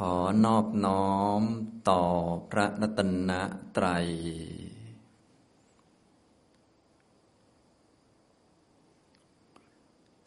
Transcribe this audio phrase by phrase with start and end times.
[0.00, 1.42] ขอนอบน้อม
[1.90, 2.02] ต่อ
[2.50, 3.30] พระรัตน
[3.76, 4.06] ตรัย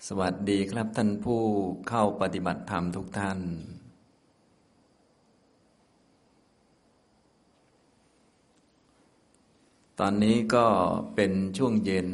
[0.07, 1.43] สวัสดีครับท่านผู้
[1.89, 3.39] เข้าปฏิบัติธรรมทุกท่าน
[9.99, 10.67] ตอนนี้ก็
[11.15, 12.09] เป็นช่วงเย็น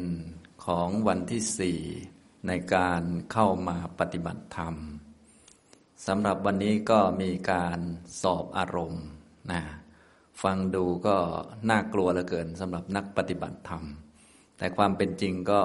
[0.64, 1.80] ของวันที่สี่
[2.46, 3.02] ในการ
[3.32, 4.76] เข้ามาปฏิบัติธรรม
[6.04, 7.78] สำหรับวันนี้ก็มีการ
[8.22, 9.04] สอบอารมณ์
[9.52, 9.62] นะ
[10.42, 11.16] ฟังดูก็
[11.70, 13.82] น่ากลัวเหลือเกินสำหรับนักปฏิบัติธรรม
[14.58, 15.60] แต่ความเป็นจริงก็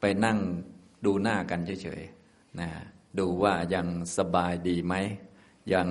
[0.00, 0.38] ไปนั่ง
[1.04, 2.68] ดูหน้ากันเฉยๆนะ
[3.18, 3.86] ดูว่ายัง
[4.16, 4.94] สบายดีไหม
[5.74, 5.88] ยัง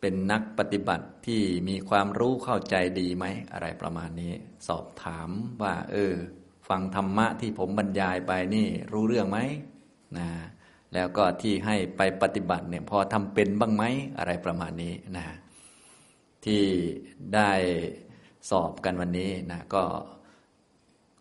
[0.00, 4.32] เป็นนักปฏิบัติที่มีความรู้เข้าใจดีไหม อะไรประมาณนี้
[4.68, 5.28] สอบถาม
[5.62, 6.14] ว่า เออ
[6.68, 9.38] ฟังธรรมะที่ผมบรรยายไปนี่รู้เรื่องไหม
[10.18, 10.28] นะ
[10.96, 13.84] แล้วก็ที่ให้ไปปฏิบัติเนี่ยพอทำเป็นบ้างไหม
[14.18, 15.26] อะไรประมาณนี้นะ
[16.44, 16.62] ที่
[17.34, 17.50] ได้
[18.50, 19.84] สอบกันวันนี้นะก็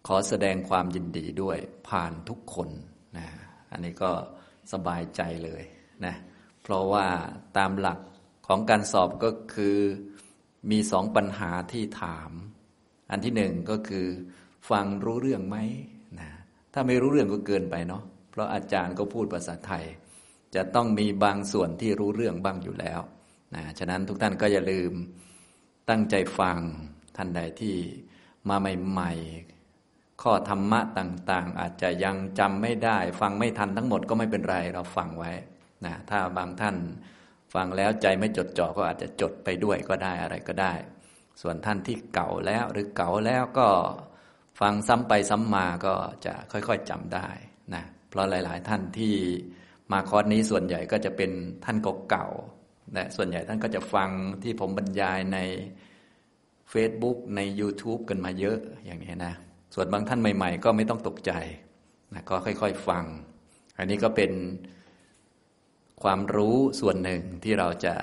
[0.08, 2.70] ขอแสดงความยินดีด้วยผ่านทุกคน
[3.18, 3.28] นะ
[3.72, 4.12] อันนี้ก็
[4.74, 5.64] สบายใจเลย
[6.06, 6.16] นะ
[6.62, 7.08] เพราะว่า
[7.58, 8.00] ตามหลัก
[8.48, 9.78] ของการสอบก็คือ
[10.72, 12.32] มีสองปัญหาที่ถาม
[13.12, 14.08] อันที่หนึ่งก็คือ
[14.70, 15.58] ฟังรู้เรื่องไหม
[16.20, 16.30] นะ
[16.74, 18.04] ถ้าไม่รู้เรื่องก็เกินไปเนาะ
[18.36, 19.86] เพราะอาจารย์ก็พูดภาษาไทย
[20.56, 23.00] จะต้องมีบางส่วนที่รู้เรื่องบ้างอยู่แล้ว
[23.56, 24.92] นะฉะนั้นทุกท่านก็อย่าลืม
[25.90, 26.58] ตั้งใจฟัง
[27.18, 27.76] ท่านใดที่
[28.50, 35.32] มาใหม่ๆ ข้อธรรมะต่างๆ อาจจะยังจำไม่ได้ ฟังไม่ทันทั้งหมดก็ไม่เป็นไรเราฟังไว้
[35.86, 36.76] นะถ้าบางท่าน
[37.54, 40.74] ฟังแล้วใจไม่จดจ่อก็อาจจะจดไปด้วยก็ได้อะไรก็ได้
[41.42, 43.68] ส่วนท่านที่เก่าแล้วหรือเก่าแล้วก็
[44.60, 47.28] ฟังซ้ำไปซ้ำมาก็จะค่อยๆจำได้
[47.76, 47.84] นะ
[48.18, 49.14] ราะหลาย ๆ ท่านที่
[49.92, 51.32] มาคอร์สนี้ส่วนใหญ่ก็จะเป็น
[51.66, 51.78] ท่าน
[52.10, 54.10] เก่าๆและส่วนใหญ่ท่านก็จะฟัง
[54.44, 55.40] ที่ผมบรรยายใน
[56.74, 59.34] Facebook ใน YouTube กันมาเยอะอย่างนี้นะ
[59.76, 61.32] ส่วนบางท่านใหม่ ๆ ก็ไม่ต้องตกใจ
[62.14, 63.06] นะก็ค่อย ๆ ฟัง
[63.78, 64.32] อันนี้ก็เป็น
[66.04, 67.96] ความรู้ส่วนหนึ่งที่เราจะ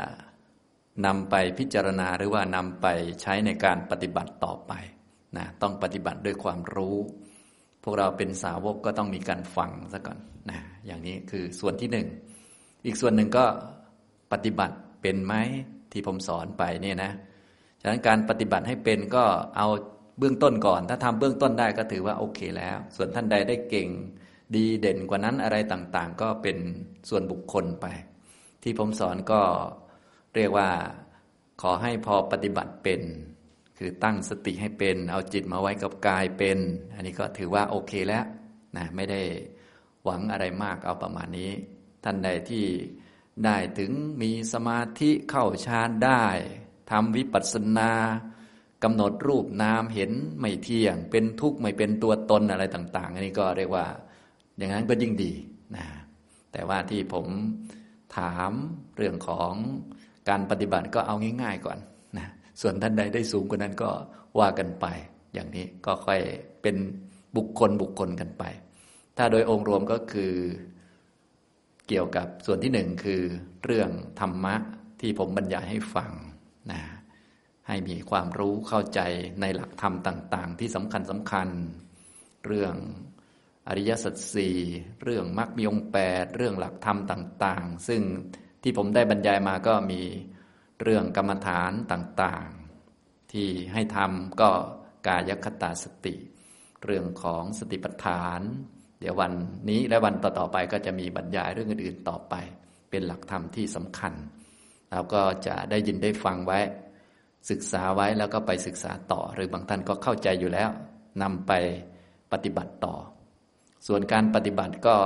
[1.06, 2.86] นำไปพิจารณาหรือว่านำไป
[3.22, 4.72] ใช้ในการปฏิบัติต่อไป
[5.36, 6.97] นะต้องปฏิบัติด้วยความรู้
[7.84, 10.19] พวกเราเป็นสาวกก็ต้องมีการฟังซะก่อน
[10.50, 12.06] นะอย่างนี้คือส่วนที่หนึ่ง
[12.87, 13.44] อีกส่วนหนึ่งก็
[14.32, 15.34] ปฏิบัติเป็นไหม
[15.92, 17.12] ที่ผมสอนไปเนี่ยนะ
[17.81, 19.25] ฉะนั้นการปฏิบัติให้เป็นก็
[19.56, 19.69] เอา
[20.19, 23.88] เบื้องต้นก่อน ถ้าทำเบื้องต้นได้ก็ถือว่าโอเคแล้ว ส่วนท่านใดได้เก่ง
[24.54, 26.59] ดีเด่นกว่านั้นอะไรต่างๆ ก็เป็น
[27.09, 27.87] ส่วนบุคคลไป
[28.62, 29.41] ที่ผมสอนก็
[30.37, 30.69] เรียกว่า
[31.62, 33.00] ขอให้พอปฏิบัติเป็น
[33.78, 36.59] คือตั้งสติให้เป็น เอาจิตมาไว้กับกายเป็น
[36.94, 38.25] อันนี้ก็ถือว่าโอเคแล้ว
[38.77, 39.21] นะไม่ได้
[40.05, 41.50] หวังอะไรมากเอาประมาณนี้
[42.05, 42.65] ท่านใดที่
[43.44, 43.91] ได้ถึง
[44.22, 46.25] มีสมาธิเข้าฌานได้
[46.91, 47.93] ทำวิปัสสนา
[48.84, 53.87] กำหนดรูปนามเห็นไม่เที่ยง เป็นทุกข์ไม่เป็นตัวตนอะไรต่าง ๆ อันนี้ก็เรียกว่า
[54.56, 55.33] อย่างนั้นก็ยิ่งดี
[55.77, 55.87] นะ
[56.53, 57.27] แต่ว่าที่ผม
[58.16, 58.53] ถาม
[58.97, 59.53] เรื่องของ
[60.28, 61.78] การปฏิบัติก็เอาง่าย ๆ ก่อน
[62.62, 63.90] ส่วนท่านใดได้สูงกว่านั้นก็
[64.38, 64.86] ว่ากันไป
[65.34, 66.20] อย่างนี้ก็ค่อย
[66.62, 66.76] เป็น
[67.36, 68.44] บุคคลบุคคลกันไป
[69.16, 70.34] ถ้าโดยองค์รวมก็คือ
[71.88, 73.22] เกี่ยวกับส่วนที่หนึ่งคือ
[73.64, 73.90] เรื่อง
[74.20, 74.54] ธรรมะ
[75.00, 76.12] ที่ผมบรรยายให้ฟัง
[76.72, 76.82] นะ
[77.68, 79.00] ให้มีความรู้เข้าใจ
[79.40, 81.48] ในหลักธรรมต่าง ๆ ที่สำคัญสำคัญ
[82.46, 82.74] เรื่อง
[83.68, 84.56] อริยสัจสี่
[85.02, 88.02] เรื่องมรรคมีองแปดเรื่องหลักธรรมต่าง ๆ ซึ่ง
[88.62, 90.00] ที่ผมได้บรรยายมาก็มี
[90.82, 94.50] เรื่องกรรมฐานต่างๆ ที่ให้ทำก็
[95.06, 96.15] กายคตาสติ
[96.84, 98.41] เรื่องของสติปัฏฐาน
[99.00, 99.32] เดี๋ยววัน
[99.69, 102.34] นี้และวันต่อๆไปก็จะมีบรรยายเรื่องอื่นๆต่อไป
[102.91, 104.12] เป็นหลักธรรมที่สำคัญ
[104.91, 106.60] เราก็จะได้ยินได้ฟังไว้
[107.50, 110.71] ศึกษาไว้แล้วก็ไปศึกษาต่อ หรือบางท่านก็เข้าใจอยู่แล้ว
[111.22, 111.53] นำไป
[112.32, 112.97] ปฏิบัติต่อ
[113.87, 114.97] ส่วนการปฏิบัติก็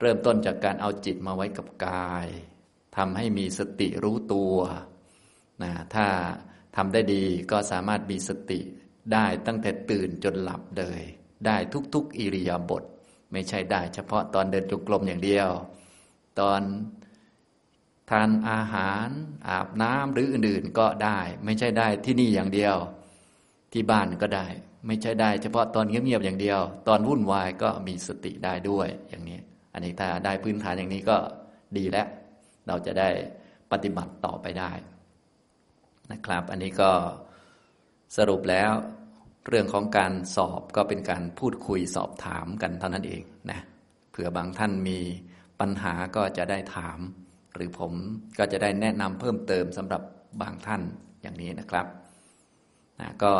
[0.00, 2.26] เริ่มต้นจากการเอาจิตมาไว้กับกาย
[2.96, 4.56] ทำให้มีสติรู้ตัว
[5.62, 6.06] นะถ้า
[6.76, 8.60] ทำได้ดีก็สามารถมีสติ
[9.12, 11.00] ได้ตั้งแต่ตื่นจนหลับเลย
[11.46, 11.56] ได้
[11.94, 12.82] ทุกๆอิริยาบถ
[13.32, 15.48] ไม่ใช่ได้ เฉพาะตอนเดินจงกรมอย่างเดียว
[16.40, 16.60] ตอน
[18.10, 19.08] ทานอาหาร
[19.48, 22.76] อาบน้ำหรืออื่นๆก็ได้ ไม่ใช่ได้ที่นี่อย่างเดียว
[23.72, 24.46] ที่บ้านก็ได้
[24.86, 29.38] ไม่ใช่ได้ เฉพาะตอนเงียบๆอย่างเดียว ตอนวุ่นวายก็มีสติได้ด้วยอย่างนี้
[29.72, 31.16] อันนี้ถ้าได้พื้นฐานอย่างนี้ก็
[31.76, 32.06] ดีแล้ว
[32.66, 33.08] เราจะได้
[33.72, 34.72] ปฏิบัติต่อไปได้
[36.12, 36.90] นะครับ อันนี้ก็
[38.16, 38.72] สรุปแล้ว
[39.48, 43.60] เรื่องของการสอบก็เป็นการพูดคุยสอบถามกันเท่านั้นเองนะ
[44.10, 44.98] เผื่อบางท่านมี
[45.60, 46.98] ปัญหาก็จะได้ถาม
[47.54, 47.92] หรือผม
[48.38, 50.02] ก็จะได้แนะนำเพิ่มเติมสำหรับ
[50.42, 50.82] บางท่าน
[51.22, 51.86] อย่างนี้นะครับ
[53.00, 53.32] นะก็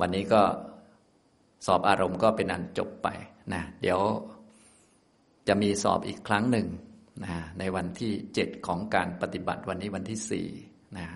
[0.00, 0.42] วันนี้ก็
[1.66, 3.08] สอบอารมณ์ก็เป็นอันจบไป
[3.52, 4.00] นะเดี๋ยว
[5.48, 6.66] จะมีสอบอีกครั้งหนึ่ง
[7.24, 10.46] นะในวันที่เจ็ดของการปฏิบัติวันนี้วันที่สี่
[10.98, 11.06] นะ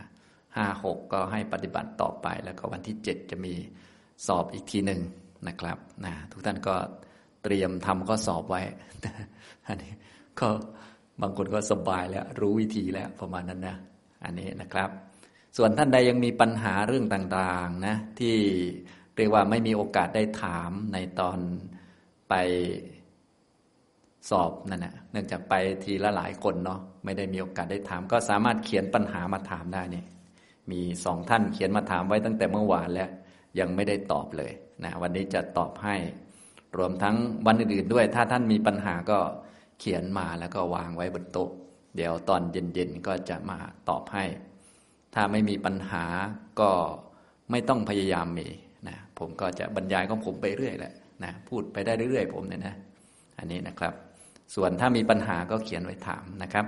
[0.56, 3.54] ห้าหกก็ให้ปฏิบัติต่อไป แล้วก็วันที่เจ็ดจะมี
[4.26, 5.00] สอบอีกทีหนึ่ง
[5.48, 6.74] นะครับนะทุกท่านก็
[7.42, 8.62] เตรียมทำข้อสอบไว้
[9.66, 9.92] อันนี้
[10.40, 10.48] ก็
[11.20, 13.76] บางคนก็สบายแล้วรู้วิธีแล้วประมาณนั้นนะ
[14.24, 14.90] อันนี้นะครับ
[15.56, 18.36] ส่วนท่านใดยังมีปัญหาเรื่องต่างๆนะที่
[19.16, 21.38] เรียกว่าไม่มีโอกาสได้ถามในตอน
[22.28, 22.34] ไป
[24.30, 30.04] สอบนั่นนะเนื่องจากไปทีละหลายคนเนาะไม่ได้มีโอกาสได้ถาม ก็สามารถเขียนปัญหามาถามได้นี่
[30.70, 33.10] มีสองท่านเขียนมาถามไว้ตั้งแต่เมื่อวานแล้ว
[33.58, 34.52] ยังไม่ได้ตอบเลย
[34.84, 35.96] นะวันนี้จะตอบให้
[36.78, 37.16] รวมทั้ง
[37.46, 39.18] วันอื่นๆด้วย ถ้าท่านมีปัญหาก็
[39.80, 41.50] เขียนมาแล้วก็วางไว้บนโต๊ะ
[41.96, 44.24] เดี๋ยวตอนเย็นๆก็จะมาตอบให้
[45.14, 46.04] ถ้าไม่มีปัญหา
[46.60, 46.70] ก็
[47.50, 48.48] ไม่ต้องพยายามมี
[48.88, 50.92] นะผมก็จะบรรยายของผมไปเรื่อยแหละ
[51.24, 52.74] นะพูดไปได้เรื่อยๆผมเนี่ยนะ
[53.38, 53.94] อันนี้นะครับ
[54.54, 56.66] ส่วนถ้ามีปัญหาก็เขียนไว้ถามนะครับ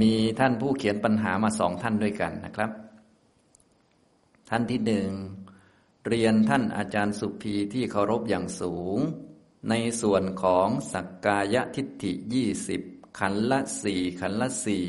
[0.00, 2.70] มีท่านผู้เขียนปัญหามาสองท่านด้วยกันนะครับ
[4.50, 5.10] ท่านที่หนึ่ง
[6.06, 8.98] เรียนท่านอาจารย์สุภีที่เคารพอย่างสูง
[9.70, 12.82] ในส่วนของสักกายทิฏฐิยี่สิบ
[13.18, 14.86] ขันละสี่ขันละสี่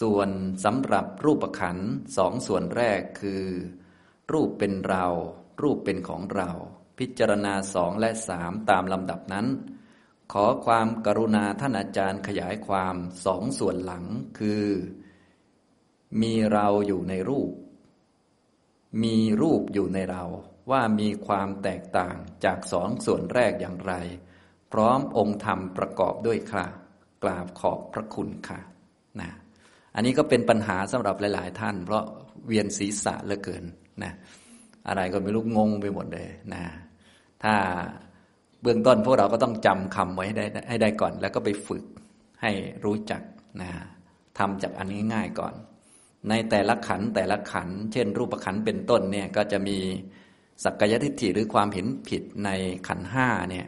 [0.00, 0.30] ส่วน
[0.64, 1.78] สำหรับรูปขัน
[2.16, 3.44] สองส่วนแรกคือ
[4.32, 5.06] รูปเป็นเรา
[5.62, 6.50] รูปเป็นของเรา
[6.98, 9.46] พิจารณาสองและสามตามลำดับนั้น
[10.36, 14.04] ขอความกรุณาท่านอาจารย์ขยายความสองส่วนหลัง
[14.38, 14.64] คือ
[16.22, 17.50] มีเราอยู่ในรูป
[19.04, 20.24] มีรูปอยู่ในเรา
[20.70, 23.94] ว่ามีความแตกต่างจากสองส่วนแรกอย่างไร
[24.72, 26.64] พร้อมองค์ธรรมประกอบด้วยค่ะ
[27.22, 28.60] กราบขอบพระคุณค่ะ
[29.20, 29.30] นะ
[29.94, 32.04] อันนี้ก็เป็นปัญหาสำหรับหลาย ๆ ท่าน เพราะ
[32.46, 33.64] เวียนศีรษะเหลือเกิน
[34.04, 34.12] นะ
[34.88, 36.64] อะไรก็ไม่รู้งงไปหมดเลยนะ
[37.44, 37.54] ถ้า
[38.64, 41.84] เบื้องต้นพวกเราก็ต้องจำคำไว้ให้ได้ให้ได้ก่อน แล้วก็ไปฝึก
[42.42, 42.50] ให้
[42.84, 43.22] รู้จัก
[43.60, 43.70] นะ
[44.38, 45.54] ทำจากอันนี้ง่ายก่อน
[46.28, 49.78] ในแต่ละขันแต่ละขัน เช่น รูปขันเป็นต้นเนี่ยก็จะมี
[50.64, 52.50] สักกายทิฏฐิหรือความเห็นผิดใน
[52.88, 53.66] ขันห้าเนี่ย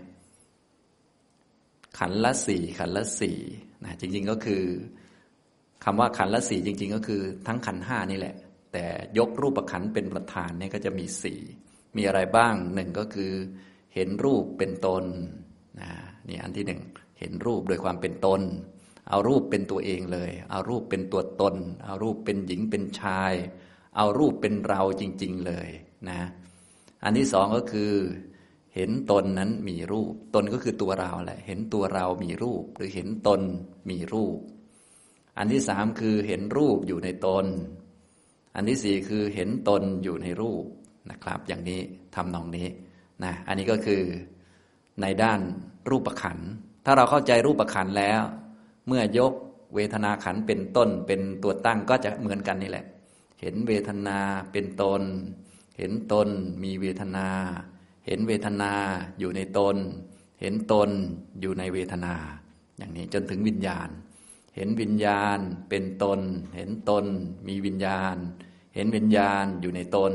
[1.98, 3.38] ขันละสี่ขันละสี่
[3.84, 4.62] นะจริง ๆก็คือ
[5.84, 8.34] คำว่าขันละสี่จริง ๆ ก็คือทั้งขันห้านี่แหละ
[8.72, 8.84] แต่
[9.18, 11.40] ยกรูปขันเป็นประธานเนี่ยก็จะมีสี่
[11.96, 13.32] มีอะไรบ้างหนึ่งก็คือ
[13.96, 15.04] เห็นรูปเป็นตน
[15.80, 15.90] นะ
[16.28, 16.80] นี่อันที่หนึ่ง
[17.18, 18.42] เห็นรูปโดยความเป็นตน
[19.08, 21.54] เอารูปเป็นตัวเองเลย เอารูปเป็นตัวตน
[21.84, 23.32] เอารูปเป็นหญิงเป็นชาย
[23.96, 25.68] เอารูปเป็นเราจริง ๆเลย
[26.10, 26.20] นะ
[27.04, 27.92] อันที่สองก็คือ
[28.74, 33.40] เห็นตนนั้นมีรูป ตนก็คือตัวเราแหละ เห็นตัวเรามีรูป หรือเห็นตน
[33.90, 34.38] มีรูป
[35.38, 37.46] อันที่สามคือเห็นรูปอยู่ในตน
[38.54, 40.64] อันที่สี่คือเห็นตนอยู่ในรูป
[41.10, 41.80] นะครับ อย่างนี้
[42.14, 42.68] ทำนองนี้
[43.24, 44.02] นะอันนี้ก็คือ
[45.00, 45.40] ในด้าน
[45.90, 46.38] รูปขัน
[46.84, 48.22] ถ้าเราเข้าใจรูปขันแล้ว
[48.86, 49.32] เมื่อยก
[49.74, 52.86] เวทนาขันเป็นต้นเป็นตัวตั้งก็จะเหมือนกันนี่แหละ
[53.40, 54.18] เห็นเวทนา
[54.52, 55.02] เป็นตน
[55.78, 56.28] เห็นตน
[56.62, 57.28] มีเวทนา
[58.06, 58.72] เห็นเวทนา
[59.18, 59.76] อยู่ในตน
[60.40, 60.90] เห็นตน
[61.40, 62.14] อยู่ในเวทนา
[62.78, 63.88] อย่างนี้จนถึงวิญญาณ
[64.56, 66.20] เห็นวิญญาณเป็นตน
[66.56, 67.04] เห็นตน
[67.48, 68.16] มีวิญญาณ
[68.74, 70.12] เห็นวิญญาณอยู่ในตน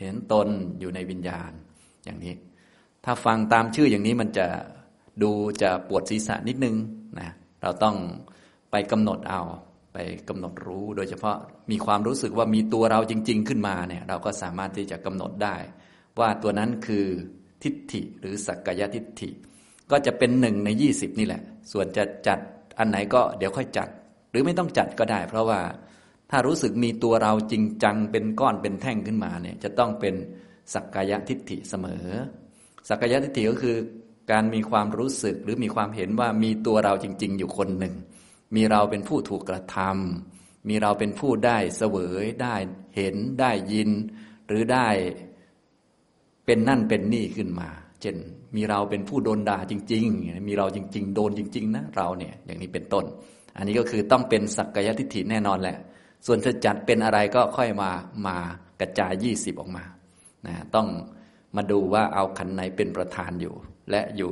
[0.00, 0.48] เห็นตน
[0.80, 1.52] อยู่ในวิญญาณ
[2.04, 2.34] อย่างนี้
[3.04, 4.46] ถ้าฟังตามชื่ออย่างนี้มันจะ
[5.22, 5.30] ดู
[5.62, 6.76] จะปวดศีรษะนิดนึง
[7.20, 7.30] นะ
[7.62, 7.96] เราต้อง
[8.70, 9.42] ไปกำหนดเอา
[9.92, 11.36] ไปกำหนดรู้โดยเฉพาะ
[11.70, 15.56] มีความรู้สึกว่ามีตัวเราจริง ๆ ขึ้นมาเนี่ย เราก็สามารถที่จะกำหนดได้
[16.20, 17.04] ว่าตัวนั้นคือ
[17.62, 19.30] ทิฏฐิหรือสักกายทิฏฐิ
[19.90, 21.42] ก็จะเป็นหนึ่งในยี่สิบนี่แหละ
[21.72, 22.38] ส่วนจะจัด
[22.78, 23.88] อันไหนก็เดี๋ยวค่อยจัด
[24.30, 25.60] หรือไม่ต้องจัดก็ได้ เพราะว่า
[26.30, 30.14] ถ้ารู้สึกมีตัวเราจริงจังเป็นก้อนเป็นแท่งขึ้นมาเนี่ย จะต้องเป็น
[30.72, 32.06] สักกายทิฏฐิเสมอ
[32.88, 33.76] สักกายทิฏฐิก็คือ
[34.30, 37.94] การมีความรู้สึกหรือมีความเห็นว่ามีตัวเราจริง ๆ อยู่คนหนึ่ง
[38.56, 42.56] มีเราเป็นผู้ถูกกระทำมีเราเป็นผู้ได้เสวยได้
[42.96, 43.90] เห็นได้ยิน
[44.46, 44.88] หรือได้
[46.46, 47.68] เป็นนั่นเป็นนี่ขึ้นมา
[48.00, 48.16] เช่น
[48.56, 53.04] มีเราเป็นผู้โดนด่าจริง ๆ มีเราจริง ๆ โดนจริง ๆ นะเราเนี่ยอย่างนี้เป็นต้น
[53.56, 55.76] อันนี้ก็คือต้องเป็นสักกายทิฏฐิแน่นอนแหละ
[56.26, 57.90] ส่วนจะจัดเป็นอะไรก็ค่อยมา
[58.26, 58.36] มา
[58.80, 59.84] กระจายยี่สิบออกมา
[60.46, 60.88] นะต้อง
[61.56, 63.54] มาดูว่าเอาขันไหนเป็นประธานอยู่
[63.90, 64.30] และอยู่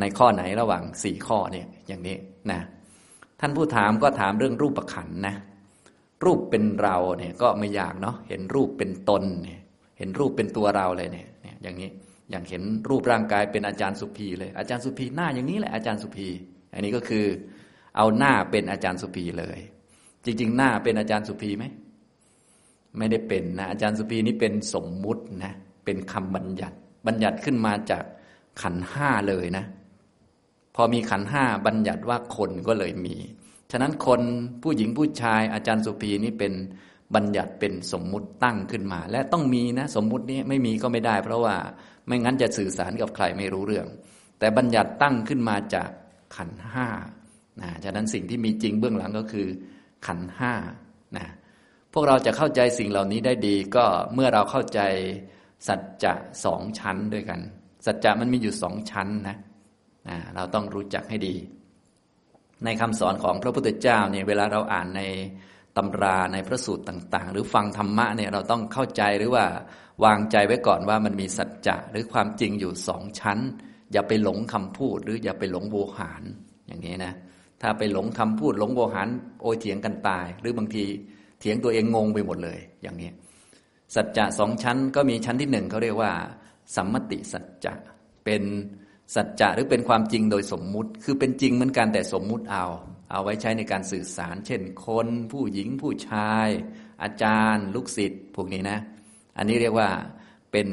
[0.00, 2.16] ในข้อไหนระหว่างสี่ข้อเนี่ยอย่างนี้
[2.50, 2.60] นะ
[3.40, 5.36] ท่านผู้ถามก็ถามเรื่องรูปประขันนะ
[6.24, 9.60] รูปเป็นเราเนี่ยก็ไม่ยากเนาะเห็นรูปเป็นตนเนี่ย
[9.98, 11.28] เห็นรูปเป็นตัวเราเลยเนี่ย
[11.62, 11.90] อย่างนี้
[12.30, 16.28] อย่างเห็นรูปร่างกายเป็นอาจารย์สุภีเลย อาจารย์สุภีหน้าอย่างนี้แหละอาจารย์สุภี
[16.74, 17.26] อันนี้ก็คือ
[17.96, 19.58] เอาหน้าเป็นอาจารย์สุภีเลย
[20.24, 21.64] จริง ๆ หน้าเป็นอาจารย์สุภีไหม
[22.98, 25.52] ไม่ได้เป็นนะอาจารย์สุภีนี่เป็นสมมุตินะ
[25.84, 28.04] เป็นคำบัญญัติ บัญญัติขึ้นมาจาก
[28.62, 29.64] ขันห้าเลยนะ
[30.74, 33.16] พอมีขันห้าบัญญัติว่าคนก็เลยมี
[33.70, 34.20] ฉะนั้นคน
[34.62, 36.52] ผู้หญิงผู้ชายอาจารย์สุภีนี่เป็น
[37.14, 41.56] บัญญัติเป็นสมมุติตั้งขึ้นมา และต้องมีนะ สมมุตินี้ไม่มีก็ไม่ได้ เพราะว่า
[42.06, 43.86] ไม่งั้นจะสื่อสารกับใครไม่รู้เรื่อง
[44.38, 45.90] แต่บัญญัติตั้งขึ้นมาจาก
[46.36, 46.88] ขันห้า
[47.60, 49.48] นะฉะนั้นสิ่งที่มีจริงเบื้องหลังก็คือ
[50.06, 50.52] ขันห้า
[51.16, 51.26] นะ
[51.92, 53.84] พวกเราจะเข้าใจสิ่งเหล่านี้ได้ดีก็
[54.14, 54.80] เมื่อเราเข้าใจ
[55.68, 56.12] สัจจะ
[56.44, 57.40] สองชั้นด้วยกัน
[57.86, 59.36] สัจจะมันมีอยู่สองชั้นนะ
[60.08, 61.34] นะเราต้องรู้จักให้ดี
[62.64, 65.02] ในคำสอนของพระพุทธเจ้าเนี่ยเวลาเราอ่านใน
[65.76, 69.44] ตำราในพระสูตรต่าง ๆ หรือฟังธรรมะเนี่ยเราต้องเข้าใจหรือว่า
[70.04, 73.38] วางใจไว้ก่อนว่ามันมีสัจจะหรือความจริงอยู่สองชั้น
[73.92, 76.22] อย่าไปหลงคำพูด หรืออย่าไปหลงโวหาร
[76.66, 77.14] อย่างนี้นะ
[77.62, 79.08] ถ้าไปหลงคำพูดหลงโวหาร
[79.40, 80.84] โอเถียงกันตาย หรือบางที
[81.42, 83.10] เถียงตัวเองงงไปหมดเลย อย่างนี้
[83.94, 86.12] สัจจะสองชั้นก็มีชั้นที่หนึ่งเขาเรียกว่า
[86.76, 87.74] สัมมติสัจจะ
[88.24, 88.42] เป็น
[89.14, 92.66] สัจจะหรือเป็นความจริงโดยสมมุติ คือเป็นจริงเหมือนกันแต่สมมุติเอา
[93.10, 96.48] เอาไว้ใช้ในการสื่อสาร เช่น คนผู้หญิงผู้ชาย
[97.02, 98.78] อาจารย์ ลูกศิษย์พวกนี้นะ
[99.38, 99.88] อันนี้เรียกว่า
[100.52, 100.68] เป็น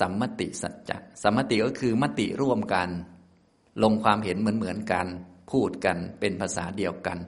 [0.00, 2.88] สัมมติสัจจะสัมมติก็คือมติร่วมกัน
[3.82, 5.06] ลงความเห็นเหมือนเหมือนกัน
[5.50, 7.18] พูดกันเป็นภาษาเดียวกัน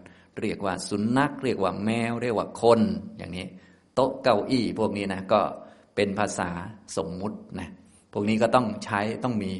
[0.41, 2.81] เรียกว่าสุนัข เรียกว่าแมว เรียกว่าคน
[3.19, 3.47] อย่างนี้
[3.95, 5.41] โต๊ะเก้าอี้พวกนี้นะก็
[5.95, 6.51] เป็นภาษา
[6.97, 7.69] สมมุตินะ
[8.13, 9.53] พวกนี้ก็ต้องใช้ต้องมี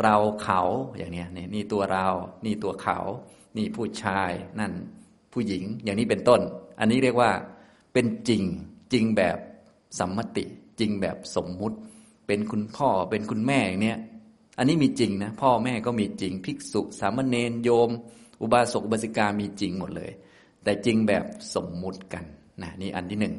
[0.00, 0.60] เราเขา
[0.98, 2.06] อย่างนี้นี่นี่ตัวเรา
[2.44, 2.98] นี่ตัวเขา
[3.56, 4.72] นี่ผู้ชายนั่น
[5.32, 6.40] ผู้หญิงอย่างนี้เป็นต้น
[6.80, 7.30] อันนี้เรียกว่า
[7.92, 8.42] เป็นจริง
[8.92, 9.38] จริงแบบ
[9.98, 10.44] สัมมติ
[10.80, 11.76] จริงแบบสมมุติ
[12.26, 13.98] เป็นคุณพ่อเป็นคุณแม่อย่างเนี้ย
[14.58, 17.90] อันนี้มีจริงนะพ่อแม่ก็มีจริง ภิกษุ สามเณรโยม
[18.42, 20.10] อุบาสกอุบาสิกามีจริงหมดเลย
[20.64, 22.24] แต่จริงแบบสมมุติกัน
[22.62, 23.34] นะนี่อันที่หนึ่ง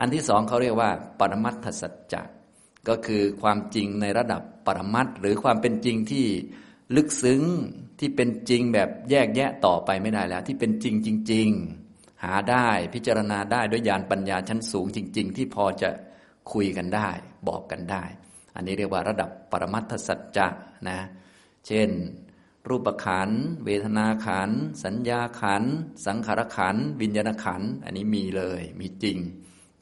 [0.00, 2.22] อันที่สองเขาเรียกว่า ปรมัตถสัจจะ
[2.88, 6.26] ก็คือความจริงในระดับปรมัตหรือความเป็นจริงที่
[6.96, 7.42] ลึกซึ้ง
[7.98, 11.48] ที่เป็นจริงแบบแยกแยะต่อไปไม่ได้แล้ว ที่เป็นจริงจริง
[11.86, 15.90] ๆ หาได้พิจารณาได้ด้วยญาณปัญญาชั้นสูงจริง ๆ ที่พอจะ
[16.52, 17.08] คุยกันได้
[17.48, 18.04] บอกกันได้
[18.54, 20.46] อันนี้เรียกว่าระดับปรมัตถสัจจะ
[20.88, 20.98] นะ
[21.66, 21.88] เช่น
[22.68, 23.30] รูปขัน
[23.64, 24.50] เวทนาขัน
[24.84, 25.62] สัญญาขัน
[26.06, 29.18] สังขารขัน วิญญาณขัน อันนี้มีเลย มีจริง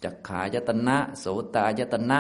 [0.05, 1.25] จักขายตนะ โส
[1.55, 2.19] ตายตนะ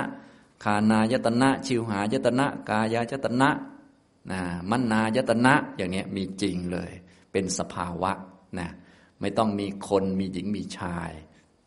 [0.64, 3.50] คานายตนะ ชิวหายตนะ กายายตนะ
[4.30, 4.40] นะ
[4.70, 6.92] มนายตนะ อย่างนี้มีจริงเลย
[7.32, 8.12] เป็นสภาวะ
[8.58, 8.68] นะ
[9.20, 11.10] ไม่ต้องมีคนมีหญิงมีชาย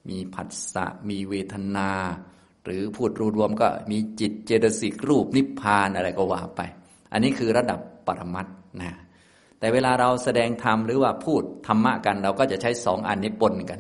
[0.10, 1.90] มีผัสสะ มีเวทนา
[2.64, 6.62] หรือพูดรวมๆก็มีจิตเจตสิกรูปนิพพานอะไรก็ว่าไป
[7.12, 8.48] อันนี้คือระดับปรมัต
[8.82, 8.92] นะ
[9.60, 13.80] แต่เวลาเราแสดงธรรมหรือว่าพูดธรรมะกัน เราก็จะใช้สองอันนี้ปนกัน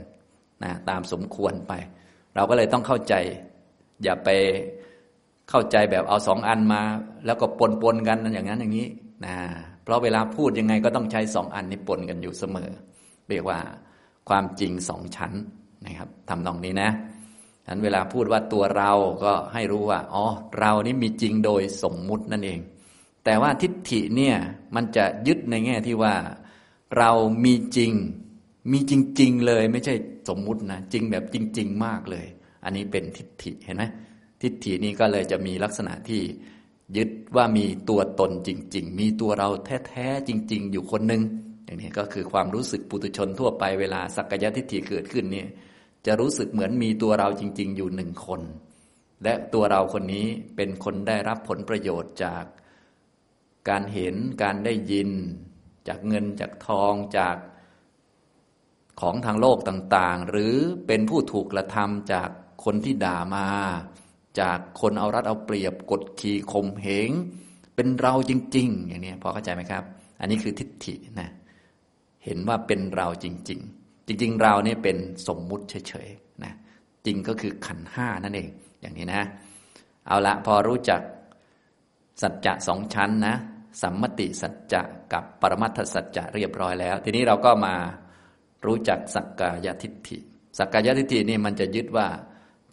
[0.63, 1.73] นะตามสมควรไป
[2.35, 3.13] เราก็เลยต้องเข้าใจ
[4.03, 4.29] อย่าไป
[5.49, 6.81] เข้าใจแบบเอาสองอันมา
[7.25, 8.87] แล้วก็ปนปนกันอย่างนั้นอย่างนี้
[9.25, 9.35] นะ
[9.83, 12.69] เพราะเวลาพูดยังไงก็ต้องใช้สองอันนี้ปนกันอยู่เสมอ
[13.29, 13.59] เรียกว่า
[14.29, 15.33] ความจริงสองชั้น
[15.85, 16.89] นะครับทำตรงนี้นะ
[17.65, 18.91] ฉะนั้นเวลาพูดว่าตัวเรา
[19.23, 20.25] ก็ให้รู้ว่า อ๋อ
[20.59, 22.59] เรานี่มีจริงโดยสมมุตินั่นเอง
[23.25, 24.35] แต่ว่าทิฏฐิเนี่ย
[24.75, 26.15] มันจะยึดในแง่ที่ว่า
[26.97, 27.11] เรา
[27.45, 27.91] มีจริง
[28.71, 29.93] มีจริง ๆ เลย ไม่ใช่
[30.29, 32.25] สมมุตินะจริงแบบจริง ๆ มากเลย
[32.63, 33.83] อันนี้เป็นทิฏฐิเห็นไหม
[34.41, 36.21] ทิฏฐินี้ก็เลยจะมีลักษณะที่
[36.97, 39.49] ยึดว่ามีตัวตนจริง ๆ มีตัวเรา
[39.87, 41.21] แท้ๆจริง ๆ อยู่คนหนึ่ง
[41.65, 45.47] อย่างนี้ก็คือความรู้สึกปุถุชนทั่วไปเวลาสักกายทิฏฐิเกิดขึ้นเนี่ย
[46.05, 48.41] จะรู้สึกเหมือนมีตัวเราจริง ๆ อยู่หนึ่งคน
[49.23, 52.43] และตัวเราคนนี้เป็นคนได้รับผลประโยชน์จาก
[53.69, 55.09] การเห็นการได้ยิน
[55.87, 57.37] จากเงินจากทองจาก
[59.01, 60.55] ของทางโลกต่างๆ หรือ
[60.87, 62.29] เป็นผู้ถูกกระทำจาก
[62.63, 63.47] คนที่ด่ามา
[64.39, 67.09] จากคนเอารัดเอาเปรียบกดขี่ข่มเหง
[67.75, 69.83] เป็นเราจริง ๆ อย่างนี้พอเข้าใจไหมครับ
[70.19, 71.29] อันนี้คือทิฏฐินะ
[72.25, 76.53] เห็นว่าเป็นเราจริง ๆ จริง ๆ เราเนี่ยเป็นสมมุติเฉยๆนะ
[77.05, 78.49] จริงก็คือขันห้านั่นเอง
[78.81, 79.23] อย่างนี้นะ
[80.07, 81.01] เอาละพอรู้จัก
[82.21, 83.35] สัจจะสองชั้นนะ
[83.81, 84.81] สัมมติสัจจะ
[85.13, 87.75] กับปรมัตถสัจจะเรียบร้อยแล้ว ทีนี้เราก็มา
[88.65, 90.17] รู้จักสักกายทิฏฐิ
[90.57, 92.07] สักกายทิฏฐินี่มันจะยึดว่า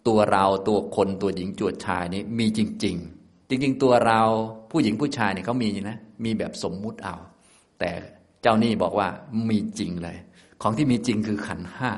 [0.07, 4.21] ตัวเราตัวคนตัวหญิงจวดชายนี่มีจริง ๆ จริง ๆ ตัวเรา
[4.71, 7.15] ผู้หญิงผู้ชายเนี่ยเขามีนะมีแบบสมมุติเอา
[7.79, 7.91] แต่
[8.41, 9.07] เจ้านี่บอกว่า
[9.49, 10.17] มีจริงเลย
[10.61, 11.91] ของที่มีจริงคือขันห้า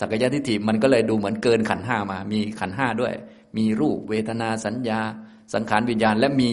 [0.00, 3.12] สักยะทิฏฐิมันก็เลยดูเหมือนเกินขันห้ามา มีขันห้าด้วย
[3.56, 5.00] มีรูปเวทนาสัญญา
[5.54, 6.50] สังขารวิญญาณและมี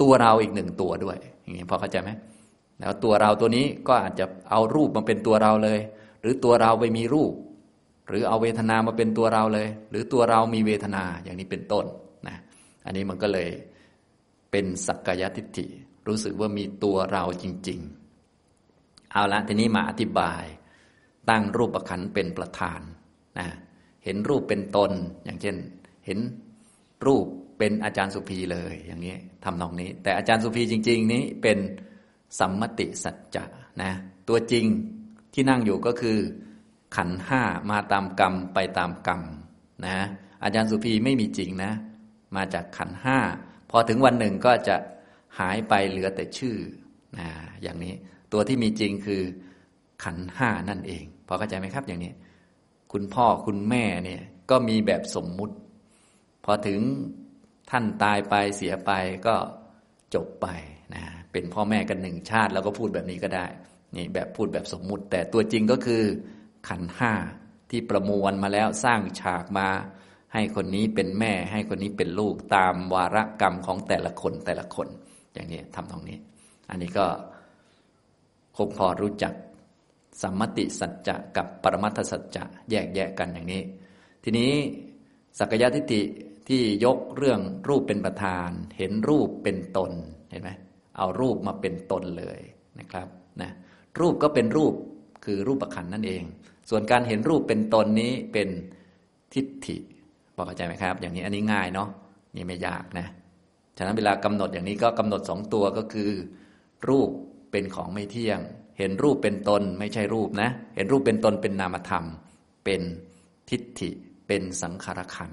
[0.00, 2.10] ตัวเราอีกหนึ่งตัวด้วย อย่างนี้พอเข้าใจไหม
[2.80, 5.80] แล้วตัวเราตัวนี้ก็อาจจะเอารูปมาเป็นตัวเราเลย
[6.20, 7.32] หรือตัวเราไปมีรูป
[8.08, 11.84] หรือเอาเวทนามาเป็นตัวเราเลย หรือตัวเรามีเวทนาอย่างนี้เป็นต้น
[12.28, 12.36] นะ
[12.84, 13.50] อันนี้มันก็เลย
[14.50, 15.66] เป็นสักกายทิฏฐิ
[16.06, 17.80] รู้สึกว่ามีตัวเราจริง
[18.46, 20.44] ๆ เอาละทีนี้มาอธิบาย
[21.30, 22.80] ตั้งรูปประคันเป็นประธาน
[23.38, 23.46] นะ
[24.04, 24.92] เห็นรูปเป็นตน
[25.24, 25.56] อย่างเช่น
[26.06, 26.18] เห็น
[27.06, 27.26] รูป
[27.58, 31.58] เป็นอาจารย์สุภีเลยอย่างนี้ทำนองนี้ แต่อาจารย์สุภีจริง ๆ นี้เป็น
[32.38, 33.44] สัมมติสัจจะ
[33.82, 33.92] นะ
[34.28, 34.64] ตัวจริง
[35.34, 36.18] ที่นั่งอยู่ก็คือ
[36.96, 39.20] ขันห้ามาตามกรรมไปตามกรรม
[39.86, 39.98] นะ
[40.42, 41.72] อาจารย์สุภีไม่มีจริงนะ
[42.36, 43.18] มาจากขันห้า
[43.70, 44.76] พอถึงวันหนึ่งก็จะ
[45.38, 46.56] หายไปเหลือแต่ชื่อ
[47.18, 47.28] นะ
[47.62, 47.94] อย่างนี้
[48.32, 49.22] ตัวที่มีจริงคือ
[50.04, 52.12] ขันห้านั่นเองพอเข้าใจไหมครับอย่างนี้
[52.92, 55.54] คุณพ่อคุณแม่เนี่ยก็มีแบบสมมุติ
[56.44, 56.80] พอถึง
[57.70, 58.90] ท่านตายไปเสียไป
[59.26, 59.36] ก็
[60.14, 60.46] จบไป
[60.94, 63.46] นะเป็นพ่อแม่กันหนึ่งชาติ แล้วก็พูดแบบนี้ก็ได้
[63.96, 66.02] นี่แบบพูดแบบสมมุติ แต่ตัวจริงก็คือ
[66.68, 67.12] ขันห้า
[67.70, 69.68] ที่ประมวลมาแล้วสร้างฉากมา
[70.34, 74.88] ให้คนนี้เป็นแม่ให้คนนี้เป็นลูกตามวาระกรรมของแต่ละคนแต่ละคน
[75.34, 76.18] อย่างนี้ทำตรงนี้
[76.70, 77.06] อันนี้ก็
[78.56, 79.34] คงพอรู้จัก
[80.22, 83.62] สัมมติสัจจะกับปรมัตถสัจจะแยกแยกกันอย่างนี้
[84.24, 84.52] ทีนี้
[85.38, 86.02] สักยะทิฏฐิ
[86.48, 89.92] ที่ยกเรื่องรูปเป็นประธาน เห็นรูปเป็นตน
[90.30, 90.50] เห็นไหม
[90.96, 92.40] เอารูปมาเป็นตนเลย
[92.78, 93.08] นะครับ
[93.42, 93.50] นะ
[94.00, 94.74] รูปก็เป็นรูป
[95.24, 96.22] คือรูปประคันนั่นเอง
[96.70, 98.48] ส่วนการเห็นรูปเป็นตนนี้เป็น
[99.34, 99.76] ทิฏฐิ
[100.36, 101.88] บอกเข้าใจไหมครับ อย่างนี้อันนี้ง่ายเนาะ
[102.36, 103.06] นี่ไม่ยากนะ
[103.76, 106.10] ฉะนั้นเวลากำหนดอย่างนี้ก็กำหนดสองตัวก็คือ
[106.88, 107.10] รูป
[107.50, 108.40] เป็นของไม่เที่ยง
[108.78, 112.04] เห็นรูปเป็นตนไม่ใช่รูปนะ เห็นรูปเป็นตนเป็นนามธรรม
[112.64, 112.82] เป็น
[113.50, 113.90] ทิฏฐิ
[114.26, 115.32] เป็นสังขารขัน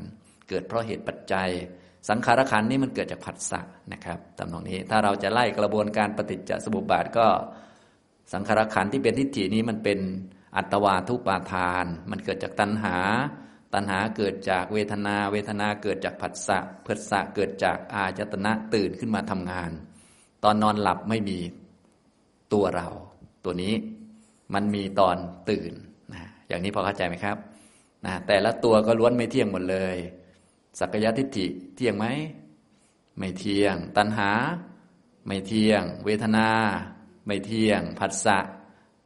[0.51, 1.49] เกิดเพราะเหตุปัจจัย
[2.09, 3.61] สังขารขันนี้มันเกิดจากผัสสะ
[3.93, 7.27] นะครับตามตรงนี้ถ้าเราจะไล่กระบวนการปฏิจจสมุปบาทก็
[8.33, 9.99] สังขารขันที่เป็นทิฏฐินี้มันเป็น
[10.55, 12.97] อัตวาทุปาทาน มันเกิดจากตัณหา
[13.73, 19.71] ตัณหาเกิดจากเวทนา เวทนาเกิดจากผัสสะผัสสะเกิดจากอาจตนะตื่นขึ้นมาทำงาน
[20.43, 21.39] ตอนนอนหลับไม่มี
[22.53, 22.87] ตัวเรา
[23.45, 23.73] ตัวนี้
[24.53, 25.15] มันมีตอน
[25.49, 25.73] ตื่น
[26.13, 27.37] นะอย่างนี้พอเข้าใจไหมครับ
[28.05, 29.97] นะแต่ละตัวก็ล้วนไม่เที่ยงหมดเลย
[30.79, 32.05] สักยะทิฏฐิเที่ยงไหม
[33.17, 34.31] ไม่เที่ยง ตัณหา
[35.27, 36.49] ไม่เที่ยง เวทนา
[37.25, 38.37] ไม่เที่ยงผัสสะ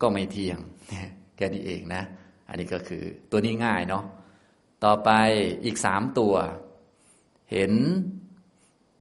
[0.01, 0.57] ก็ไม่เที่ยง
[1.35, 2.03] แค่นี้เองนะ
[2.49, 4.03] อันนี้ก็คือตัวนี้ง่ายเนาะ
[4.83, 5.09] ต่อไป
[5.65, 6.35] อีกสามตัว
[7.51, 7.73] เห็น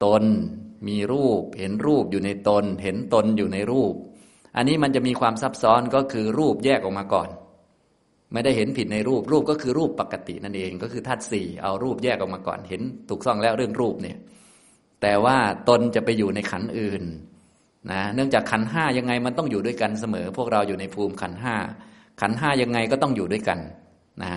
[0.03, 0.23] ตน
[0.87, 3.93] มีรูป เห็นรูปอยู่ในตน เห็นตนอยู่ในรูป
[4.55, 7.29] อันนี้มันจะมีความซับซ้อนก็คือรูปแยกออกมาก่อน
[8.35, 14.17] ไม่ได้เห็นผิดในรูปรูปก็คือรูปปกตินั่นเอง ก็คือธาตุสี่เอารูปแยกออกมาก่อน เห็นถูกต้องแล้วเรื่องรูปเนี่ย
[15.01, 15.37] แต่ว่า
[15.69, 17.03] ตนจะไปอยู่ในขันอื่น
[17.91, 21.55] นะเนื่องจากขันห้ายังไงมันต้องอยู่ด้วยกันเสมอ พวกเราอยู่ในภูมิขันห้า
[22.21, 23.59] ขันห้ายังไงก็ต้องอยู่ด้วยกัน
[24.23, 24.33] นะ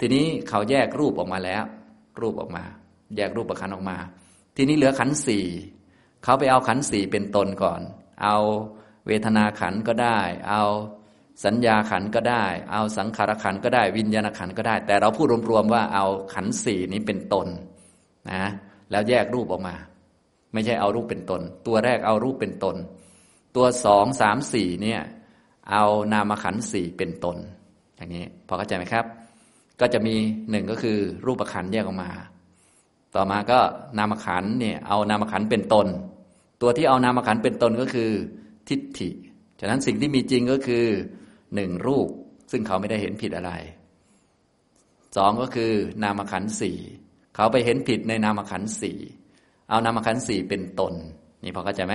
[0.00, 1.62] ทีนี้เขาแยกรูปออกมาแล้ว
[2.20, 2.64] รูปออกมา
[3.16, 3.96] แยกรูปประคันออกมา
[4.56, 5.46] ทีนี้เหลือขันสี่
[6.24, 7.80] เขาไปเอาขันสี่เป็นตนก่อน
[8.22, 8.36] เอา
[9.06, 10.62] เวทนาขันก็ได้ เอา
[11.44, 17.46] สัญญาขันก็ได้ เอาสังขารขันก็ได้ วิญญาณขันก็ได้ แต่เราพูดรวมๆว่าเอาขันสี่นี้เป็นตน
[18.30, 18.42] นะ
[18.90, 19.74] แล้วแยกรูปออกมา
[20.52, 22.76] ไม่ใช่เอารูปเป็นตน ตัวแรกเอารูปเป็นตน
[23.56, 25.00] ตัวสองสามสี่เนี่ย
[25.70, 27.36] เอานามขันสี่เป็นตน
[27.96, 29.04] อย่างนี้พอเข้าใจไหมครับ
[29.80, 30.14] ก็จะมี
[30.50, 32.10] หนึ่งก็คือรูปขันแยกออกมา
[33.14, 33.58] ต่อมาก็
[33.98, 35.86] นามขันเนี่ยเอานามขันเป็นตน
[36.62, 38.10] ตัวที่เอานามขันเป็นตนก็คือ
[38.68, 39.10] ทิฏฐิ
[39.60, 40.86] ฉะนั้นสิ่งที่มีจริงก็คือ
[41.54, 42.08] หนึ่งรูป
[42.50, 43.52] ซึ่งเขาไม่ได้เห็นผิดอะไร
[45.16, 46.78] สองก็คือนามขันสี่
[47.34, 48.98] เขาไปเห็นผิดในนามขันสี่
[49.68, 50.94] เอานามขันสี่เป็นตน
[51.42, 51.94] นี่พอเข้าใจไหม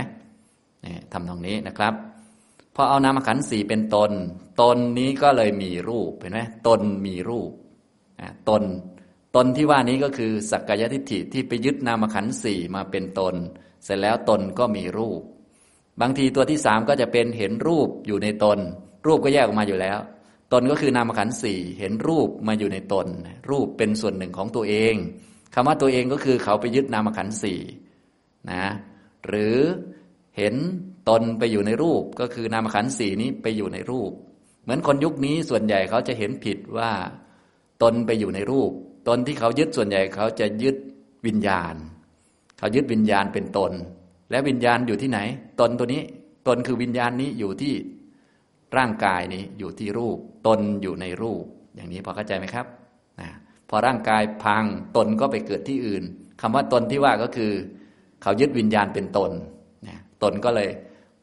[0.85, 1.93] นี่ทำตรงนี้นะครับ
[2.75, 4.11] พอเอานามขันสี่เป็นตน
[4.61, 7.51] ตนนี้ก็เลยมีรูปเห็นไหมตนมีรูป
[8.49, 8.63] ตน
[9.35, 13.35] ตนที่ว่านี้ก็คือสักกายทิฏฐิที่ไปยึดนามขันสี่มาเป็นตน
[13.83, 15.21] เสร็จแล้วตนก็มีรูป
[16.01, 18.59] บางทีตัวที่สามก็จะเป็นเห็นรูปอยู่ในตน
[19.07, 19.99] รูปก็แยกออกมาอยู่แล้ว
[20.53, 23.07] ตนก็คือนามขันสี่เห็นรูปมาอยู่ในตน
[23.49, 24.95] รูปเป็นส่วนหนึ่งของตัวเอง
[25.53, 27.59] คำว่าตัวเองก็คือเขาไปยึดนามขันสี่
[28.51, 28.65] นะ
[29.27, 29.57] หรือ
[30.37, 30.55] เห็น
[31.09, 34.11] ตนไปอยู่ในรูปก็คือนามขันสี่นี้ไปอยู่ในรูป
[34.63, 36.91] เหมือนคนยุคนี้ส่วนใหญ่เขาจะเห็นผิดว่า
[37.83, 38.71] ตนไปอยู่ในรูป
[39.07, 40.75] ตนที่เขายึดส่วนใหญ่เขาจะยึด
[41.25, 41.75] วิญญาณ
[42.57, 43.71] เขายึดวิญญาณเป็นตน
[44.31, 45.19] และวิญญาณอยู่ที่ไหน
[45.59, 46.01] ตนตัวนี้
[46.47, 47.73] ตนคือวิญญาณนี้อยู่ที่
[48.77, 51.43] ร่างกายนี้อยู่ที่รูป ตนอยู่ในรูป
[51.75, 52.65] อย่างนี้พอเข้าใจไหมครับ
[53.21, 53.29] นะ
[53.69, 54.63] พอร่างกายพัง
[54.95, 56.03] ตนก็ไปเกิดที่อื่น
[56.41, 57.51] คำว่าตนที่ว่าก็คือ
[58.21, 59.31] เขายึดวิญญาณเป็นตน
[60.23, 60.69] ตนก็เลย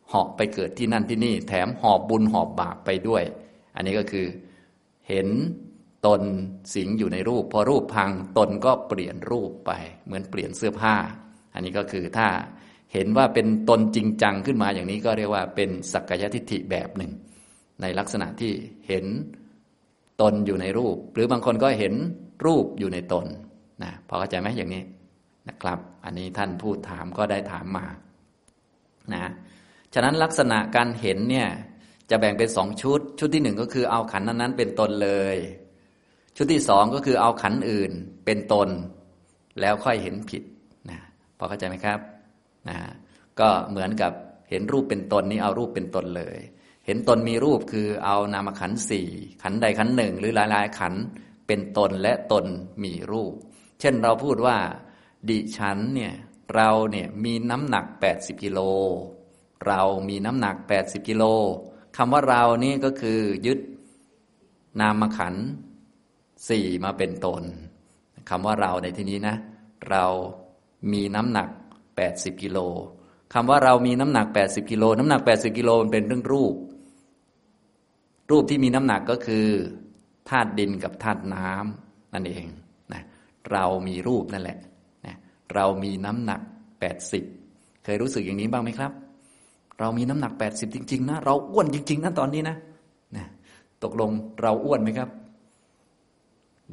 [0.08, 3.22] เหาะไปเกิดที่นั่นที่นี่ แถมหอบบุญหอบบาปไปด้วย
[3.76, 4.26] อันนี้ก็คือ
[5.08, 5.28] เห็น
[6.06, 6.22] ตน
[6.74, 9.72] สิงอยู่ในรูป พอรูปพังตนก็เปลี่ยนรูปไป
[10.04, 10.94] เหมือนเปลี่ยนเสื้อผ้า
[11.54, 12.28] อันนี้ก็คือถ้า
[12.92, 17.12] เห็นว่าเป็นตนจริงจังขึ้นมาอย่างนี้ก็เรียกว่าเป็นสักกายทิฏฐิแบบหนึ่ง
[17.82, 18.52] ในลักษณะที่
[18.88, 19.04] เห็น
[20.20, 21.94] ตนอยู่ในรูป หรือบางคนก็เห็น
[22.46, 23.26] รูปอยู่ในตน
[23.82, 24.82] นะพอเข้าใจไหมอย่างนี้
[25.48, 27.86] นะครับ อันนี้ท่านพูดถามก็ได้ถามมา
[29.12, 29.32] นะ
[29.94, 31.48] ฉะนั้นลักษณะการเห็นเนี่ย
[32.10, 35.36] จะแบ่งเป็นสองชุด ชุดที่หนึ่งก็คือเอาขันนั้นๆเป็นตนเลย
[36.36, 37.92] ชุดที่สองก็คือเอาขันอื่น
[38.24, 38.68] เป็นตน
[39.60, 40.42] แล้วค่อยเห็นผิด
[40.90, 40.98] นะ
[41.38, 41.98] พอเข้าใจไหมครับ
[42.68, 42.76] นะ
[43.40, 44.12] ก็เหมือนกับ
[44.50, 46.38] เห็นรูปเป็นตนนี้เอารูปเป็นตนเลย
[46.86, 49.08] เห็นตนมีรูปคือเอานามขันสี่
[49.42, 50.94] ขันใดขันหนึ่ง หรือหลาย ๆ ขัน
[51.46, 52.44] เป็นตนและตน
[52.82, 53.34] มีรูป
[53.80, 54.56] เช่นเราพูดว่า
[55.28, 56.14] ดิฉันเนี่ย
[56.54, 58.60] เราเนี่ยมีน้ำหนัก 80กิโล
[59.66, 61.24] เรามีน้ำหนัก 80กิโล
[61.96, 63.58] คำว่าเรานี่ก็คือยึด
[64.80, 65.34] นามขัน
[66.48, 67.42] สี่มาเป็นตน
[68.28, 69.36] คำว่าเราในที่นี้นะ
[69.90, 70.04] เรา
[70.92, 71.48] มีน้ำหนัก
[71.96, 72.58] 80กิโล
[73.34, 76.54] คำว่าเรามีน้ำหนัก 80กิโลน้ำหนัก 80กิโลมันเป็นเรื่องรูป
[78.30, 79.46] รูปที่มีน้ำหนักก็คือ
[80.30, 82.46] ธาตุดินกับธาตุน้ำนั่นเอง
[82.92, 83.02] นะ
[83.52, 84.58] เรามีรูปนั่นแหละ
[85.06, 85.16] นะ
[85.54, 86.40] เรามีน้ำหนัก
[87.12, 88.92] 80 เคยรู้สึกอย่างนี้บ้างไหมครับ
[89.78, 92.56] เรามีน้ำหนักแปดสิบจริง ๆ นะ เราอ้วนจริง ๆนะตอนนี้นะ
[93.16, 93.26] นะ
[93.82, 94.10] ตกลง
[94.42, 95.08] เราอ้วนไหมครับ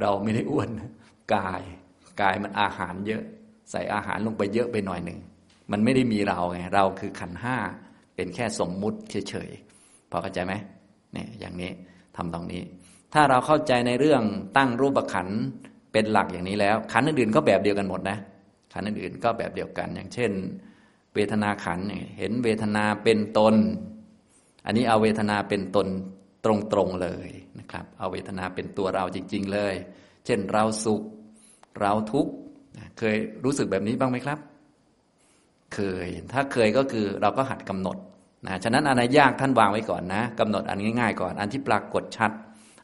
[0.02, 0.70] เราไม่ได้อ้วน
[1.36, 1.62] กาย
[2.22, 3.24] กายมันอาหารเยอะ
[3.72, 5.20] ใส่อาหารลงไปเยอะไปหน่อยหนึ่ง
[5.72, 7.58] มันไม่ได้มีเราไงเราคือขันห้า
[8.16, 10.54] เป็นแค่สมมุติเฉยๆพอเข้าใจไหม
[11.14, 11.72] เนี่ยอย่างนี้
[12.18, 12.62] ทำตรงนี้
[13.14, 14.24] ถ้าเราเข้าใจในเรื่อง
[14.58, 15.28] ตั้งรูปขัน
[15.92, 18.18] เป็นหลักอย่างนี้แล้ว ขันอื่นๆก็แบบเดียวกันหมดนะ
[18.74, 20.32] ขันอื่นๆก็แบบเดียวกัน อย่างเช่น
[21.16, 21.80] เวทนาขัน
[22.18, 23.56] เห็นเวทนาเป็นตน
[24.66, 25.88] อันนี้เอาเวทนาเป็นตน
[26.46, 26.48] ต
[26.78, 29.76] รงๆเลยนะครับ เอาเวทนาเป็นตัวเราจริง ๆ เลย
[30.26, 31.02] เช่นเราสุข
[31.80, 32.32] เราทุกข์
[32.98, 34.40] เคยรู้สึกแบบนี้บ้างไหมครับ
[35.76, 37.98] เคย ถ้าเคยก็คือเราก็หัดกำหนด
[38.48, 42.32] นะฉะนั้นอะไรยากท่านวางไว้ก่อนนะกำหนดอันง่ายๆก่อน อันที่ปรากฏชัด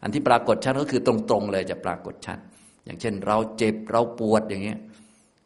[0.02, 2.38] อันที่ปรากฏชัดก็คือตรงๆเลยจะปรากฏชัด
[2.86, 4.80] อย่างเช่น เราเจ็บเราปวดอย่างเงี้ย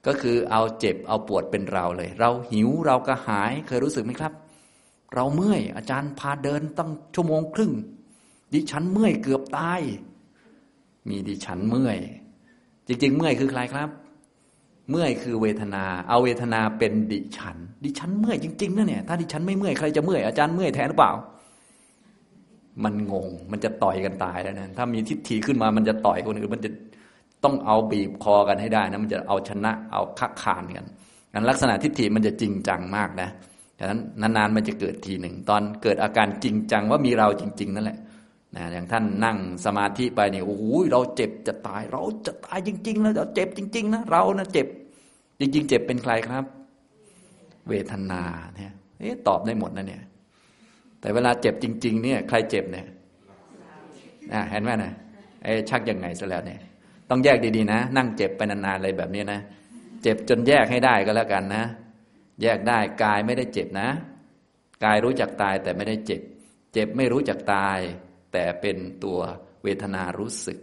[0.08, 4.34] ก็คือเอาเจ็บเอาปวดเป็นเราเลย เราหิวเรากระหายเคยรู้สึกไหมครับ
[5.13, 7.71] เราเมื่อยอาจารย์พาเดินตั้งชั่วโมงครึ่ง
[8.54, 9.82] ดิฉันเมื่อยเกือบตาย
[11.10, 11.97] มีดิฉันเมื่อย
[12.88, 13.89] จริง ๆ เมื่อยคือใครครับ
[14.89, 21.13] เมื่อยคือเวทนา เอาเวทนาเป็นดิฉัน ดิฉันเมื่อยจริงๆนะเนี่ย ถ้าดิฉันไม่เมื่อยใครจะเมื่อยอาจารย์เมื่อยแทนหรือเปล่า
[22.83, 26.71] มันงง มันจะต่อยกันตายแล้วนะ ถ้ามีทิฏฐิขึ้นมา มันจะต่อยคนอื่น มันจะ
[27.43, 30.85] ต้องเอาบีบคอกันให้ได้นะ มันจะเอาชนะ เอาคักคานกัน
[31.33, 33.29] งั้นลักษณะทิฏฐิมันจะจริงจังมากนะ
[33.77, 37.97] ดังนั้นนานๆมันจะเกิดทีหนึ่ง ตอนเกิดอาการจริงจังว่ามีเราจริง ๆ นั่นแหละ
[38.55, 44.67] นะอย่างท่านนั่งสมาธิไปนี่โอ้โหเราเจ็บจะตาย เราจะตายจริงๆนะเราเจ็บจริง ๆ นะเรานะเจ็บ
[45.39, 46.45] จริง ๆ เจ็บเป็นใครครับ
[47.69, 48.21] เวทนา
[48.55, 50.03] เนี่ยเอ๊ะตอบได้หมดนะเนี่ย
[50.99, 52.85] แต่เวลาเจ็บจริง ๆ เนี่ย ใครเจ็บเนี่ย
[54.51, 54.93] เห็นไหมนะ
[55.43, 56.59] ไอ้ชักยังไงซะแล้วเนี่ย
[57.09, 59.39] ต้องแยกดีๆนะ นั่งเจ็บไปนานๆอะไรแบบนี้นะ
[60.03, 61.63] เจ็บจนแยกให้ได้ก็แล้วกันนะ
[62.41, 63.89] แยกได้กายไม่ได้เจ็บนะ
[64.83, 66.21] กายรู้จักตายแต่ไม่ได้เจ็บ
[66.73, 67.79] เจ็บไม่รู้จักตาย
[68.31, 69.19] แต่เป็นตัว
[69.63, 70.57] เวทนารู้สึก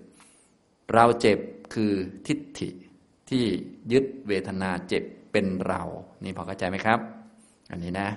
[0.95, 1.39] เราเจ็บ
[1.75, 1.93] คือ
[2.27, 2.69] ทิฏฐิ
[3.31, 3.45] ที่
[3.93, 5.83] ยึดเวทนาเจ็บเป็นเรา
[6.25, 6.99] นี่พอเข้าใจไหมครับ
[7.71, 8.09] อันนี้นะ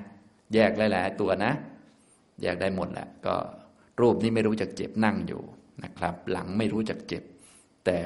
[0.54, 1.52] แยกหลาย ๆ ตัวนะ
[2.42, 3.36] แยกได้หมดแหละ ก็
[4.02, 5.42] รูปนี้ไม่รู้จักเจ็บนั่งอยู่
[5.84, 7.24] นะครับ หลังไม่รู้จักเจ็บ
[7.86, 8.00] แต่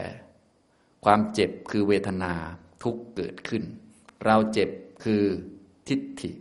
[1.05, 2.34] ความเจ็บคือเวทนา
[2.84, 3.63] ทุกเกิดขึ้น
[4.25, 4.69] เราเจ็บ
[5.03, 5.23] คือ
[5.88, 6.31] ทิฏฐิ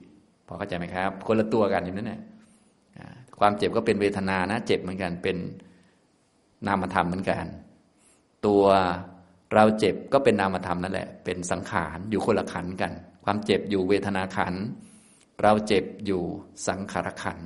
[0.47, 2.21] พอเข้าใจไหมครับ คนละตัวกันอย่างนั้นแหละ
[3.41, 5.37] ความเจ็บก็เป็นเวทนานะ เจ็บเหมือนกันเป็น
[6.67, 7.47] นามธรรมเหมือนกัน
[8.47, 8.65] ตัว
[9.55, 12.93] เราเจ็บก็เป็นนามธรรมนั่นแหละ เป็นสังขารอยู่คนละขันกัน
[13.25, 14.55] ความเจ็บอยู่เวทนาขัน
[15.43, 16.23] เราเจ็บอยู่
[16.69, 17.39] สังขารขัน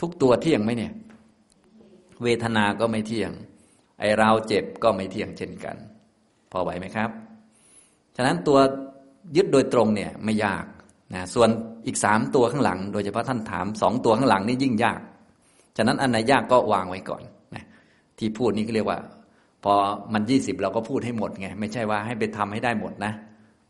[0.00, 0.92] ทุกตัวเที่ยงไหมเนี่ย
[2.22, 3.32] เวทนา ก็ไม่เที่ยง
[4.00, 5.76] ไอเราเจ็บก็ไม่เที่ยงเช่นกัน
[6.50, 7.10] พอไหวไหมครับ
[8.16, 8.58] ฉะนั้นตัว
[9.36, 10.64] ยึดโดยตรงเนี่ยไม่ยาก
[11.14, 11.48] นะส่วน
[11.86, 15.00] อีกสามตัวข้างหลัง โดยเฉพาะท่านถามสองตัวข้างหลังนี่ยิ่งยาก
[15.76, 17.22] ฉะนั้นอันไหนยากก็วางไว้ก่อน
[17.54, 17.64] นะ
[18.18, 18.98] ที่พูดนี้ก็เรียกว่า
[19.64, 19.74] พอ
[20.12, 23.12] มันยี่สิบเราก็พูดให้หมดไงไม่ใช่ว่าให้ไปทำให้ได้หมดนะ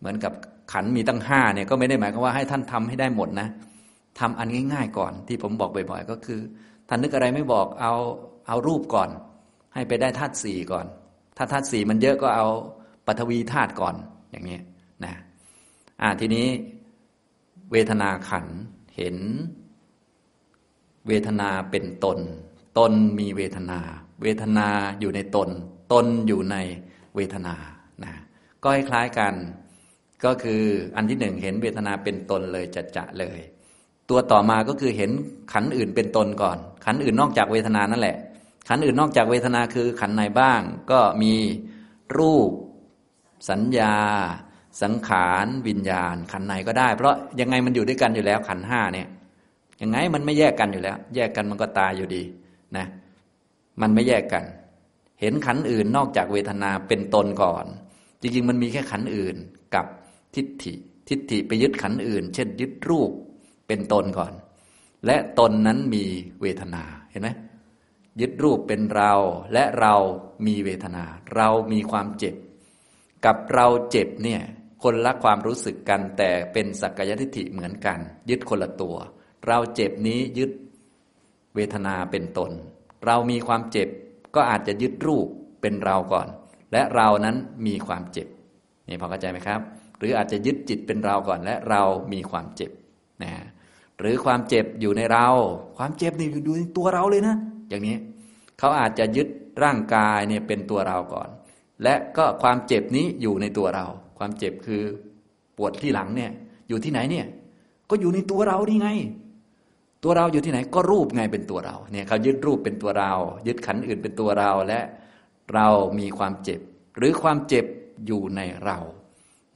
[0.01, 0.33] เหมือนกับ
[0.73, 3.49] ขันมีตั้งห้าเนี่ยก็ไม่ได้หมายความว่าให้ท่านทำให้ได้หมดนะ
[4.21, 6.41] ทำอันง่ายๆก่อน ที่ผมบอกบ่อยๆก็คือ
[6.89, 7.95] ท่านนึกอะไรไม่บอกเอา
[8.49, 9.11] เอารูปก่อน
[9.75, 10.87] ให้ไปได้ธาตุสี่ก่อน
[11.37, 12.47] ถ้าธาตุสี่มันเยอะก็เอา
[13.07, 13.95] ปฐวีธาตุก่อน
[14.31, 14.59] อย่างนี้
[15.05, 15.13] นะ
[16.03, 16.47] อ่าทีนี้
[17.73, 18.47] เวทนาขัน
[18.97, 19.17] เห็น
[21.09, 22.19] เวทนาเป็นตน
[22.79, 23.81] ตนมีเวทนา
[24.23, 24.69] เวทนา
[25.01, 25.49] อยู่ในตน
[25.93, 26.57] ตนอยู่ใน
[27.17, 27.55] เวทนา
[28.05, 28.13] นะ
[28.63, 29.35] ก็คล้ายกัน
[30.25, 30.63] ก็คือ
[30.97, 33.41] อันที่หนึ่งเห็นเวทนาเป็นตนเลยจัดจะเลย
[34.11, 35.11] ตัวต่อมาก็คือเห็น
[35.53, 38.17] ขันอื่นเป็นตนก่อน ขันอื่นนอกจากเวทนานั่นแหละ
[38.69, 41.35] ขันอื่นนอกจากเวทนาคือขันไหนบ้าง ก็มี
[42.19, 42.51] รูป
[43.51, 43.97] สัญญา
[44.83, 49.09] สังขารวิญญาณ ขันไหนก็ได้ เพราะยังไงมันอยู่ด้วยกันอยู่แล้ว ขันห้าเนี่ย
[49.83, 52.23] ยังไงมันไม่แยกกันอยู่แล้ว แยกกันมันก็ตายอยู่ดี
[52.77, 52.87] นะ
[53.81, 54.45] มันไม่แยกกัน
[55.21, 57.65] เห็นขันอื่นนอกจากเวทนาเป็นตนก่อน
[58.21, 59.37] จริง ๆ มันมีแค่ขันอื่น
[59.75, 59.87] กับ
[60.35, 60.73] ทิฏฐิ
[61.09, 63.11] ทิฏฐิไปยึดขันอื่น เช่น ยึดรูป
[63.67, 64.33] เป็นตนก่อน
[65.07, 66.05] และตนนั้นมี
[66.41, 67.29] เวทนาเห็นไหม
[68.21, 69.13] ยึดรูปเป็นเรา
[69.53, 69.95] และเรา
[70.47, 71.05] มีเวทนา
[71.35, 72.35] เรามีความเจ็บ
[73.25, 74.41] กับเราเจ็บเนี่ย
[74.83, 77.99] คนละความรู้สึกกันแต่เป็นสักกายทิฏฐิเหมือนกัน
[78.31, 78.97] ยึดคนละตัว
[79.47, 80.51] เราเจ็บนี้ยึด
[81.55, 82.51] เวทนาเป็นตน
[83.07, 83.89] เรามีความเจ็บ
[84.35, 85.27] ก็อาจจะยึดรูป
[85.61, 86.27] เป็นเราก่อน
[86.73, 88.29] และเรานั้นมีความเจ็บ
[88.89, 89.61] นี่พอเข้าใจไหมครับ
[89.99, 92.71] หรืออาจจะยึดจิตเป็นเราก่อน และเรามีความเจ็บ
[93.23, 93.33] นะ
[94.01, 95.27] หรือความเจ็บอยู่ในเรา
[95.79, 97.37] ความเจ็บนี่อยู่ในตัวเราเลยนะ
[97.69, 97.97] อย่างนี้
[98.59, 99.29] เขาอาจจะยึด
[99.63, 101.29] ร่างกายเนี่ยเป็นตัวเราก่อน
[101.83, 103.87] และก็ความเจ็บนี้อยู่ในตัวเรา
[104.21, 104.83] ความเจ็บคือ
[105.57, 106.31] ปวดที่หลังเนี่ย
[106.69, 107.27] อยู่ที่ไหนเนี่ย
[107.91, 108.89] ก็อยู่ในตัวเรานี่ไง
[110.05, 113.13] ตัวเราอยู่ที่ไหน ก็รูปไงเป็นตัวเรา เนี่ยเขายึดรูปเป็นตัวเรา
[113.47, 114.81] ยึดขันอื่นเป็นตัวเราและ
[115.55, 115.67] เรา
[115.99, 116.61] มีความเจ็บ
[116.99, 117.65] หรือความเจ็บ
[118.07, 118.79] อยู่ในเรา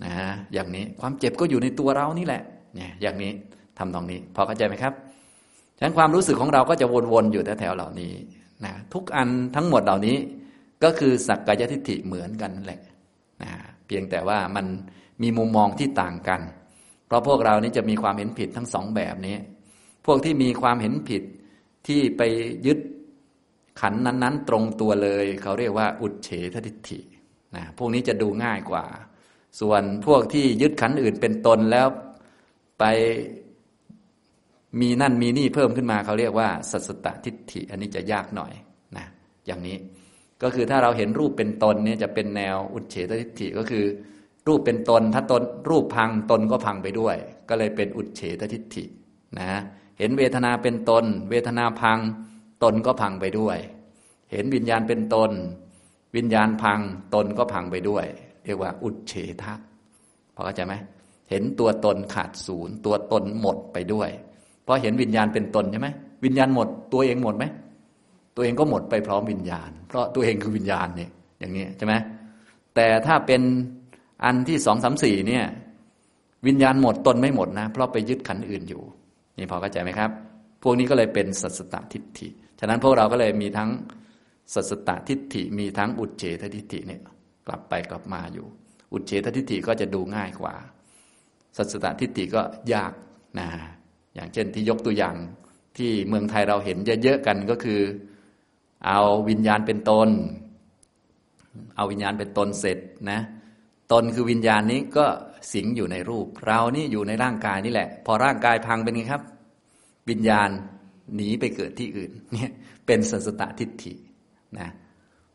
[0.05, 0.13] นะ
[0.53, 2.43] อย่างนี้ความเจ็บก็อยู่ในตัวเรานี่แหละ
[2.75, 3.33] เนี่ย อย่างนี้
[3.79, 4.93] ทำตรงนี้ พอเข้าใจไหมครับ
[5.79, 8.13] ฉะนั้นความรู้สึกของเราก็จะวนๆอยู่แถวๆเหล่านี้
[8.65, 10.17] นะทุกอันทั้งหมดเหล่านี้
[10.85, 12.81] ก็คือสักกายทิฏฐิเหมือนกันแหละ
[13.43, 13.51] นะ
[13.87, 14.67] เพียงแต่ว่ามัน
[15.23, 16.41] มีมุมมองที่ต่างกัน
[17.07, 19.37] เพราะพวกเรานี้จะมีความเห็นผิดทั้งสองแบบนี้
[20.07, 21.23] พวกที่มีความเห็นผิด
[21.87, 22.23] ที่ไป
[22.67, 22.79] ยึด
[23.81, 27.01] ขันนั้น ๆ ตรงตัวเลย เขาเรียกว่า อุดเฉททิฏฐิ
[27.57, 28.85] นะพวกนี้จะดูง่ายกว่า
[29.61, 31.87] ส่วนพวกที่ยึดขันอื่นเป็นตนแล้ว
[32.79, 32.85] ไป
[34.81, 38.53] มีนั่นมีนี่เพิ่มขึ้นมาเขาเรียกว่าสัสตทิฏฐิ อันนี้จะยากหน่อย
[38.97, 39.07] นะ
[39.47, 39.77] อย่างนี้
[40.45, 43.85] ก็คือถ้าเราเห็นรูปเป็นตนเนี่ยจะเป็นแนวอุดเฉททิฏฐิก็คือ
[44.49, 47.17] รูปเป็นตน ถ้าตนรูปพังตนก็พังไปด้วย
[47.49, 48.85] ก็เลยเป็นอุดเฉททิฏฐิ
[49.39, 49.51] นะ
[49.99, 51.99] เห็นเวทนาเป็นตน เวทนาพัง
[52.63, 53.59] ตนก็พังไปด้วย
[54.33, 55.31] เห็นวิญญาณเป็นตน
[56.17, 56.81] วิญญาณพัง
[57.15, 58.05] ตนก็พังไปด้วย
[58.45, 59.55] เรียกว่าอุดเฉทะ
[60.35, 60.75] พอเข้าใจไหม
[61.31, 64.11] เห็นตัวตนขาดศูนย์ ตัวตนหมดไปด้วย
[64.65, 65.89] เพราะเห็นวิญญาณเป็นตนใช่ไหม
[66.25, 67.45] วิญญาณหมดตัวเองหมดไหม
[68.37, 71.95] ตัวเองก็หมดไปพร้อมวิญญาณ เพราะตัวเองคือวิญญาณเนี่ยอย่างนี้ใช่ไหม
[72.75, 73.43] แต่ถ้าเป็น
[74.25, 75.45] อันที่สองสามสี่เนี่ย
[76.47, 78.83] วิญญาณหมดตนไม่หมดนะ เพราะไปยึดขันอื่นอยู่
[79.39, 80.11] นี่พอเข้าใจไหมครับ
[80.63, 82.29] พวกนี้ก็เลยเป็นสัสตทิฏฐิ
[82.61, 83.71] ฉะนั้นพวกเราก็เลยมีทั้ง
[84.55, 87.01] สัสตทิฏฐิมีทั้งอุจเฉททิฏฐิเนี่ย
[87.47, 88.47] กลับไปกลับมาอยู่
[88.93, 90.55] อุจเฉททิฏฐิก็จะดูง่ายกว่า
[91.57, 92.43] สัสตทิฏฐิก็
[92.75, 92.93] ยาก
[93.39, 93.49] นะ
[94.15, 95.17] อย่างเช่นที่ยกตัวอย่าง
[95.79, 97.81] ที่เมืองไทยเราเห็นเยอะๆกันก็คือ
[98.87, 100.09] เอาวิญญาณเป็นตน
[101.77, 102.79] เอาวิญญาณเป็นตนเสร็จ
[103.11, 103.21] นะ
[103.93, 105.07] ตนคือวิญญาณนี้ก็
[105.53, 109.23] สิงอยู่ในรูป เรานี่อยู่ในร่างกายนี่แหละ พอร่างกายพังเป็นไงครับ
[110.11, 110.49] วิญญาณ
[111.15, 112.53] หนีไปเกิดที่อื่นเนี่ย
[112.87, 113.95] เป็นสัสตทิฏฐิ
[114.59, 114.69] นะ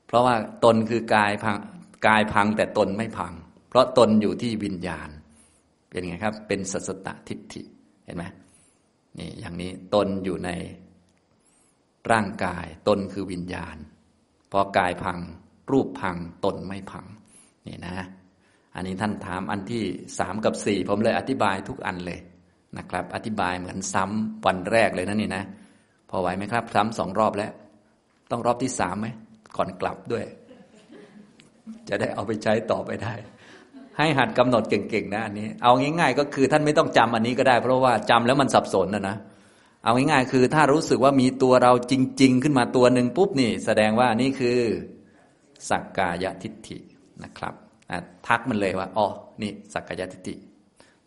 [0.08, 1.58] เพราะว่าตนคือกายพัง
[2.08, 3.34] กายพังแต่ตนไม่พัง
[3.70, 5.10] เพราะตนอยู่ที่วิญญาณ
[5.90, 7.62] เป็นไงครับ เป็นสัสตทิฏฐิ
[8.06, 8.24] เห็นไหม
[9.18, 10.50] นี่อย่างนี้ตนอยู่ใน
[12.12, 13.78] ร่างกายตนคือวิญญาณ
[14.52, 15.18] พอกายพัง
[15.72, 17.06] รูปพังตนไม่พัง
[17.68, 17.96] นี่นะ
[18.76, 19.84] อันนี้ท่านถามอันที่
[20.20, 22.20] สามกับสี่ผมเลยอธิบายทุกอันเลย
[22.78, 25.44] นะครับ อธิบายเหมือนซ้ำวันแรกเลยนะนี่นะ
[26.10, 27.52] พอไหวไหมครับ ซ้ำสองรอบแล้ว
[28.32, 29.08] ต้องรอบที่สามไหม
[29.56, 30.26] ก่อนกลับด้วย
[31.90, 33.14] จะได้เอาไปใช้ต่อไปได้
[33.98, 39.16] ให้หัดกำหนดเก่งๆนะอันนี้ เอาง่ายๆ ก็คือท่านไม่ต้องจำอันนี้ก็ได้ เพราะว่าจำแล้วมันสับสนนะนะ
[39.84, 44.60] เอาง่ายๆคือถ้ารู้สึกว่ามีตัวเราจริง ๆ ขึ้นมาตัวหนึ่งปุ๊บนี่แสดงว่านี่คือ
[45.70, 46.78] สักกายทิฏฐิ
[47.24, 47.54] นะครับ
[48.28, 49.08] ทักมันเลยว่าอ๋อ
[49.42, 50.36] นี่สักกายทิฏฐิ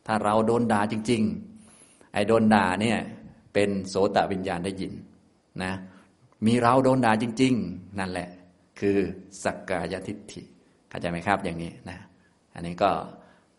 [0.06, 1.22] ถ้าเราโดนด่าจริง
[1.68, 2.98] ๆ ไอ้โดนด่าเนี่ย
[3.54, 4.92] เป็นโสตวิญญาณได้ยิน
[5.62, 5.72] นะ
[6.46, 8.28] มีเราโดนด่าจริง ๆ นั่นแหละ
[8.80, 8.96] คือ
[9.44, 10.42] สักกายทิฏฐิ
[10.88, 11.98] เข้าใจไหมครับอย่างนี้นะ
[12.54, 12.90] อันนี้ก็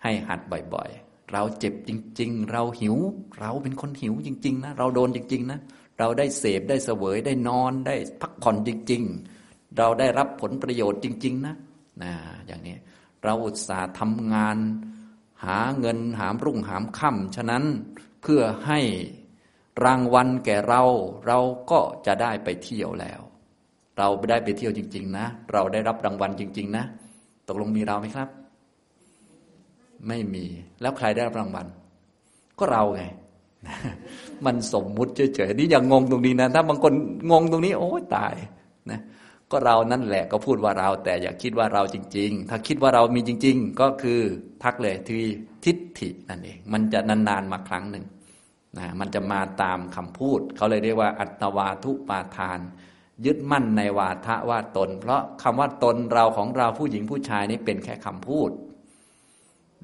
[0.04, 0.39] ให้หัด
[0.73, 1.03] บ่อย ๆ
[1.34, 2.98] เราเจ็บจริง ๆ เราหิว
[3.39, 5.60] เราเป็นคนหิวจริง ๆ นะ เราโดนจริง ๆ นะ
[6.00, 9.02] เราได้เสพได้เสวยได้นอนได้พักผ่อนจริง
[9.39, 11.56] ๆ เราได้รับผลประโยชน์จริง ๆ นะ
[12.04, 12.13] นะ
[12.48, 12.78] อย่างนี้
[13.24, 14.58] เราอุตส่าห์ทำงาน
[15.43, 17.63] หาเงินหามรุ่งหามค่ำฉะนั้น
[18.22, 18.80] เพื่อให้
[19.86, 20.84] รางวัลแก่เรา
[21.28, 21.39] เรา
[21.72, 23.22] ก็จะได้ไปเที่ยวแล้ว
[23.98, 26.84] เราไได้ไปเที่ยวจริง ๆ นะ เราได้รับรางวัลจริง ๆ นะ
[27.48, 28.42] ตกลงมีเราไหมครับ
[30.08, 30.46] ไม่มี
[30.82, 31.68] แล้วใครได้รับรางวัล
[32.60, 33.04] ก็เราไง
[34.46, 36.94] มันสมมุติเฉยๆนี่อย่างงงตรงนี้นะ ถ้าบางคน
[37.32, 38.36] งงตรงนี้ โอ้ตาย
[38.92, 39.00] นะ
[39.52, 44.20] ก็เรานั่นแหละก็พูดว่าเรา แต่อย่าคิดว่าเราจริง ๆ ถ้าคิดว่าเรามีจริง ๆ ก็คือ
[44.63, 45.18] ทักเลยที
[45.66, 48.06] ทิฏฐินั่นเอง มันจะนานๆมาครั้งหนึ่ง
[48.78, 52.60] นะมันจะมาตามคำพูด เขาเลยเรียกว่า อัตวาทุปาทาน
[53.26, 58.50] ยึดมั่นในวาทะว่าตน เพราะคำว่าตนเราของเราผู้หญิงผู้ชายนี้เป็นแค่คำพูด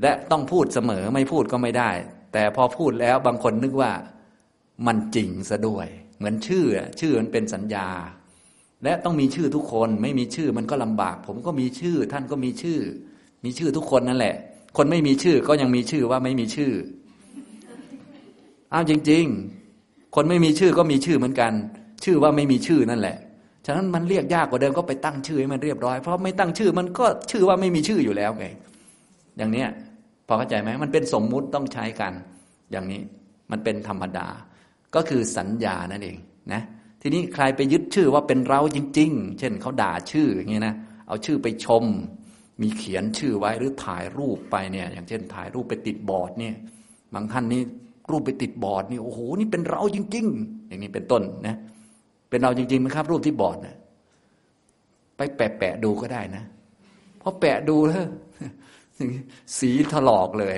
[0.01, 1.91] และต้องพูดเสมอไม่พูดก็ไม่ได้
[2.33, 3.91] แต่พอพูดแล้วบางคนนึกว่า
[4.87, 6.65] มันจริงซะด้วย เหมือนชื่อ
[6.99, 7.87] ชื่อมันเป็นสัญญา
[8.83, 12.79] และต้องมีชื่อทุกคนไม่มีชื่อมันก็ลำบาก ผมก็มีชื่อ ท่านก็มีชื่อ
[13.43, 14.35] มีชื่อทุกคนนั่นแหละ
[14.77, 16.71] คนไม่มีชื่อก็ยังมีชื่อว่าไม่มีชื่อ
[18.73, 19.25] อ้าวจริง
[19.69, 21.53] ๆ คนไม่มีชื่อก็มีชื่อเหมือนกัน
[22.03, 23.17] ชื่อว่าไม่มีชื่อนั่นแหละ
[23.65, 28.45] ฉะนั้นมันเรียกยากกว่าเดิมก็ไปตั้งชื่อให้มันเรียบร้อยเพราะไม่ตั้งชื่อมันก็ชื่อว่าไม่มีชื่ออยู่แล้วไง
[29.37, 29.69] อย่างเนี้ย
[30.29, 32.13] พอเข้าใจไหมมันเป็นสมมุติต้องใช้กัน
[32.71, 33.01] อย่างนี้
[33.51, 34.27] มันเป็นธรรมดา
[34.95, 36.17] ก็คือสัญญานั่นเอง
[36.53, 36.61] นะ
[37.01, 40.75] ทีนี้ใครไปยึดชื่อว่าเป็นเราจริง ๆ เช่นเขาด่าชื่ออย่างนี้นะ
[41.07, 41.83] เอาชื่อไปชม
[42.61, 46.55] มีเขียนชื่อไว้หรือถ่ายรูปไปเนี่ย อย่างเช่น ถ่ายรูปไปติดบอร์ดเนี่ย
[47.13, 47.61] บางท่านนี่
[48.11, 51.55] รูปไปติดบอร์ดนี่โอ้โหนี่เป็นเราจริง ๆ อย่างนี้เป็นต้นนะ
[52.29, 53.75] เป็นเราจริงๆไหมครับ รูปที่บอร์ดนะ
[55.17, 56.43] ไปแปะๆดูก็ได้นะ
[57.21, 58.05] พอแปะดูแล้ว
[59.59, 60.57] สีถลอกเลย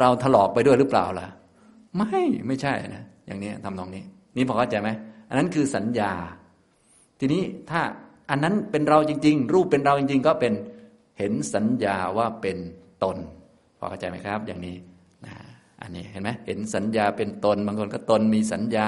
[0.00, 1.28] เราถลอกไปด้วยหรือเปล่าล่ะ
[1.96, 4.02] ไม่ไม่ใช่นะอย่างนี้ทำตรงนี้
[4.36, 4.88] นี่พอเข้าใจไหม
[5.28, 6.12] อันนั้นคือสัญญา
[7.20, 7.80] ทีนี้ถ้า
[8.30, 10.52] อันนั้นเป็นเราจริง ๆ รูปเป็นเราจริง ๆ ก็เป็น
[11.18, 12.56] เห็นสัญญาว่าเป็น
[13.02, 13.16] ตน
[13.78, 14.76] พอเข้าใจไหมครับ อย่างนี้
[15.26, 15.34] นะ
[15.82, 18.86] อันนี้เห็นไหมเห็นสัญญาเป็นตน บางคนก็ตนมีสัญญา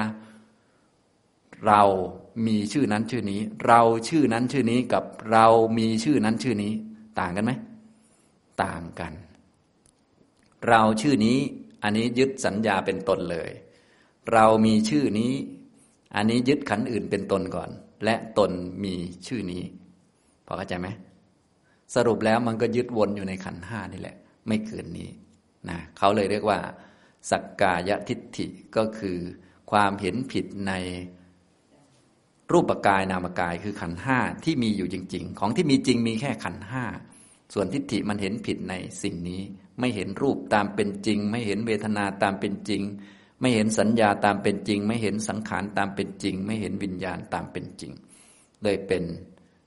[1.67, 1.83] เรา
[2.47, 5.47] มีชื่อนั้นชื่อนี้ เราชื่อนั้นชื่อนี้กับเรา
[5.79, 6.73] มีชื่อนั้นชื่อนี้
[7.21, 7.53] ต่างกันไหม
[8.63, 9.13] ต่างกัน
[10.69, 11.39] เราชื่อนี้
[11.83, 13.51] อันนี้ยึดสัญญาเป็นตนเลย
[14.33, 15.33] เรามีชื่อนี้
[16.17, 17.71] อันนี้ยึดขันอื่นเป็นตนก่อน
[18.05, 18.51] และตน
[18.85, 18.95] มี
[19.27, 19.63] ชื่อนี้
[20.47, 20.89] พอเข้าใจไหม
[21.95, 24.17] สรุปแล้วมันก็ยึดวนอยู่ในขันห้านี่แหละ
[24.49, 25.11] ไม่เกินนี้
[25.69, 26.59] นะเขาเลยเรียกว่า
[27.31, 29.19] สักกายทิฏฐิก็คือ
[29.71, 30.73] ความเห็นผิดใน
[32.53, 36.85] รูปกายนามกายคือขันห้าที่มีอยู่จริง ๆ ของที่มีจริงมีแค่ขันห้า
[37.53, 39.41] ส่วนทิฏฐิมันเห็นผิดในสิ่งนี้
[39.81, 42.83] ไม่เห็นรูปตามเป็นจริง ไม่เห็นเวทนาตามเป็นจริง
[43.41, 47.93] ไม่เห็นสัญญาตามเป็นจริง ไม่เห็นสังขารตามเป็นจริง ไม่เห็นวิญญาณตามเป็นจริง
[48.63, 49.03] เลยเป็น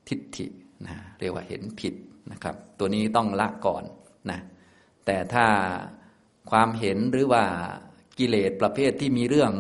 [0.08, 0.46] ทิฏฐิ
[0.88, 1.94] นะเรียกว่าเห็นผิด
[2.32, 3.84] นะครับ ตัวนี้ต้องละก่อน
[4.32, 4.40] นะ
[5.06, 5.46] แต่ถ้า
[6.52, 7.44] ความเห็นหรือว่า
[8.18, 9.52] กิเลสประเภทที่มีเรื่อง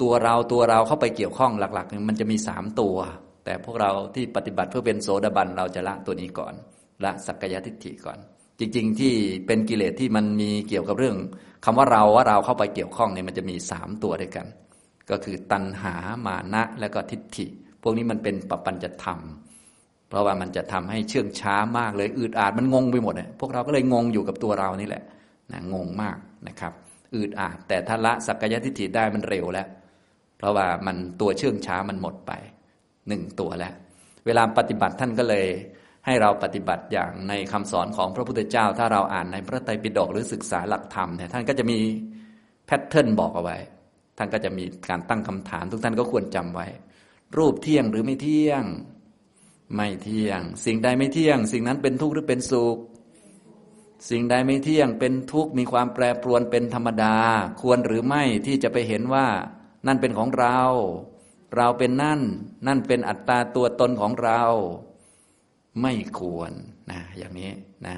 [0.00, 2.96] ตัวเราตัวเราเข้าไปเกี่ยวข้องหลักๆ มันจะมีสามตัว
[3.46, 6.54] แต่พวกเราที่ปฏิบัติเพื่อเป็นโสดาบันเราจะละตัวนี้ก่อน
[7.04, 8.18] ละสักกายทิฏฐิก่อน
[8.58, 9.14] จริง ๆ ที่
[9.46, 11.16] เป็นกิเลสที่มันมีเกี่ยวกับเรื่อง
[11.64, 14.46] คำว่าเราว่าเราเข้าไปเกี่ยวข้องเนี่ยมันจะมีสามตัวด้วยกัน
[15.10, 15.94] ก็คือตัณหา
[16.26, 17.46] มานะและก็ทิฏฐิ
[17.82, 19.18] พวกนี้มันเป็นปปัญจธรรม
[20.08, 25.02] เพราะว่ามันจะทำให้เชื่องช้ามากเลยอืดอาดมันงงไปหมดเลยพวกเราก็เลยงงอยู่กับตัวเรานี่แหละ
[25.52, 26.16] นะงงมาก
[26.48, 26.72] นะครับ
[27.14, 29.68] อืดอาดแต่ถ้าละสักกายทิฏฐิได้มันเร็วแล้ว
[30.38, 32.32] เพราะว่ามันตัวเชื่องช้ามันหมดไป
[33.08, 33.72] หนึ่งตัวแล้ว
[34.26, 35.46] เวลาปฏิบัติท่านก็เลย
[36.06, 41.78] ให้เราปฏิบัติอย่างในคำสอนของพระพุทธเจ้า ถ้าเราอ่านในพระไตรปิฎกหรือศึกษาหลักธรรมเนี่ยท่านก็จะมี
[42.66, 43.56] แพทเทิร์นบอกเอาไว้
[44.18, 46.66] ท่านก็จะมีการตั้งคำถาม ทุกท่านก็ควรจำไว้
[47.36, 48.64] รูปเที่ยงหรือไม่เที่ยง
[49.76, 52.78] ไม่เที่ยง สิ่งใดไม่เที่ยง สิ่งนั้นเป็นทุกข์หรือเป็นสุข
[54.10, 57.16] สิ่งใดไม่เที่ยงเป็นทุกข์มีความแปรปรวนเป็นธรรมดา
[57.60, 59.26] ควรหรือไม่ที่จะไปเห็นว่า
[59.86, 60.58] นั่นเป็นของเรา
[61.56, 62.20] เราเป็นนั่น
[62.66, 64.42] นั่นเป็นอัตตาตัวตนของเรา
[65.82, 66.52] ไม่ควร
[66.90, 67.52] นะอย่างนี้
[67.86, 67.96] นะ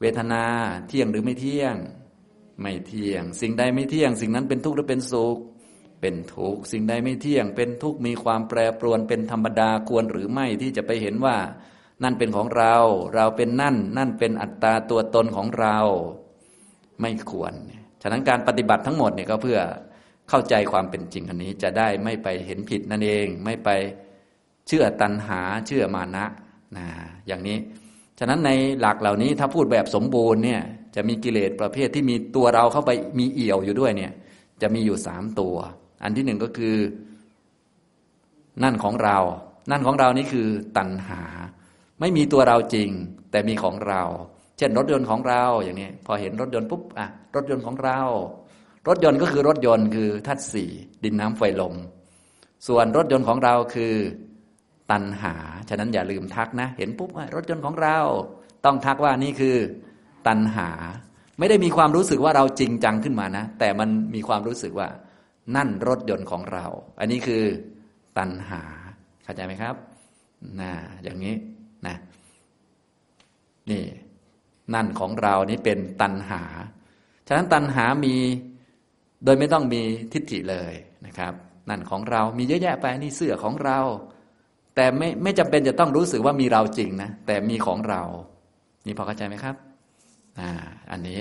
[0.00, 0.44] เวทนา
[0.88, 1.74] เที่ยงหรือไม่เที่ยง
[2.60, 5.38] ไม่เที่ยง สิ่งใดไม่เที่ยง สิ่งนั้นเป็นทุกข์หรือเป็นสุข
[6.00, 11.36] เป็นทุกข์สิ่งใดไม่เที่ยง เป็นทุกข์มีความแปรปรวนเป็นธรรมดาควรหรือไม่ที่จะไปเห็นว่า
[12.02, 12.74] นั่นเป็นของเรา
[13.14, 15.78] เราเป็นนั่น นั่นเป็นอัตตาตัวตนของเรา
[17.00, 17.52] ไม่ควร
[18.02, 19.58] ฉะนั้นการปฏิบัติทั้งหมดเนี่ยก็เพื่อ
[20.30, 23.68] เข้าใจความเป็นจริงอันนี้จะได้ไม่ไปเห็นผิดนั่นเอง ไม่ไป
[24.68, 26.26] เชื่อตัณหาเชื่อมานะ
[26.76, 26.86] นะ
[27.26, 27.58] อย่างนี้
[28.18, 28.50] ฉะนั้นใน
[28.80, 30.62] หลักเหล่านี้ถ้าพูดแบบสมบูรณ์เนี่ย
[30.96, 34.12] จะมีกิเลสประเภทที่มีตัวเราเข้าไปมีเอี่ยวอยู่ด้วยเนี่ย
[34.62, 35.56] จะมีอยู่สามตัว
[36.02, 36.76] อันที่หนึ่งก็คือ
[38.62, 39.18] นั่นของเรา
[39.70, 41.22] นั่นของเรานี่คือตัณหา
[42.00, 42.88] ไม่มีตัวเราจริง
[43.30, 44.02] แต่มีของเรา
[44.58, 48.00] เช่นรถยนต์ของเราอย่างนี้ พอเห็นรถยนต์ปุ๊บอะรถยนต์ของเรา
[48.88, 50.70] รถยนต์ก็คือรถยนต์คือธาตุสี่
[51.04, 51.74] ดินน้ำไฟลม
[52.68, 53.94] ส่วนรถยนต์ของเราคือ
[54.90, 55.34] ตัณหา
[55.68, 57.98] ฉะนั้นอย่าลืมทักนะ เห็นปุ๊บรถยนต์ของเรา
[58.64, 59.56] ต้องทักว่านี่คือ
[60.26, 60.68] ตัณหา
[61.38, 64.88] ไม่ได้มีความรู้สึกว่าเราจริงจังขึ้นมานะ แต่มันมีความรู้สึกว่า
[65.56, 66.66] นั่นรถยนต์ของเรา
[67.00, 67.42] อันนี้คือ
[68.18, 68.62] ตัณหา
[69.24, 69.74] เข้าใจไหมครับ
[70.60, 70.72] นะ
[71.02, 71.34] อย่างนี้
[71.86, 71.96] นะ
[73.70, 73.84] นี่
[74.74, 76.42] นั่นของเรานี่เป็นตัณหา
[77.28, 78.14] ฉะนั้นตัณหามี
[79.24, 80.72] โดยไม่ต้องมีทิฏฐิเลย
[81.06, 81.32] นะครับ
[81.68, 83.78] นั่นของเรามีเยอะแยะไปนี่เสื้อของเรา
[84.76, 88.02] แต่ไม่ไม่จำเป็นจะต้องรู้สึกว่ามีเราจริงนะแต่มีของเรา
[88.86, 89.56] นี่พอเข้าใจไหมครับ
[90.40, 90.50] อ่า
[90.90, 91.20] อันนี้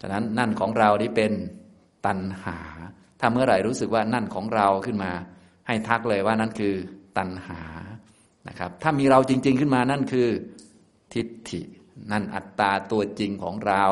[0.00, 1.32] ฉะนั้นนั่นของเรานี่เป็น
[2.06, 2.58] ตัณหา
[3.20, 5.12] ถ้าเมื่อไหร่รู้สึกว่านั่นของเราขึ้นมา
[5.66, 6.74] ให้ทักเลยว่านั่นคือ
[7.18, 7.60] ตัณหา
[8.48, 10.28] นะครับ ถ้ามีเราจริง ๆ ขึ้นมานั่นคือ
[11.14, 11.60] ทิฏฐิ
[12.12, 13.86] นั่นอัตตาตัวจริงของเรา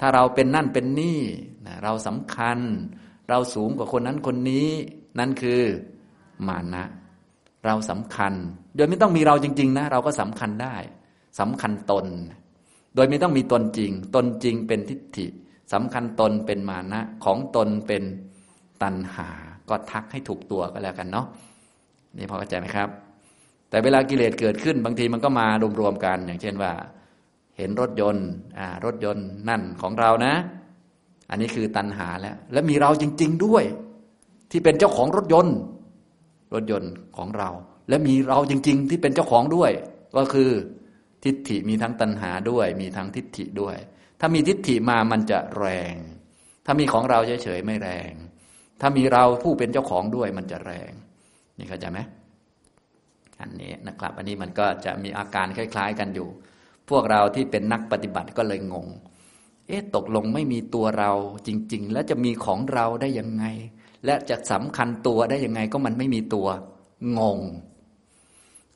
[0.00, 1.20] ถ้าเราเป็นนั่นเป็นนี่
[1.66, 2.58] นะเราสำคัญ
[3.28, 4.68] เราสูงกว่าคนนั้นคนนี้
[5.18, 5.60] นั่นคือ
[6.48, 6.84] มานะ
[7.66, 8.32] เราสำคัญ
[8.76, 10.76] โดยไม่ต้องมีเราจริง ๆ นะ เราก็สำคัญได้
[11.40, 12.06] สำคัญตน
[12.94, 15.26] โดยไม่ต้องมีตนจริง ตนจริงเป็นทิฏฐิ
[15.72, 18.02] สำคัญตนเป็นมานะ ของตนเป็น
[18.82, 19.28] ตัณหา
[19.68, 21.26] ก็ทักให้ถูกตัวก็แล้วกันเนาะ
[22.16, 22.88] นี่พอเข้าใจไหมครับ
[23.70, 25.46] แต่เวลากิเลสเกิดขึ้น บางทีมันก็มา
[25.80, 26.72] รวมๆกัน อย่างเช่นว่า
[27.56, 30.34] เห็นรถยนต์ อ่ารถยนต์นั่นของเรานะ
[31.30, 33.64] อันนี้คือตัณหาแล้ว และมีเราจริง ๆด้วย
[34.50, 35.56] ที่เป็นเจ้าของรถยนต์
[36.54, 37.50] รถยนต์ของเรา
[37.88, 39.70] และมีเราจริง ๆ ที่เป็นเจ้าของด้วย
[40.16, 40.50] ก็คือ
[41.24, 43.76] ทิฏฐิมีทั้งตัณหาด้วย มีทั้งทิฏฐิด้วย
[44.20, 45.94] ถ้ามีทิฏฐิมามันจะแรง
[46.66, 48.12] ถ้ามีของเราเฉยๆไม่แรง
[48.80, 50.92] ถ้ามีเราผู้เป็นเจ้าของด้วยมันจะแรง
[51.58, 51.98] นี่เข้าใจไหม
[53.40, 56.28] อันนี้นะครับ อันนี้มันก็จะมีอาการคล้าย ๆ กันอยู่
[56.90, 58.86] พวกเราที่เป็นนักปฏิบัติก็เลยงง
[59.68, 61.12] เอ๊ะตกลงไม่มีตัวเรา
[61.46, 63.44] จริง ๆ แล้วจะมีของเราได้ยังไง
[64.04, 66.48] และจะสำคัญตัวได้ยังไงก็มันไม่มีตัว
[67.18, 67.40] งง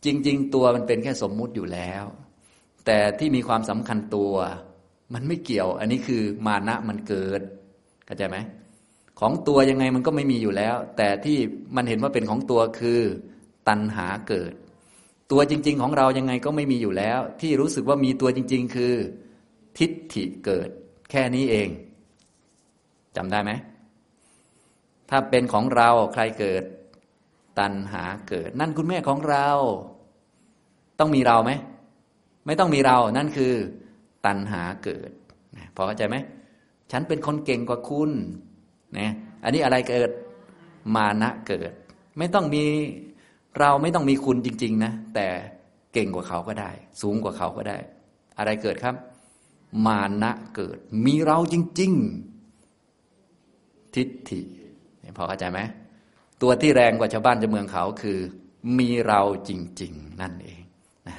[0.04, 2.04] จริง ๆ ตัวมันเป็นแค่สมมุติอยู่แล้ว
[2.86, 4.32] แต่ที่มีความสำคัญตัว
[5.14, 7.40] มันไม่เกี่ยว อันนี้คือมานะมันเกิด
[8.06, 8.36] เข้าใจไหม
[9.20, 11.38] ของตัวยังไงมันก็ไม่มีอยู่แล้ว แต่ที่
[11.76, 13.00] มันเห็นว่าเป็นของตัวคือ
[13.68, 14.52] ตัณหาเกิด
[15.30, 18.94] ตัวจริง ๆ ของเรายังไงก็ไม่มีอยู่แล้ว ที่รู้สึกว่ามีตัวจริง ๆ คือ
[19.78, 20.68] ทิฏฐิเกิด
[21.10, 21.68] แค่นี้เอง
[23.16, 23.52] จำได้ไหม
[25.10, 26.64] ถ้าเป็นของเราใครเกิด
[27.58, 29.48] ตัณหาเกิด นั่นคุณแม่ของเรา
[30.98, 31.52] ต้องมีเราไหม
[32.46, 33.54] ไม่ต้องมีเรา นั่นคือ
[34.26, 35.10] ตัณหาเกิด
[35.74, 36.16] พอเข้าใจไหม
[36.92, 38.10] ฉันเป็นคนเก่งกว่าคุณ
[38.98, 39.12] นะ
[39.44, 40.10] อันนี้อะไรเกิด
[40.96, 41.72] มานะเกิด
[42.18, 42.64] ไม่ต้องมี
[43.60, 45.26] เราไม่ต้องมีคุณจริง ๆ นะ แต่
[45.92, 46.70] เก่งกว่าเขาก็ได้
[47.02, 47.78] สูงกว่าเขาก็ได้
[48.38, 48.94] อะไรเกิดครับ
[49.86, 51.92] มานะเกิด มีเราจริง
[53.14, 54.40] ๆ ทิฏฐิ
[55.16, 55.60] พอเข้าใจไหม
[56.42, 58.18] ตัวที่แรงกว่าชาวบ้านชาวเมืองเขาคือ
[58.78, 59.50] มีเราจ
[59.82, 60.62] ริง ๆ นั่นเอง
[61.08, 61.16] นะ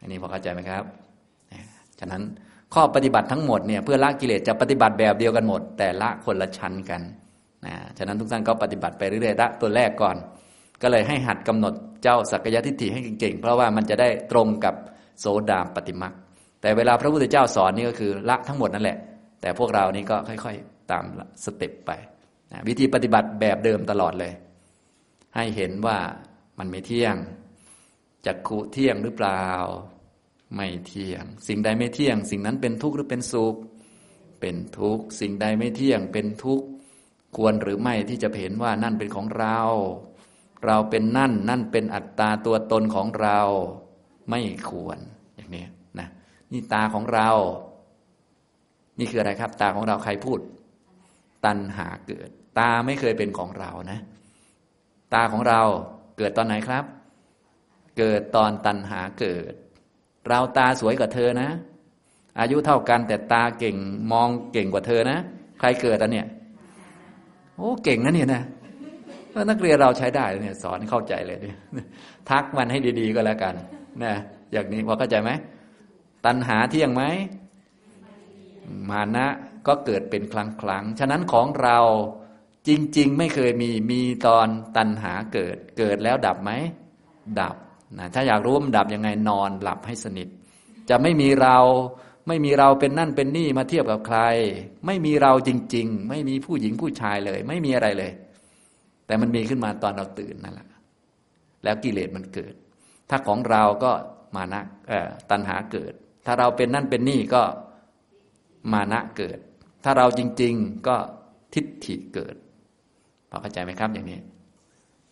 [0.00, 0.84] อันนี้พอเข้าใจไหมครับ
[1.98, 2.22] ฉะนั้น
[2.74, 7.02] ข้อปฏิบัติทั้งหมดเนี่ยเพื่อละกิเลสจะปฏิบัติแบบเดียวกันหมด แต่ละคนละชั้นกัน
[7.66, 10.16] นะฉะนั้นทุกท่านก็ปฏิบัติไปเรื่อยๆละตัวแรกก่อน
[10.82, 14.74] ก็เลยให้หัดกำหนดเจ้าสักยทิฏฐิให้เก่งๆ เพราะว่ามันจะได้ตรงกับ
[15.20, 16.14] โสดาปฏิมัก
[16.64, 18.98] แต่เวลาพระพุทธเจ้าสอนนี่ก็คือละทั้งหมดนั่นแหละ
[19.40, 21.04] แต่พวกเรานี่ก็ค่อยๆ ตาม
[21.44, 21.90] สเต็ปไป
[22.68, 24.32] วิธีปฏิบัติแบบเดิมตลอดเลย
[25.36, 25.98] ให้เห็นว่า
[26.58, 27.16] มันไม่เที่ยง
[28.26, 29.46] จักขุเที่ยงหรือเปล่า
[30.54, 33.56] ไม่เที่ยง สิ่งใดไม่เที่ยง สิ่งนั้นเป็นทุกข์หรือเป็นสุข
[34.40, 36.66] เป็นทุกข์สิ่งใดไม่เที่ยงเป็นทุกข์
[37.36, 39.60] ควรหรือไม่ที่จะเห็นว่านั่นเป็นของเรา
[40.64, 43.40] เราเป็นนั่น นั่นเป็นอัตตาตัวตนของเรา
[44.30, 44.40] ไม่
[44.70, 45.00] ควร
[46.52, 47.28] นี่ตาของเรา
[48.98, 50.38] นี่คืออะไรครับ ตาของเราใครพูด
[51.44, 52.28] ตัณหาเกิด
[52.58, 54.00] ตาไม่เคยเป็นของเรานะ
[55.14, 55.60] ตาของเรา
[56.18, 56.84] เกิดตอนไหนครับ
[57.98, 59.52] เกิดตอนตัณหาเกิด
[60.28, 61.50] เราตาสวยกว่าเธอนะ
[62.40, 63.76] อายุเท่ากันแต่ตาเก่ง
[64.12, 65.18] มองเก่งกว่าเธอนะ
[65.60, 66.26] ใครเกิดอันเนี่ย
[67.56, 68.42] โอ้เก่งนะเนี่ยนะ
[69.50, 71.58] นักเรียนเราใช้ได้เนี่ยสอนเข้าใจเลยเนี่ย
[72.30, 73.54] ทักมันให้ดี ๆ ก็แล้วกัน
[74.04, 74.14] นะ
[74.52, 75.30] อย่างนี้พอเข้าใจไหม
[76.26, 77.02] ตัณหาเที่ยงไหม
[78.90, 79.26] มานะ
[79.66, 81.78] ก็เกิดเป็นครั้งครั้ง ฉะนั้นของเรา
[82.68, 86.50] จริง ๆ ไม่เคยมีมีตอนตัณหาเกิด เกิดแล้วดับไหม
[87.40, 87.56] ดับ
[87.98, 90.28] นะถ้าอยากรู้มันดับยังไงนอนหลับให้สนิท
[90.90, 91.58] จะไม่มีเรา
[92.28, 94.18] ไม่มีเราเป็นนั่นเป็นนี่มาเทียบกับใคร
[94.86, 98.12] ไม่มีเราจริง ๆ ไม่มีผู้หญิงผู้ชายเลย ไม่มีอะไรเลย
[99.06, 100.68] แต่มันมีขึ้นมาตอนเราตื่นนั่นแหละ
[101.64, 102.54] แล้วกิเลสมันเกิด
[103.10, 103.92] ถ้าของเราก็
[104.36, 104.62] มานะ
[105.30, 105.94] ตัณหาเกิด
[106.26, 107.42] ถ้าเราเป็นนั่นเป็นนี่ก็
[108.72, 109.38] มานะเกิด
[109.84, 110.96] ถ้าเราจริง ๆ ก็
[111.54, 112.34] ทิฏฐิเกิด
[113.30, 114.18] พอเข้าใจไหมครับอย่างนี้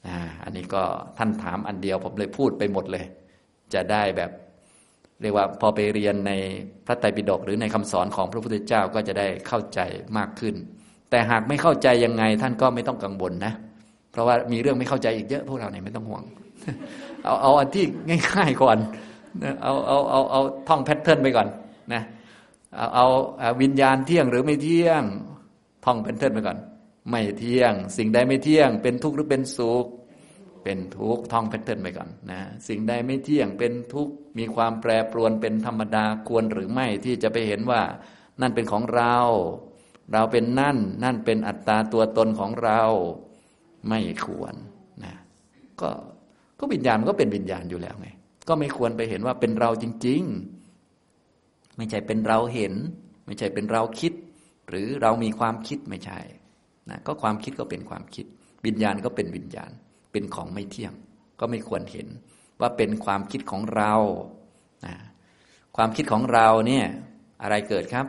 [0.07, 0.83] อ่าอันนี้ก็
[1.19, 3.05] ท่านถามอันเดียวผมเลยพูดไปหมดเลย
[3.75, 4.31] จะได้แบบ
[5.21, 6.33] เรียกว่าพอไปเรียนใน
[6.87, 9.81] พระไตรปิฎกหรือในคำสอนของพระพุทธเจ้าก็จะได้เข้าใจ
[10.19, 10.55] มากขึ้น
[11.11, 13.53] แต่หากไม่เข้าใจยังไงท่านก็ไม่ต้องกังวลนะ
[14.13, 16.23] เพราะว่ามีเรื่องไม่เข้าใจอีกเยอะพวกเราเนี่ยไม่ต้องห่วง
[17.25, 18.79] เอาเอาอันที่ง่าย ๆ ก่อน
[19.63, 21.49] เอาเอาเอาเอาท่องแพทเทิร์นไปก่อน
[21.93, 22.03] นะ
[22.77, 23.07] เอา
[23.41, 25.03] เอาวิญญาณเที่ยงหรือไม่เที่ยง
[25.85, 26.59] ท่องแพทเทิร์นไปก่อน
[27.11, 29.87] ไม่เที่ยง สิ่งใดไม่เที่ยง เป็นทุกข์หรือเป็นสุข
[30.65, 37.83] เป็นทุกข์ท่องแพทเทิร์นไปก่อนนะสิ่งใดไม่เที่ยงเป็นทุกข์มีความแปรปรวนเป็นธรรมดาควรหรือไม่ที่จะไปเห็นว่า
[38.41, 39.17] นั่นเป็นของเรา
[40.13, 42.83] เราเป็นนั่น นั่นเป็นอัตตาตัวตนของเรา
[43.89, 44.55] ไม่ควร
[45.05, 45.15] นะ
[45.81, 45.91] ก็
[46.59, 48.09] ก็วิญญาณมันก็เป็นวิญญาณอยู่แล้วไง
[48.49, 50.23] ก็ไม่ควรไปเห็นว่าเป็นเราจริง
[51.01, 52.75] ๆ ไม่ใช่เป็นเราเห็น
[53.27, 54.13] ไม่ใช่เป็นเราคิด
[54.69, 56.21] หรือเรามีความคิดไม่ใช่
[56.91, 58.27] นะก็ความคิดก็เป็นความคิด
[58.67, 59.71] วิญญาณก็เป็นวิญญาณ
[60.13, 60.93] เป็นของไม่เที่ยง
[61.41, 62.09] ก็ไม่ควรเห็น
[62.61, 63.95] ว่าเป็นความคิดของเรา
[64.87, 64.95] นะ
[65.77, 66.87] ความคิดของเราเนี่ย
[67.43, 68.07] อะไรเกิดครับ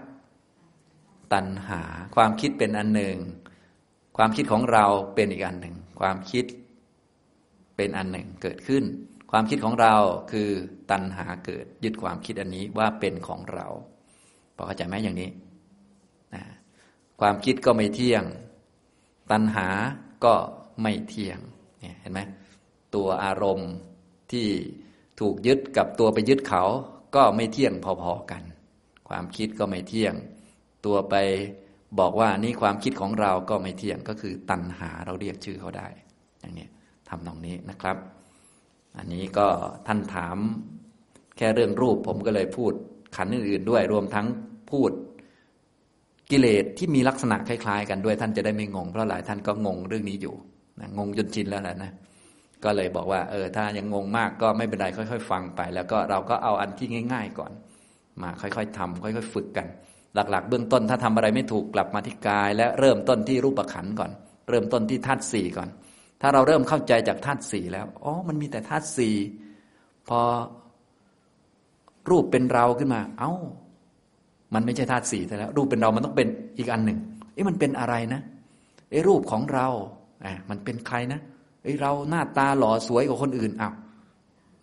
[1.34, 1.82] ตัณหา
[2.16, 3.18] ความคิดเป็นอันหนึ่ง
[4.18, 6.46] ความคิดของเราเป็นอีกอันหนึ่ง ความคิด
[7.76, 8.84] เป็นอันหนึ่งเกิดขึ้น
[9.36, 9.96] ความคิดของเรา
[10.32, 10.50] คือ
[10.92, 13.68] ตัณหาเกิด ยึดความคิดอันนี้ว่าเป็นของเรา
[14.56, 15.30] พอเข้าใจไหมอย่างนี้
[16.34, 16.44] นะ
[17.22, 18.24] ความคิดก็ไม่เที่ยง
[19.32, 19.68] ตัณหา
[20.26, 20.34] ก็
[20.82, 21.40] ไม่เที่ยง
[21.80, 22.22] เนี่ยเห็นไหม
[22.96, 23.72] ตัวอารมณ์
[24.32, 24.48] ที่
[25.20, 26.64] ถูกยึดกับตัวไปยึดเขา
[27.16, 28.44] ก็ไม่เที่ยงพอๆกัน
[29.10, 30.14] ความคิดก็ไม่เที่ยง
[30.86, 31.16] ตัวไป
[32.00, 35.88] บอกว่านี่ความคิดของเราก็ไม่เที่ยงก็คือตัณหาเราเรียกชื่อเขาได้
[36.40, 36.68] อย่างนี้
[37.10, 37.98] ทำนองนี้นะครับ
[38.98, 39.48] อันนี้ก็
[39.88, 40.38] ท่านถาม
[41.38, 42.72] แค่เรื่องรูปผมก็เลยพูด
[43.16, 44.28] ขันอื่นๆด้วย รวมทั้ง
[44.72, 44.92] พูด
[46.32, 50.36] กิเลสที่มีลักษณะคล้าย ๆ กันด้วยท่านจะได้ไม่งง เพราะหลายท่านก็งงเรื่องนี้อยู่
[50.80, 51.92] นะงงจนชินแล้วแหละนะ
[52.64, 57.52] ก็เลยบอกว่า เออ ถ้ายังงงมากก็ไม่เป็นไรค่อย ๆ ฟังไป แล้วก็เราก็เอาอันที่ง่าย ๆ ก่อน
[58.22, 59.68] มาค่อยๆทำค่อย ๆ ฝึกกัน
[60.16, 64.12] หลัก ๆ เบื้องต้นถ้าทำอะไรไม่ถูกกลับมาที่กาย และเริ่มต้นที่รูปขันก่อน
[64.50, 65.70] เริ่มต้นที่ธาตุสี่ก่อน
[66.26, 69.16] ถ้าเราเริ่มเข้าใจจากธาตุสี่แล้ว อ๋อ มันมีแต่ธาตุสี่
[70.08, 70.20] พอ
[72.10, 73.34] รูปเป็นเราขึ้นมา เอา้า
[74.54, 77.00] มันไม่ใช่ธาตุสี่แต่แล้ว รูปเป็นเรามันต้องเป็นอีกอันหนึ่ง
[77.34, 78.22] เอ๊ะมันเป็นอะไรนะ
[78.90, 79.68] เอ๊รูปของเรา
[80.26, 81.20] อะมันเป็นใครนะ
[81.64, 83.74] เอ้เราหน้าตาหล่อสวยกว่าคนอื่นอ้าว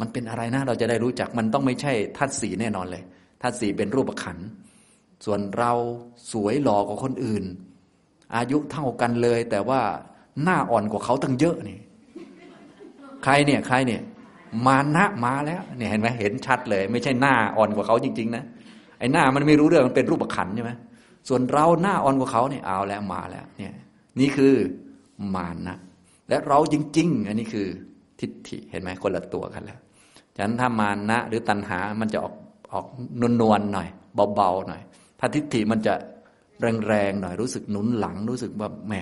[0.01, 3.03] มันเป็นอะไรนะ เราจะได้รู้จักมันต้องไม่ใช่ธาตุสี่แน่นอนเลย
[3.43, 4.39] ธาตุสี่เป็นรูปขัน
[5.25, 5.73] ส่วนเรา
[6.33, 7.45] สวยหล่อกว่าคนอื่น
[8.37, 9.81] อายุเท่ากันเลย แต่ว่า
[10.45, 11.79] หน้าอ่อนกว่าเขาตั้งเยอะนี่
[13.25, 14.01] ใครเนี่ย ใครเนี่ย
[14.67, 18.45] มานะมาแล้วเนี่ยเห็นไหมเห็นชัดเลย ไม่ใช่หน้าอ่อนกว่าเขาจริง ๆ นะ
[18.99, 20.73] ไอ้หน้ามันไม่รู้เรื่องมันเป็นรูปขันใช่ไหม
[21.29, 23.73] ส่วนเราหน้าอ่อนกว่าเขาเนี่ยเอาแล้วมาแล้ว เนี่ย
[24.21, 24.55] นี่คือ
[25.35, 25.77] มานะ
[26.29, 27.67] และเราจริง ๆ อันนี้คือ
[28.21, 29.79] ทิฏฐิเห็นไหมคนละตัวกันแล้ว
[30.37, 32.35] ฉะนั้นถ้ามานะหรือตัณหามันจะออก
[32.73, 32.87] ออก
[33.41, 33.89] นวลๆหน่อย
[34.35, 34.83] เบาๆหน่อย
[35.21, 35.95] ถ้าทิฏฐิมันจะ
[36.89, 38.95] แรงๆหน่อยรู้สึกหนุนหลังรู้สึกว่าแหม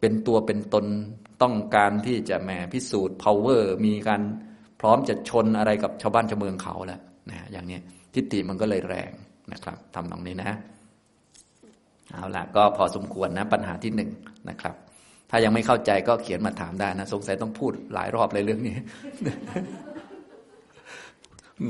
[0.00, 0.86] เป็นตัวเป็นตน
[1.42, 4.22] ต้องการที่จะแหมพิสูจน์ power มีการ
[4.80, 7.78] พร้อมจะชนอะไรกับชาวบ้านชาวเมืองเขาแหละนะอย่างนี้
[8.14, 9.10] ทิฏฐิมันก็เลยแรง
[9.52, 10.50] นะครับทำตรงนี้นะ
[12.12, 14.10] เอาละก็พอสมควรนะปัญหาที่หนึ่ง
[14.48, 14.74] นะครับ
[15.30, 18.76] ถ้ายังไม่เข้าใจก็เขียนมาถามได้นะ สงสัยต้องพูดหลายรอบเลยเรื่องนี้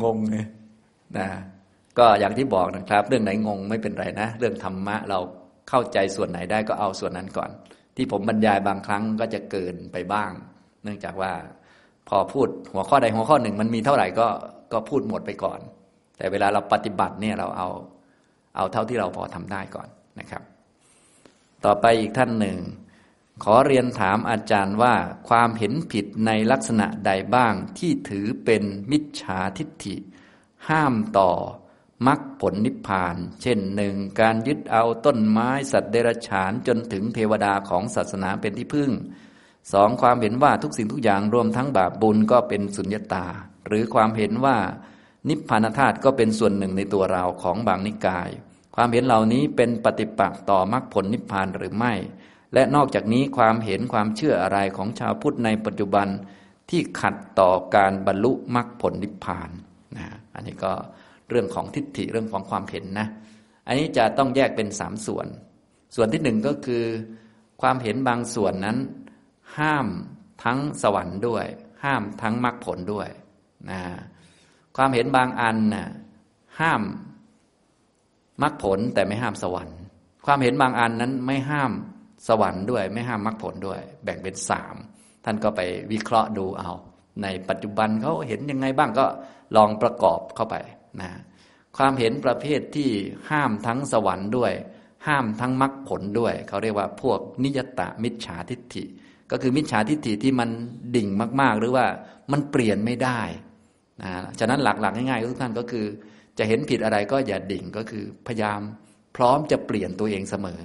[0.03, 0.37] งงไง
[1.19, 1.27] นะ
[1.99, 5.19] ก็อย่างที่บอกนะครับ เรื่องไหนงงไม่เป็นไรนะ เรื่องธรรมะเรา
[5.69, 7.51] เข้าใจส่วนไหนได้ก็เอาส่วนนั้นก่อน
[7.99, 10.31] ที่ผมบรรยายบางครั้งก็จะเกินไปบ้าง
[10.83, 11.33] เนื่องจากว่า
[12.09, 14.29] พอพูดหัวข้อใดหัวข้อหนึ่งมันมีเท่าไหร่ก็
[14.73, 15.61] ก็พูดหมดไปก่อน
[16.17, 17.69] แต่เวลาเราปฏิบัติเนี่ยเราเอา
[18.57, 19.89] เอาเท่าที่เราพอทำได้ก่อน
[20.21, 20.43] นะครับ
[21.65, 22.59] ต่อไปอีกท่านหนึ่ง
[23.45, 24.95] ขอเรียนถามอาจารย์ว่า
[25.29, 29.97] ความเห็นผิดในลักษณะใดบ้างที่ถือเป็นมิจฉาทิฏฐิ
[30.69, 31.31] ห้ามต่อ
[32.07, 38.91] มรรคผลนิพพาน เช่นหนึ่งการยึดเอาต้นไม้สัตว์เดรัจฉานจนถึงเทวดาของศาสนาเป็นที่พึ่ง
[39.73, 43.27] สองความเห็นว่าทุกสิ่งทุกอย่างรวมทั้งบาปบุญก็เป็นสุญญตา
[43.67, 44.57] หรือความเห็นว่า
[45.29, 48.31] นิพพานธาตุก็เป็นส่วนหนึ่งในตัวเราของบางนิกาย
[48.75, 51.95] ความเห็นเหล่านี้เป็นปฏิปักษ์ต่อมรรคผลนิพพานหรือไม่
[52.55, 56.09] และนอกจากนี้ความเห็นความเชื่ออะไรของชาวพุทธในปัจจุบัน
[56.71, 59.51] ที่ขัดต่อการบรรลุมรรคผลนิพพาน
[59.97, 60.73] นะอันนี้ก็
[61.31, 63.09] เรื่องของทิฏฐิเรื่องของความเห็นนะ
[63.67, 65.27] อันนี้จะต้องแยกเป็นสามส่วน
[65.95, 66.85] ส่วนที่หนึ่งก็คือ
[67.63, 68.77] ความเห็นบางส่วนนั้น
[69.59, 69.87] ห้าม
[70.45, 71.47] ทั้งสวรรค์ด้วย
[71.85, 73.09] ห้ามทั้งมรรคผลด้วย
[73.71, 73.81] นะ
[74.77, 75.89] ความเห็นบางอันนะ่ะ
[76.61, 76.83] ห้าม
[78.43, 79.79] มรรคผลแต่ไม่ห้ามสวรรค์
[80.27, 81.73] ความเห็นบางอันนั้นไม่ห้าม
[82.29, 84.75] สวรรค์ด้วย ไม่ห้ามมรรคผลด้วย แบ่งเป็นสาม
[85.25, 85.61] ท่านก็ไป
[85.93, 86.71] วิเคราะห์ดูเอา
[87.23, 89.07] ในปัจจุบันเขาเห็นยังไงบ้างก็
[89.57, 90.57] ลองประกอบเข้าไป
[91.01, 91.11] นะ
[91.77, 92.91] ความเห็นประเภทที่
[93.31, 94.53] ห้ามทั้งสวรรค์ด้วย
[95.07, 98.85] ห้ามทั้งมรรคผลด้วย เขาเรียกว่าพวกนิยตะมิจฉาทิฏฐิ
[99.31, 100.49] ก็คือมิจฉาทิฏฐิที่มัน
[100.97, 101.09] ดิ่ง
[101.41, 101.87] มาก ๆ หรือว่า
[102.33, 103.21] มันเปลี่ยนไม่ได้
[104.03, 105.87] นะฉะนั้นหลักๆง่ายๆทุกท่านก็คือ
[106.39, 108.61] จะเห็นผิดอะไรก็อย่าดิ่งก็คือพยายาม
[109.17, 110.61] พร้อมจะเปลี่ยนตัวเองเสมอ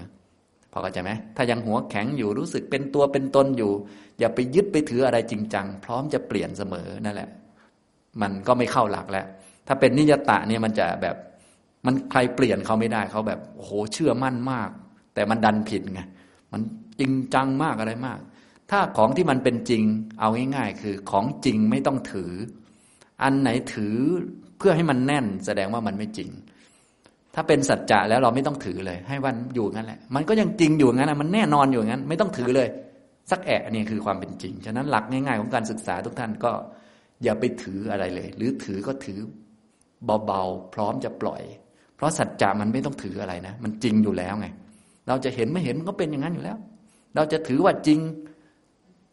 [0.72, 3.72] พอเข้าใจไหมถ้ายังหัวแข็งอยู่รู้สึกเป็นตัวเป็นตนอยู่
[4.20, 7.30] อย่าไปยึดไปถืออะไรจริงจังพร้อมจะเปลี่ยนเสมอนั่นแหละ
[8.22, 9.26] มันก็ไม่เข้าหลักแล้ว
[9.68, 11.16] ถ้าเป็นนิยตะเนี่ยมันจะแบบ
[11.86, 14.70] มันใครเปลี่ยนเขาไม่ได้เขาแบบโอ้โหเชื่อมั่นมาก
[15.14, 16.02] แต่มันดันผิดไง
[16.52, 16.62] มัน
[17.00, 18.20] จริงจังมากอะไรมาก
[18.72, 19.84] ถ้าของที่มันเป็นจริง
[20.20, 22.32] เอาง่ายๆ คือของจริงไม่ต้องถือ
[23.24, 23.96] อันไหนถือ
[24.58, 26.30] เพื่อให้มันแน่น แสดงว่ามันไม่จริง
[27.36, 32.68] ถ้าเป็นสัจจะแล้วเราไม่ต้องถือเลย ให้วันอยู่งั้นแหละ มันก็ยังจริงอยู่งั้นนะมันแน่นอนอยู่งั้น ไม่ต้องถือเลย
[33.32, 36.52] สักแอะนี่คือความเป็นจริง ฉะนั้นหลักง่าย ๆ ของการศึกษาทุกท่านก็
[37.24, 39.20] อย่าไปถืออะไรเลย หรือถือก็ถือ
[40.06, 41.42] เบาๆ พร้อมจะปล่อย
[41.96, 44.48] เพราะสัจจะมันไม่ต้องถืออะไรนะ มันจริงอยู่แล้วไง
[45.08, 46.58] เราจะเห็นไม่เห็นมันก็เป็นอย่างนั้นอยู่แล้ว
[47.16, 48.00] เราจะถือว่าจริง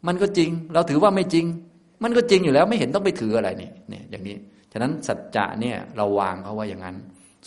[0.07, 1.45] มันก็จริง เราถือว่าไม่จริง
[2.03, 4.35] มันก็จริงอยู่แล้ว ไม่เห็นต้องไปถืออะไรนี่เนี่ยอย่างนี้
[4.71, 6.97] ฉะนั้นสัจจะเนี่ยเราวางเขาว่าอย่างนั้น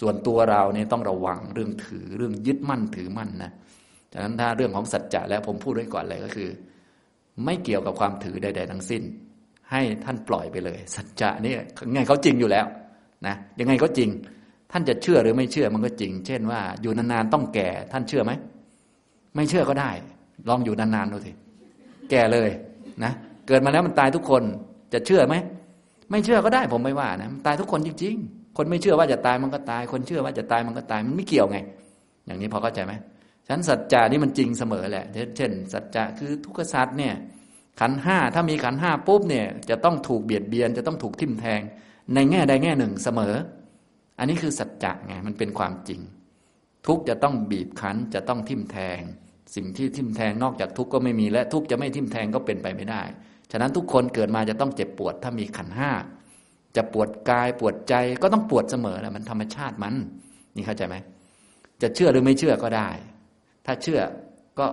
[0.01, 3.51] ส่วนตัวเราเนี่ยต้องระวังเรื่องถือเรื่องยึดมั่นถือมั่นนะ
[4.13, 6.49] ฉะนั้นถ้าเรื่องของสัจจะแล้วผมพูดไว้ก่อนเลยก็คือ
[7.45, 9.03] ไม่เกี่ยวกับความถือใด ๆ ทั้งสิ้น
[9.71, 11.61] ให้ท่านปล่อยไปเลย สัจจะเนี่ย
[11.93, 12.67] ไงเขาจริงอยู่แล้ว
[13.29, 14.11] นะยังไงก็จริง
[14.73, 18.33] ท่านจะเชื่อหรือไม่เชื่อมันก็จริง เช่นว่าอยู่นานๆต้องแก่ ท่านเชื่อไหม
[19.35, 19.91] ไม่เชื่อก็ได้
[20.49, 21.33] ลองอยู่นานๆดูสิ
[22.11, 22.51] แก่เลย
[23.05, 23.13] นะ
[23.47, 24.43] เกิดมาแล้วมันตายทุกคน
[24.93, 25.35] จะเชื่อไหม
[26.11, 31.59] ไม่เชื่อก็ได้ผมไม่ว่านะตายทุกคนจริง ๆ คนไม่เชื่อว่าจะตายมันก็ตาย คนเชื่อว่าจะตายมันก็ตายมันไม่เกี่ยวไง
[32.27, 32.93] อย่างนี้พอเข้าใจไหม
[33.49, 35.05] ฉันสัจจะนี่มันจริงเสมอแหละ
[35.37, 37.15] เช่น สัจจะคือทุกขสัจเนี่ย
[37.81, 41.61] ขันห้าถ้ามีขันห้าปุ๊บเนี่ยจะต้องถูกเบียดเบียน จะต้องถูกทิ่มแทง
[42.15, 43.35] ในแง่ใดแง่หนึ่งเสมอ
[44.19, 46.01] อันนี้คือสัจจะไงมันเป็นความจริง
[46.87, 49.01] ทุกจะต้องบีบคั้นจะต้องทิ่มแทง
[49.55, 53.03] สิ่งที่ทิ่มแทงนอกจากทุกก็ไม่มีและทุกจะไม่ทิ่มแทงก็เป็นไปไม่ได้
[53.51, 55.91] ฉะนั้นทุกคนเกิดมาจะต้องเจ็บปวดถ้ามีขันห้า
[56.77, 59.95] จะปวดกายปวดใจก็ต้องปวดเสมอแหละมันธรรมชาติมัน
[60.57, 60.97] นี่เข้าใจไหม
[61.83, 62.89] จะเชื่อหรือไม่เชื่อก็ได้
[63.67, 64.01] ถ้าเชื่อ
[64.59, 64.67] ก็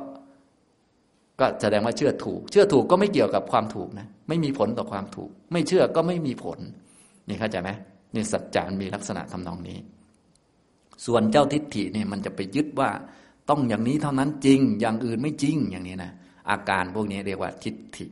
[1.39, 6.59] ก็แสดงว่าเชื่อถูก เชื่อถูกก็ไม่เกี่ยวกับความถูกนะ ไม่มีผลต่อความถูก ไม่เชื่อก็ไม่มีผล
[7.27, 7.69] นี่เข้าใจไหม
[8.13, 9.77] นี่สัจจานมีลักษณะทำนองนี้
[11.05, 12.89] ส่วนเจ้าทิฏฐิเนี่ยมันจะไปยึดว่า
[13.49, 16.11] ต้องอย่างนี้เท่านั้นจริง อย่างอื่นไม่จริงอย่างนี้นะ
[16.49, 18.05] อาการพวกนี้เรียกว่าทิฏฐิ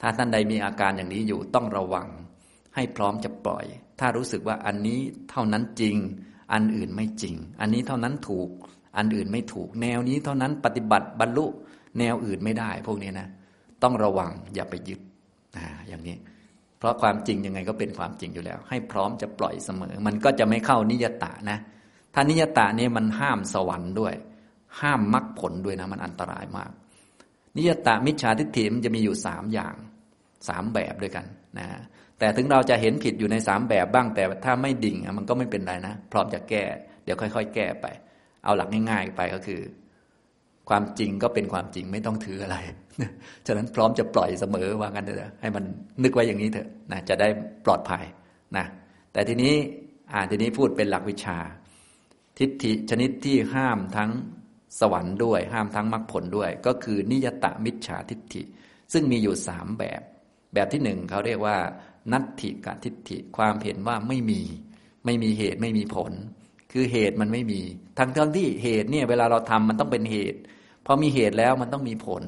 [0.00, 2.08] ถ้าท่านใดมีอาการอย่างนี้อยู่ต้องระวัง
[2.74, 3.64] ให้พร้อมจะปล่อย
[4.00, 5.96] ถ้ารู้สึกว่าอันนี้เท่านั้นจริง
[6.52, 8.48] อันอื่นไม่จริง อันนี้เท่านั้นถูก
[8.96, 11.46] อันอื่นไม่ถูก แนวนี้เท่านั้นปฏิบัติบรรลุ
[11.98, 13.28] แนวอื่นไม่ได้ พวกนี้นะ
[13.82, 15.00] ต้องระวังอย่าไปยึด
[15.56, 16.16] อ่าอย่างนี้
[16.80, 21.58] เพราะความจริงยังไงก็เป็นความจริงอยู่แล้ว ให้พร้อมจะปล่อยเสมอ มันก็จะไม่เข้านิยตะนะ
[22.14, 24.14] ถ้านิยตะเนี่มันห้ามสวรรค์ด้วย
[24.80, 26.70] ห้ามมรรคผลด้วยนะมันอันตรายมาก
[27.56, 29.74] นิยตะมิจฉาทิฏฐิมันจะมีอยู่สามอย่าง
[30.48, 31.24] สามแบบด้วยกัน
[31.58, 31.66] นะ
[32.18, 36.62] แต่ถึงเราจะเห็นผิดอยู่ในสามแบบบ้างแต่ถ้าไม่ดิ่งมันก็ไม่เป็นไรนะ พร้อมจะแก้
[37.04, 37.86] เดี๋ยวค่อย ๆ แก้ไป
[38.44, 39.60] เอาหลักง่าย ๆ ไปก็คือ
[40.70, 42.56] ความจริงก็เป็นความจริงไม่ต้องถืออะไร
[43.46, 45.64] ฉะนั้นพร้อมจะปล่อยเสมอว่ากันเถอะให้มัน
[46.02, 47.28] นึกไว้อย่างนี้เถอะนะจะได้
[47.64, 48.04] ปลอดภัย
[48.56, 48.66] นะ
[49.12, 49.54] แต่ทีนี้
[50.12, 51.38] อ่าทีนี้พูดเป็นหลักวิชา
[52.38, 54.10] ทิฏฐิชนิดที่ห้ามทั้ง
[54.80, 58.42] สวรรค์ด้วย ห้ามทั้งมรรคผลด้วย ก็คือนิยตะมิจฉาทิฏฐิ
[58.92, 60.00] ซึ่งมีอยู่สามแบบ
[60.54, 61.56] แบบที่หนึ่งเขาเรียกว่า
[62.12, 64.40] นัตถิกทิฏฐิความเห็นว่าไม่มี
[65.04, 66.12] ไม่มีเหตุไม่มีผล
[66.72, 67.60] คือเหตุมันไม่มี
[67.98, 70.40] ทั้งทั้งที่เหตุเนี่ยเวลาเราทำมันต้องเป็นเหตุ
[70.86, 72.24] พอมีเหตุแล้วมันต้องมีผล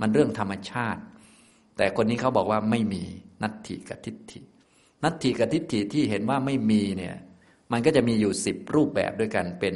[0.00, 1.00] มันเรื่องธรรมชาติ
[1.76, 3.02] แต่คนนี้เขาบอกว่าไม่มี
[3.42, 4.40] นัตถิกทิฏฐิ
[5.04, 7.16] นัตถิกทิฏฐิที่เห็นว่าไม่มีเนี่ย
[7.72, 9.74] มันก็จะมีอยู่สิบรูปแบบด้วยกันเป็น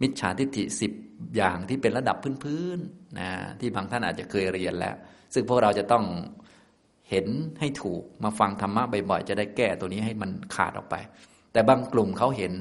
[0.00, 0.92] มิจฉาทิฏฐิสิบ
[1.36, 3.30] อย่างที่เป็นระดับพื้นๆนะ
[3.60, 4.96] ที่บางท่านอาจจะเคยเรียนแล้ว
[5.34, 6.04] ซึ่งพวกเราจะต้อง
[7.10, 7.26] เห็น
[7.60, 10.94] ให้ถูกมาฟังธรรมะบ่อยๆจะได้แก้ตัวนี้ให้มันขาดออกไป
[11.52, 12.52] แต่บางกลุ่มเขาเห็น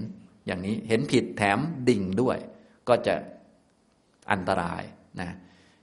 [0.47, 2.37] อย่างนี้เห็นผิดแถมดิ่งด้วย
[2.89, 3.15] ก็จะ
[4.31, 4.83] อันตราย
[5.21, 5.29] นะ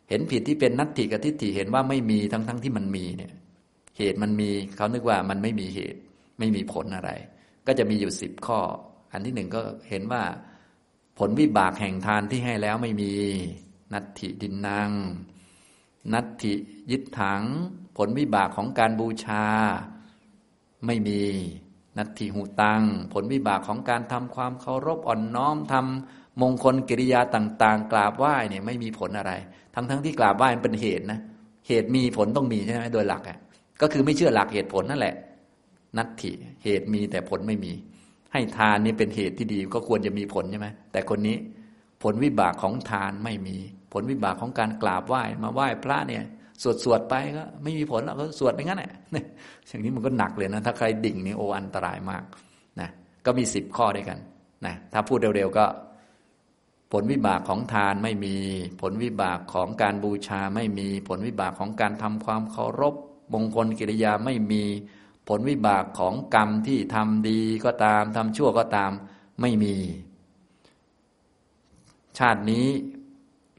[0.09, 3.32] เห็นผิดที่เป็นนัตถิกับทิฏฐิเห็นว่าไม่มีทั้งๆทที่มันมีเนี่ย
[3.99, 6.01] เหตุมันมีเขานึกว่ามันไม่มีเหตุ
[6.38, 7.11] ไม่มีผลอะไร
[7.66, 8.61] ก็จะมีอยู่สิบข้อ
[9.12, 10.22] อันที่หนึ่งก็เห็นว่า
[11.18, 13.12] ผลวิบากแห่งทานที่ให้แล้วไม่มี
[13.93, 14.91] นัตถิดินนาง
[16.12, 16.55] นัตถิ
[16.91, 17.43] ยิดถัง
[17.97, 19.45] ผลวิบากของการบูชา
[20.86, 21.20] ไม่มี
[21.99, 22.82] นัตถิหูตัง
[23.12, 29.32] ผลวิบากของการทำความเคารพอ่อนน้อมทำ มงคลกิริยาต่าง ๆ กราบไหว้เนี่ยไม่มีผลอะไร
[29.74, 31.20] ทั้งๆทที่กราบไหว้มันเป็นเหตุนะ
[31.68, 33.38] เหตุมีผลต้องมีใช่ไหมโดยหลักอะ
[33.80, 35.14] ก็คือไม่เชื่อหลักเหตุผลนั่นแหละ
[35.97, 36.32] นัตถิ
[36.64, 37.72] เหตุมีแต่ผลไม่มี
[38.32, 41.36] ให้ทานนี่เป็นเหตุที่ดีก็ควรจะมีผลใช่ไหมแต่คนนี้
[42.03, 43.57] ผลวิบากของทานไม่มี
[43.93, 46.24] ผลวิบากของการกราบไหว้มาไหว้พระเนี่ย
[46.62, 48.93] สวดสวดไปก็ไม่มีผลหรอกก็สวดไปงั้นแหละ
[49.68, 52.22] อย่างนี้มันก็หนักเลยนะ ถ้าใครดิ่งนี่โออันตรายมาก
[52.80, 52.88] นะ
[53.26, 54.18] ก็มีสิบข้อด้วยกัน
[54.66, 55.64] นะถ้าพูดเร็วๆก็
[56.93, 58.36] ผลวิบากของทานไม่มี
[58.80, 62.95] ผลวิบากของการบูชาไม่มี ผลวิบากของการทำความเคารพ
[63.32, 64.62] มงคลกิริยาไม่มี
[65.28, 68.93] ผลวิบากของกรรมที่ทำดีก็ตามทำชั่วก็ตาม
[69.41, 69.74] ไม่มี
[72.18, 72.66] ชาตินี้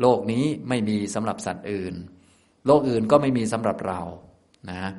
[0.01, 1.95] โลกนี้ไม่มีสำหรับสัตว์อื่น
[2.65, 4.01] โลกอื่นก็ไม่มีสำหรับเรา
[4.69, 4.91] นะ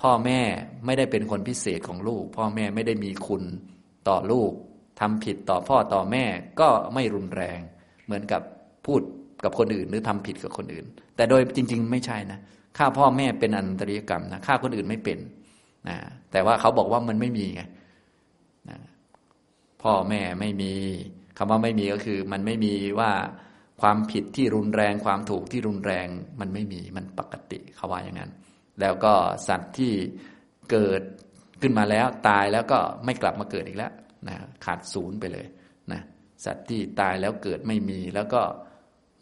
[0.00, 0.40] พ่อแม่
[0.86, 3.42] ไม่ได้เป็นคนพิเศษของลูก พ่อแม่ไม่ได้มีคุณ
[4.08, 4.52] ต่อลูก
[5.00, 6.24] ทำผิดต่อพ่อต่อแม่
[6.60, 7.58] ก็ไม่รุนแรง
[8.04, 8.42] เหมือนกับ
[8.86, 9.00] พูด
[9.44, 10.86] กับคนอื่น หรือทำผิดกับคนอื่น
[11.16, 12.38] แต่โดยจริง ๆ ไม่ใช่นะ
[12.78, 15.18] ฆ่าพ่อแม่เป็นอันตริยกรรมนะฆ่าคนอื่นไม่เป็น
[15.88, 15.96] นะ
[16.32, 17.62] แต่ว่าเขาบอกว่ามันไม่มีไง
[18.70, 18.78] นะ
[19.82, 20.72] พ่อแม่ไม่มี
[21.38, 23.10] คำว่าไม่มีก็คือ มันไม่มีว่า
[23.82, 26.06] ความผิดที่รุนแรงความถูกที่รุนแรง
[26.40, 28.30] มันไม่มีมันปกติเขาว่าอย่างนั้น
[28.80, 29.14] แล้วก็
[29.48, 29.92] สัตว์ที่
[30.70, 31.02] เกิด
[31.60, 33.92] ขึ้นมาแล้วตายแล้วก็ไม่กลับมาเกิดอีกแล้ว
[34.28, 35.46] นะขาดศูนย์ไปเลย
[35.92, 36.00] นะ
[36.44, 38.42] สัตว์ที่ตายแล้วเกิดไม่มีแล้วก็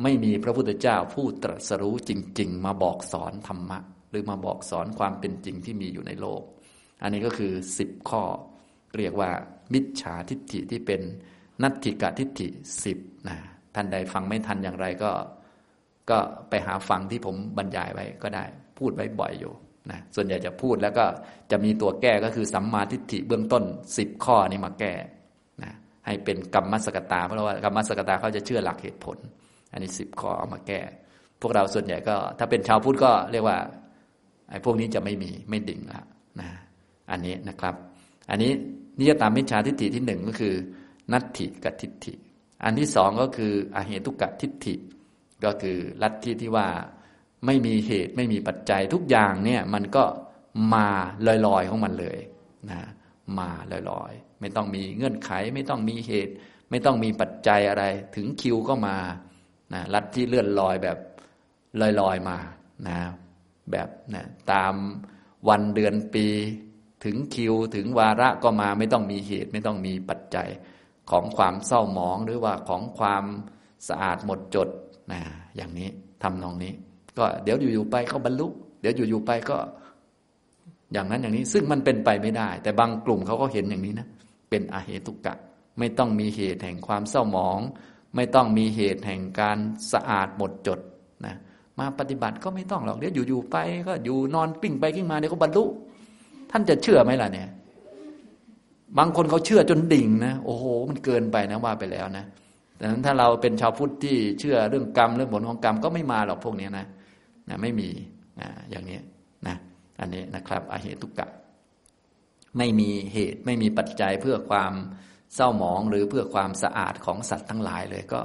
[0.02, 3.78] ไม่มีพระพุทธเจ้าผู้ตรัสรู้จริง ๆ มาบอกสอนธรรมะ
[4.10, 6.42] หรือมาบอกสอนความเป็นจริงที่มีอยู่ในโลก
[7.02, 8.22] อันนี้ก็คือสิบข้อ
[8.96, 9.30] เรียกว่า
[9.72, 11.00] มิจฉาทิฏฐิที่เป็น
[11.62, 12.48] นัตถิกะทิฏฐิ
[12.84, 13.36] สิบนะ
[13.74, 15.12] ท่านใดฟังไม่ทันอย่างไรก็
[16.10, 16.18] ก็
[16.48, 18.44] ไปหาฟังที่ผมบรรยายไว้ก็ได้
[18.78, 19.52] พูดไว้บ่อยอยู่
[19.90, 21.04] นะส่วนใหญ่จะพูดแล้วก็
[21.50, 23.64] จะมีตัวแก้ก็คือสัมมาทิฏฐิเบื้องต้น
[23.98, 24.92] สิบข้อนี้มาแก้
[25.62, 25.72] นะ
[26.06, 29.18] ให้เป็นกรรมมัสกตา เพราะว่ากรรมมัสกตาเขาจะเชื่อหลักเหตุผล
[29.72, 30.80] อันนี้สิบข้อเอามาแก้
[31.40, 33.58] พวกเราส่วนใหญ่ก็ ถ้าเป็นชาวพุทธก็เรียกว่า
[34.50, 36.02] ไอ้พวกนี้จะไม่มีไม่ดิ่งละ
[36.40, 36.48] นะ
[37.10, 37.74] อันนี้นะครับ
[38.30, 38.50] อันนี้
[38.98, 40.54] นิยตามมิจฉาทิฏฐิที่หนึ่งก็คือ
[41.12, 42.14] นัตถิกับทิฏฐิ
[42.64, 44.74] อันที่สองก็คืออเหตุกะทิฏฐิ
[45.44, 46.66] ก็คือลัทธิที่ว่า
[47.46, 50.04] ไม่มีเหตุไม่มีปัจจัยทุกอย่างเนี่ยมันก็
[50.74, 50.86] มา
[51.46, 52.18] ลอยๆของมันเลย
[52.70, 52.80] นะ
[53.38, 53.50] มา
[53.90, 56.34] ลอยๆ ไม่ต้องมีเงื่อนไข ไม่ต้องมีเหตุ
[56.70, 57.84] ไม่ต้องมีปัจจัยอะไร
[58.16, 58.96] ถึงคิวก็มา
[59.74, 60.98] นะลัทธิเลื่อนลอยแบบ
[62.00, 62.38] ลอยๆมา
[62.88, 62.98] นะ
[63.70, 64.74] แบบนะตาม
[65.48, 66.26] วันเดือนปี
[67.04, 70.48] ถึงคิวถึงวาระก็มาไม่ต้องมีเหตุ ไม่ต้องมีปัจจัย
[71.10, 73.24] ของความเศร้าหมองหรือว่าของความ
[73.88, 74.68] สะอาดหมดจด
[75.12, 75.20] นะ
[75.56, 75.88] อย่างนี้
[76.22, 76.72] ทำนองนี้
[77.18, 78.46] ก็เดี๋ยวอยู่ๆไปเขาบรรลุ
[78.80, 79.56] เดี๋ยวอยู่ๆไปก็
[80.92, 84.06] อย่างนั้นอย่างนี้ ซึ่งมันเป็นไปไม่ได้ แต่บางกลุ่มเขาก็เห็นอย่างนี้นะ
[84.50, 85.34] เป็นอาเหตุกะ
[85.78, 87.60] ไม่ต้องมีเหตุแห่งความเศร้าหมอง
[88.16, 89.58] ไม่ต้องมีเหตุแห่งการ
[89.92, 90.80] สะอาดหมดจด
[91.26, 91.34] นะ
[91.78, 93.56] มาปฏิบัติก็ไม่ต้องหรอกเดี๋ยวอยู่ๆไป
[93.88, 95.64] ก็อยู่นอนปิ้งไปกิ้งมาเดี๋ยวก็บรรลุ
[96.50, 97.48] ท่านจะเชื่อไหมล่ะเนี่ย
[98.98, 102.24] บางคนเขาเชื่อจนดิ่งนะโอ้โห มันเกินไปนะว่าไปแล้วนะ
[102.80, 106.86] ดังนั้นถ้าเราเป็นชาวพุทธที่เชื่อเรื่องกรรมเรื่องผลของกรรมก็ไม่มาหรอกพวกนี้นะ
[107.48, 107.90] นะไม่มี
[108.40, 108.98] นะอย่างนี้
[109.46, 109.56] นะ
[110.00, 111.28] อันนี้นะครับอาเหตุกะ
[112.58, 114.72] ไม่มีเหตุไม่มีปัจจัยเพื่อความ
[115.34, 118.20] เศร้าหมองหรือเพื่อความสะอาดของสัตว์ทั้งหลายเลยก็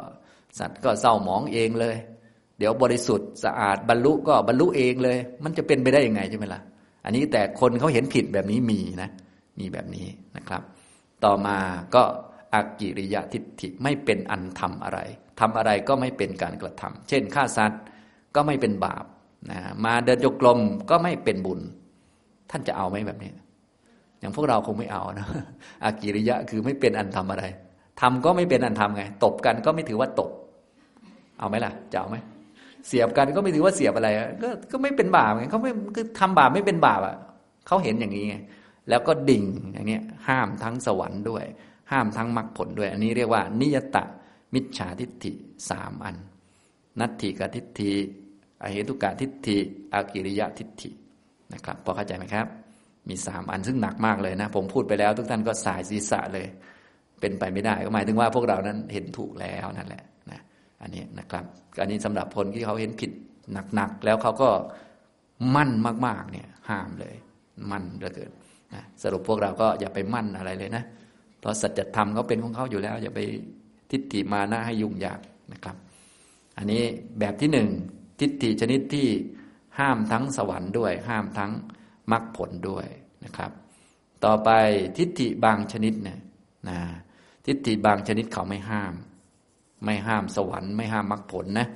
[0.60, 1.96] สัตว์ก็เศร้าหมองเองเลย
[2.58, 6.62] เดี๋ยวบริสุทธิ์สะอาดบรรลุก็บรรลุเองเลย มันจะเป็นไปได้ยังไงใช่ไหมล่ะ
[7.06, 9.10] อันนี้แต่คนเขาเห็นผิดแบบนี้มีนะ
[9.60, 10.08] มีแบบนี้
[10.38, 10.62] นะครับ
[11.24, 11.58] ต่อมา
[11.96, 12.04] ก็
[12.54, 15.00] อากิริยะทิฏฐิไม่เป็นอันทำอะไร
[15.40, 17.82] ทำอะไรก็ไม่เป็นการกระทำเช่นฆ่าสัตว์
[18.36, 19.06] ก็ไม่เป็นบาป
[19.52, 21.60] นะมาเดินโยกลมก็ไม่เป็นบุญ
[22.52, 23.32] ท่านจะเอาไหมแบบนี้
[24.20, 25.28] อย่างพวกเราคงไม่เอานะ
[25.84, 27.44] อากิริยะคือไม่เป็นอันทำอะไร
[28.02, 30.32] ทำก็ไม่เป็นอันทำไง ตบกันก็ไม่ถือว่าตบ
[31.40, 32.18] เอาไหมล่ะ จะเอาไหม
[32.88, 34.10] เสียบกันก็ไม่ถือว่าเสียบอะไร
[34.44, 37.16] ก็ก็ไม่เป็นบาปไงเขาไม่คือทำบาปไม่เป็นบาปอะ
[37.68, 38.36] เขาเห็นอย่างนี้ไง
[38.90, 41.46] แล้วก็ดิ่งอย่างนี้ห้ามทั้งสวรรค์ด้วย
[41.92, 44.04] ห้ามทั้งมรรคผลด้วย อันนี้เรียกว่า นิยตะ
[44.54, 45.32] มิจฉาทิฏฐิ
[45.70, 46.16] สามอัน
[47.00, 47.94] นัตถิกทิฏฐิ
[48.64, 49.58] อเหตุกะทิฏฐิ
[49.94, 50.90] อากิริยะทิฏฐิ
[51.54, 52.48] นะครับพอเข้าใจไหมครับ
[53.10, 56.48] มีสามอันซึ่งหนักมากเลยนะ ผมพูดไปแล้ว ทุกท่านก็สายศีรษะเลย
[57.20, 60.40] เป็นไปไม่ได้ ก็หมายถึงว่าพวกเรานั้นเห็นถูกแล้วนั่นแหละนะ
[60.82, 61.46] อันนี้นะครับ
[61.82, 63.12] อันนี้สำหรับคนที่เขาเห็นผิด
[63.74, 64.50] หนักๆแล้วเขาก็
[65.56, 65.72] มั่น
[66.06, 67.16] มากๆเนี่ยห้ามเลย
[67.72, 70.84] มั่นเหลือเกินะสรุปพวกเราก็อย่าไปมั่นอะไรเลยนะ
[71.40, 73.20] เพราะสัจธรรมเขาเป็นของเขาอยู่แล้ว อย่าไป
[73.92, 75.20] ทิฏฐิมานะให้ยุ่งยาก
[75.54, 75.76] นะครับ
[76.58, 76.82] อันนี้
[77.20, 77.68] แบบที่หนึ่ง
[78.20, 79.08] ทิฏฐิชนิดที่
[79.80, 81.52] ห้ามทั้งสวรรค์ด้วย ห้ามทั้ง
[82.12, 82.86] มรรคผลด้วย
[83.26, 83.52] นะครับ
[84.26, 84.50] ต่อไป
[84.98, 86.20] ทิฏฐิบางชนิดเนี่ย
[86.70, 86.80] นะ
[87.46, 88.94] ทิฏฐิบางชนิดเขาไม่ห้าม
[89.86, 91.68] ไม่ห้ามสวรรค์ไม่ห้ามมรรคผลนะ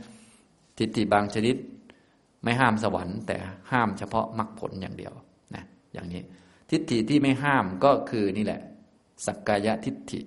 [0.77, 1.55] ทิฏฐิบางชนิด
[2.43, 3.37] ไม่ห้ามสวรรค์แต่
[3.71, 5.13] ห้ามเฉพาะมรรคผลอย่างเดียว
[5.55, 5.63] นะ
[5.93, 6.21] อย่างนี้
[6.69, 8.61] ทิฏฐิที่ไม่ห้ามก็คือนี่แหละ
[9.25, 10.19] สักกายทิฏฐิ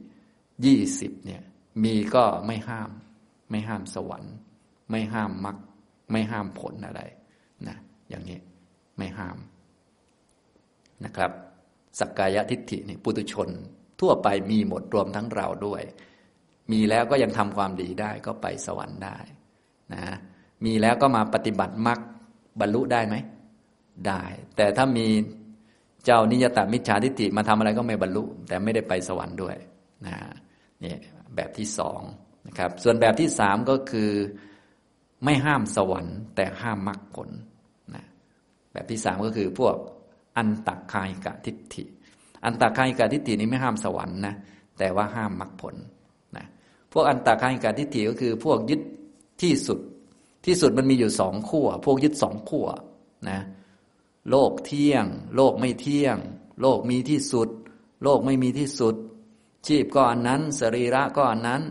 [0.65, 1.43] ยี่สิบเนี่ย
[1.85, 2.91] มีก็ไม่ห้าม
[3.51, 4.35] ไม่ห้ามสวรรค์
[4.91, 5.57] ไม่ห้ามมรรค
[6.11, 7.03] ไม่ห้ามผลอะไร
[7.69, 7.77] นะ
[8.09, 8.39] อย่างนี้
[8.99, 9.39] ไม่ห้าม
[11.05, 11.33] นะครับ
[11.99, 13.49] สักกายทิฏฐินี่ปุตุชน
[14.01, 15.83] ทั่วไปมีหมดรวมทั้งเราด้วย
[16.73, 19.19] มีแล้วก็ยังทำความดีได้ก็ไปสวรรค์ได้
[19.95, 20.05] นะ
[20.65, 21.99] มีแล้วก็มาปฏิบัติมรรค
[22.61, 23.17] บรรลุได้ไหม
[24.07, 24.23] ได้
[24.57, 25.07] แต่ถ้ามี
[26.05, 29.57] เจ้านิยตมิจฉาทิฏฐิมาทำอะไรก็ไม่บรรลุ แต่ไม่ได้ไปสวรรค์ด้วย
[30.07, 30.17] นะ
[30.85, 30.95] นี่
[31.37, 32.01] แบบที่สอง
[32.47, 34.11] นะครับ ส่วนแบบที่สามก็คือ
[35.25, 37.29] ไม่ห้ามสวรรค์ แต่ห้ามมรรคผล
[37.95, 38.05] นะ
[38.73, 39.77] แบบที่สามก็คือพวก
[40.37, 41.85] อันตักคายกะทิฏฐิ
[42.45, 44.35] อันตักคายกะทิฏฐินี้ไม่ห้ามสวรรค์นะ
[44.79, 45.75] แต่ว่าห้ามมรรคผล
[46.37, 46.47] นะ
[46.93, 48.81] พวกอันตักคายกะทิฏฐิก็คือพวกยึด
[49.43, 49.79] ที่สุด
[50.47, 52.69] ที่สุดมันมีอยู่สองขั้วพวกยึดสองขั้ว
[53.31, 53.41] นะ
[54.31, 55.07] โลกเที่ยง
[55.37, 56.17] โลกไม่เที่ยง
[56.61, 57.49] โลกมีที่สุด
[58.03, 58.95] โลกไม่มีที่สุด
[59.67, 61.63] ชีพก็อันนั้น สรีระก็อันนั้น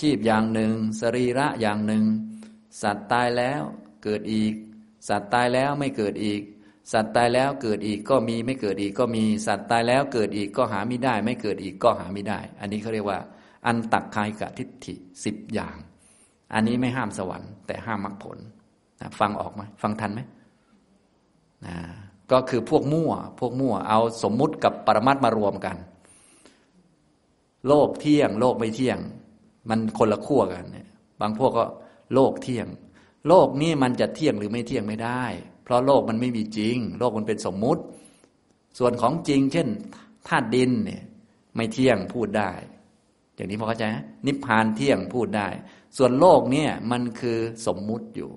[0.00, 2.04] ชีพอย่างหนึ่ง สรีระอย่างหนึ่ง
[2.82, 3.62] สัตว์ตายแล้ว
[4.04, 4.54] เกิดอีก
[5.08, 6.42] สัตว์ตายแล้วไม่เกิดอีก
[6.92, 13.18] สัตว์ตายแล้วเกิดอีกก็มีไม่เกิดอีกก็มี สัตว์ตายแล้วเกิดอีกก็หาไม่ได้ ไม่เกิดอีกก็หาไม่ได้ อันนี้เขาเรียกว่า
[13.66, 14.94] อันตักคายกะทิฏฐิ
[15.24, 15.76] สิบอย่าง
[16.54, 18.38] อันนี้ไม่ห้ามสวรรค์แต่ห้ามมรรคผล
[19.00, 20.20] นะฟังออกไหมฟังทันไหม
[21.66, 21.76] นะ
[22.32, 25.76] ก็คือพวกมั่ว พวกมั่ว เอาสมมุติกับปรมัตมารวมกัน
[27.68, 28.98] โลกเที่ยง โลกไม่เที่ยง
[29.68, 30.88] มันคนละขั้วกันเนี่ย
[31.20, 31.64] บางพวกก็
[32.14, 32.68] โลกเที่ยง
[33.28, 35.24] โลกนี้มันจะเที่ยงหรือไม่เที่ยงไม่ได้
[35.64, 37.82] เพราะโลกมันไม่มีจริง โลกมันเป็นสมมุติ
[38.78, 39.68] ส่วนของจริง เช่น
[40.28, 41.02] ธาตุดินเนี่ย
[41.56, 42.50] ไม่เที่ยงพูดได้
[43.34, 43.96] อย่างนี้พอเข้าใจไหม
[44.26, 45.48] นิพพานเที่ยงพูดได้
[45.96, 48.30] ส่วนโลกเนี่ยมันคือสมมุติอยู่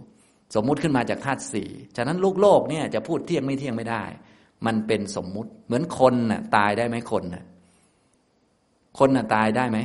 [0.55, 4.03] สมมุติขึ้นมาจากธาตุสี่ฉะนั้นลูกโลกเนี่ยจะพูดเที่ยงไม่เที่ยงไม่ได้
[4.65, 7.43] มันเป็นสมมุติเหมือนคนน่ะตายได้ไหมคนน่ะ
[8.99, 9.79] คนน่ะตายได้ไหม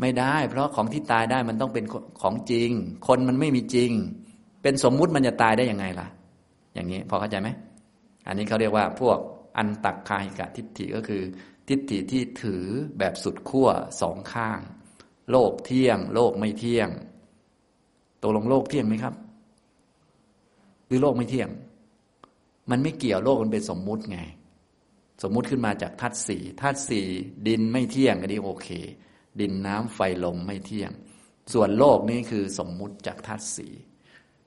[0.00, 1.84] ไม่ได้ เพราะของที่ตายได้มันต้องเป็น
[2.22, 2.70] ของจริง
[3.08, 3.90] คนมันไม่มีจริง
[4.62, 6.06] เป็นสมมุติมันจะตายได้ยังไงล่ะ
[6.74, 7.48] อย่างนี้พอเข้าใจไหม
[8.26, 9.18] อันนี้เขาเรียกว่าพวก
[9.56, 11.22] อันตักคายกะทิฏฐิก็คือ
[11.68, 12.64] ทิฏฐิที่ถือ
[12.98, 13.68] แบบสุดขั้ว
[14.00, 14.60] สองข้าง
[15.30, 16.88] โลกเที่ยง โลกไม่เที่ยง
[18.22, 19.14] ตกลงโลกเที่ยงไหมครับ
[20.86, 21.48] หรือโลกไม่เที่ยง
[22.70, 24.20] มันไม่เกี่ยวโลกมันเป็นสมมุติไง
[25.22, 27.06] สมมุติขึ้นมาจากธาตุสี่ธาตุสี่
[27.46, 28.68] ดินไม่เที่ยงอันนี้โอเค
[29.40, 30.92] ดินน้ำไฟลมไม่เที่ยง
[31.52, 33.68] ส่วนโลกนี้คือสมมุติจากธาตุสี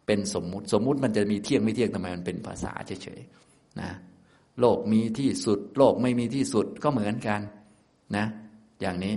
[0.05, 2.71] เป็นสมมุติ สมมุติมันจะมีเที่ยงไม่เที่ยงทำไมมันเป็นภาษา
[3.03, 3.89] เฉยๆนะ
[4.59, 7.41] โลกมีที่สุด โลกไม่มีที่สุดก็เหมือนกัน
[8.15, 8.25] นะ
[8.81, 9.15] อย่างนี้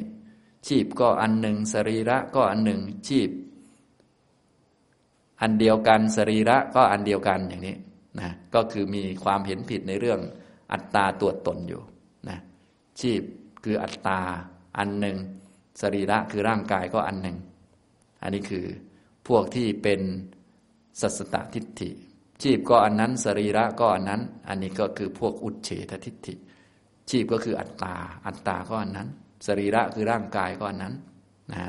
[0.66, 3.30] ชีพก็อันหนึ่งสรีระก็อันหนึ่งชีพ
[5.40, 7.76] อันเดียวกันสรีระก็อันเดียวกันอย่างนี้
[8.20, 10.20] นะก็คือมีความเห็นผิดในเรื่อง
[10.72, 11.82] อัตตาตัวตนอยู่
[12.28, 12.38] นะ
[13.00, 13.22] ชีพ
[13.64, 14.20] คืออัตตา
[14.78, 15.16] อันหนึ่ง
[15.80, 17.36] สรีระคือร่างกายก็อันหนึ่ง
[18.22, 18.64] อันนี้คือ
[19.28, 20.00] พวกที่เป็น
[21.00, 21.90] สัสตทิฏฐิ
[22.42, 26.34] ชีพก็อันนั้น สรีระก็อันนั้น อันนี้ก็คือพวกอุเฉททิฏฐิ
[27.10, 27.96] ชีพก็คืออัตตา
[28.26, 29.08] อัตตาก็อันนั้น
[29.46, 30.94] สรีระคือร่างกายก็อันนั้น
[31.52, 31.64] นะ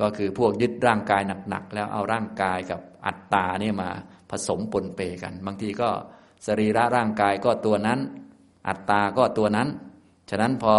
[0.00, 3.90] ก็คือพวกยึดร่างกายหนักๆแล้วเอาร่างกายกับอัตตาเนี่ยมา
[4.30, 5.90] ผสมปนเปกัน บางทีก็
[6.46, 8.00] สรีระร่างกายก็ตัวนั้น
[8.68, 9.68] อัตตาก็ตัวนั้น
[10.30, 10.74] ฉะนั้นพอ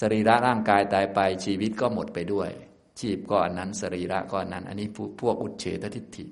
[0.00, 2.50] สรีระร่างกายตายไปชีวิตก็หมดไปด้วย
[3.00, 4.88] ชีพก็อันนั้นสรีระก็อันนั้น อันนี้
[5.20, 6.24] พวกอุเฉตทิฏฐิ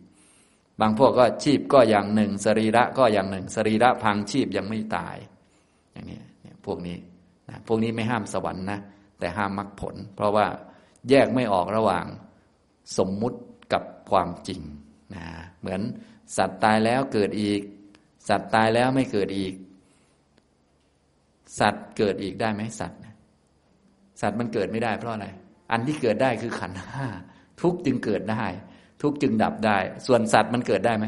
[0.80, 5.16] บางพวกก็ชีพก็อย่างหนึ่ง สรีระก็อย่างหนึ่ง สรีระพังชีพยังไม่ตาย
[5.92, 6.20] อย่างนี้
[6.66, 6.96] พวกนี้
[7.48, 8.78] นะพวกนี้ไม่ห้ามสวรรค์นะ
[9.18, 10.46] แต่ห้ามมรรคผล เพราะว่า
[11.08, 12.06] แยกไม่ออกระหว่าง
[12.98, 13.38] สมมุติ
[13.72, 14.60] กับความจริง
[15.14, 15.24] นะ
[15.60, 15.80] เหมือน
[16.36, 17.60] สัตว์ตายแล้วเกิดอีก
[18.28, 19.54] สัตว์ตายแล้วไม่เกิดอีก
[21.58, 22.98] สัตว์เกิดอีกได้ไหมสัตว์
[24.20, 25.26] สัตว์มันเกิดไม่ได้เพราะอะไร
[25.72, 27.06] อันที่เกิดได้คือขันห้า
[27.62, 28.44] ทุกจึงเกิดได้
[29.02, 31.06] ทุกจึงดับได้ ส่วนสัตว์มันเกิดได้ไหม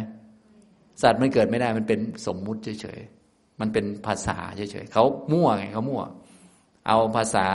[1.03, 6.03] สัตว์มันเกิดไม่ได้มันเป็นสมมุติเฉยๆมันเป็นภาษาเฉยๆเขามั่วไงเขามั่ว
[6.89, 7.47] เอาภาษา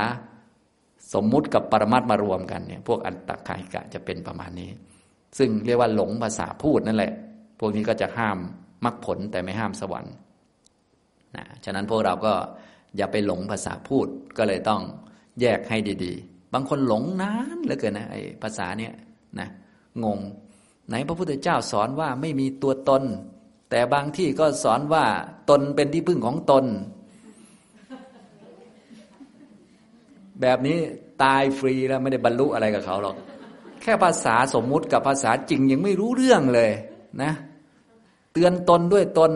[1.13, 4.69] สมมุติกับปรมัตมารวมกันเนี่ย พวกอันตกายกะจะเป็นประมาณนี้
[5.37, 7.13] ซึ่งเรียกว่าหลงภาษาพูดนั่นแหละ
[7.59, 8.37] พวกนี้ก็จะห้าม
[8.85, 10.13] มรรคผลแต่ไม่ห้ามสวรรค์
[11.35, 12.33] นะฉะนั้นพวกเราก็
[12.97, 14.81] อย่าไปหลงภาษาพูดก็เลยต้อง
[15.41, 18.93] แยกให้ดีๆ บางคนหลงนานเหลือเกินนะไอ้ภาษาเนี่ย
[19.39, 19.49] นะ
[20.03, 20.19] งง
[20.87, 23.03] ไหนพระพุทธเจ้าสอนว่าไม่มีตัวตน
[23.69, 25.05] แต่บางที่ก็สอนว่า
[25.49, 26.65] ตนเป็นที่พึ่งของตน
[30.41, 30.77] แบบนี้
[31.23, 33.15] ตายฟรีแล้วไม่ได้บรรลุอะไรกับเขาหรอก
[33.81, 36.71] แค่ภาษาสมมุติกับภาษาจริงยังไม่รู้เรื่องเลย
[37.23, 37.31] นะ
[38.33, 39.31] เตือนตนด้วยตน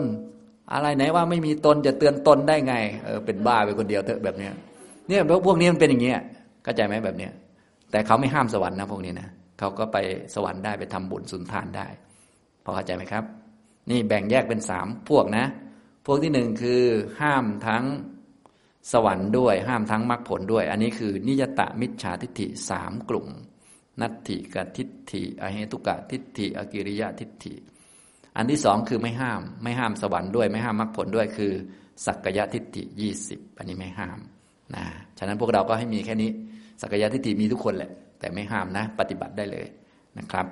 [0.72, 2.74] อะไรไหนว่าไม่มีตนจะเตือนตนได้ไง
[3.04, 4.54] เออเป็นบ้าไปคนเดียวเถอะแบบเนี้ย
[5.08, 6.20] เนี่ยพวกนี้มันเป็นอย่างเงี้ย
[6.64, 7.32] เข้าใจไหมแบบเนี้ย
[7.90, 9.28] แต่เขาไม่ห้ามสวรรค์นะพวกนี้นะ
[9.58, 9.96] เขาก็ไป
[10.34, 11.86] สวรรค์ได้ไปทำบุญสุนทานได้
[12.64, 13.24] พอเข้าใจไหมครับ
[13.90, 15.44] นี่แบ่งแยกเป็นสามพวกนะ
[16.06, 16.82] พวกที่หนึ่งคือ
[17.20, 17.84] ห้ามทั้ง
[18.92, 23.26] สวรรค์ด้วย ห้ามทั้งมรรคผลด้วย อันนี้คือนิยตะมิจฉาทิฏฐิสามกลุ่ม
[24.00, 27.54] นัตถิกทิฏฐิอเหตุกะทิฏฐิอกิริยะทิฏฐิ
[28.36, 31.52] อันที่สองคือไม่ห้าม ไม่ห้ามสวรรค์ด้วย ไม่ห้ามมรรคผลด้วยคือ
[32.06, 34.18] สักกายทิฏฐิยี่สิบอันนี้ไม่ห้าม
[34.76, 34.84] นะ
[35.18, 36.30] ฉะนั้นพวกเราก็ให้มีแค่นี้
[36.80, 39.66] สักกายทิฏฐิมีทุกคนแหละ แต่ไม่ห้ามนะ ปฏิบัติได้เลย
[40.18, 40.46] นะครับ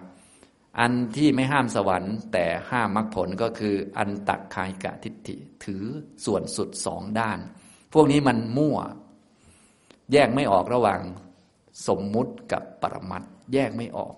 [0.78, 5.84] อันที่ไม่ห้ามสวรรค์แต่ห้ามมรรคผลก็คืออันตักคายกะทิฏฐิถือ
[6.24, 7.38] ส่วนสุดสองด้าน
[7.94, 8.78] พวกนี้มันมั่ว
[10.12, 11.00] แยกไม่ออกระหว่าง
[11.88, 13.22] สมมุติกับปรมัต
[13.54, 14.14] แยกไม่ออก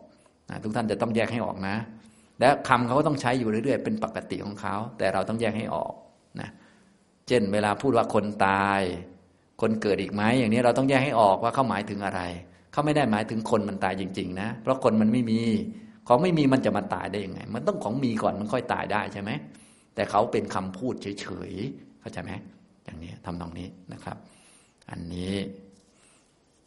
[0.49, 1.77] นะทุกท่านจะต้องแยกให้ออกนะ
[2.41, 5.93] และคำเขาก็ต้องใช้อยู่เรื่อยๆ เป็นปกติของเขา แต่เราต้องแยกให้ออก
[6.41, 6.51] นะ
[7.29, 8.81] เช่นเวลาพูดว่าคนตาย
[9.63, 12.21] คนเกิดอีกไหมอย่างนี้เราต้องแยกให้ออกว่าเขาหมายถึงอะไร
[12.73, 15.41] เขาไม่ได้หมายถึงคนมันตายจริง ๆ นะ เพราะคนมันไม่มี
[16.09, 19.31] ของไม่มีมันจะมาตายได้ยังไง มันต้องของมีก่อนมันค่อยตายได้ใช่ไหม
[19.95, 22.33] แต่เขาเป็นคำพูดเฉยๆ เข้าใจไหม
[22.85, 24.17] อย่างนี้ทำตรงนี้นะครับ
[24.91, 25.35] อันนี้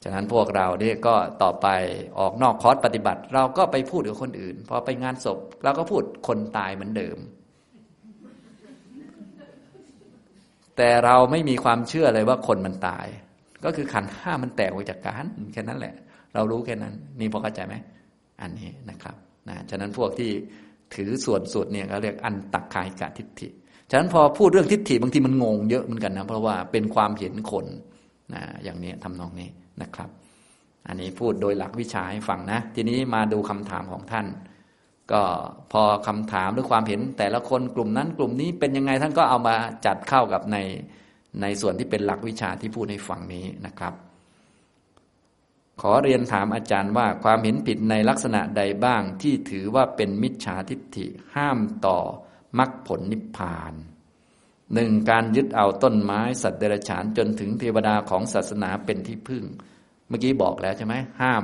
[0.03, 1.67] ฉะนั้นพวกเราเนี่ยก็ต่อไป
[2.19, 7.17] ออกนอกคอร์สปฏิบัติ เราก็ไปพูดกับคนอื่น พอไปงานศพเราก็พูดคนตายเหมือนเดิม
[10.77, 13.07] แต่เราไม่มีความเชื่อเลยว่าคนมันตาย
[13.63, 15.93] ก็คือขันห้ามันแตกออกจากกันแค่นั้นแหละ
[16.33, 17.75] เรารู้แค่นั้น นี่พอเข้าใจไหม
[18.41, 19.15] อันนี้นะครับ
[19.49, 20.31] นะฉะนั้นพวกที่
[20.95, 23.47] ถือส่วนสุดเนี่ยเขาเรียกอันตักคายกะทิฏฐิ
[23.89, 27.65] ฉะนั้นพอพูดเรื่องทิฏฐิบางทีมันงงเยอะเหมือนกันนะเพราะว่าเป็นความเห็นคน
[28.33, 29.49] นะอย่างนี้ทำนองนี้
[29.81, 30.09] นะครับ
[30.87, 34.25] อันนี้พูดโดยหลักวิชาให้ฟังนะ ทีนี้มาดูคำถามของท่าน
[35.11, 35.23] ก็
[35.71, 40.57] พอคำถามหรือความเห็นแต่ละคนกลุ่มนั้นกลุ่มนี้เป็นยังไงท่านก็เอามาจัดเข้ากับใน
[41.41, 43.93] ในส่วนที่เป็นหลักวิชาที่พูดให้ฟังนี้นะครับ
[45.81, 51.99] ขอเรียนถามอาจารย์ว่าความเห็นผิดในลักษณะใดบ้างที่ถือว่าเป็นมิจฉาทิฏฐิห้ามต่อ
[52.59, 53.73] มรรคผลนิพพาน
[54.73, 59.43] หนึ่งการยึดเอาต้นไม้สัตว์เดรัจฉานจนถึงเทวดาของศาสนาเป็นที่พึ่ง
[60.07, 61.35] เมื่อกี้บอกแล้วใช่ไหมห้า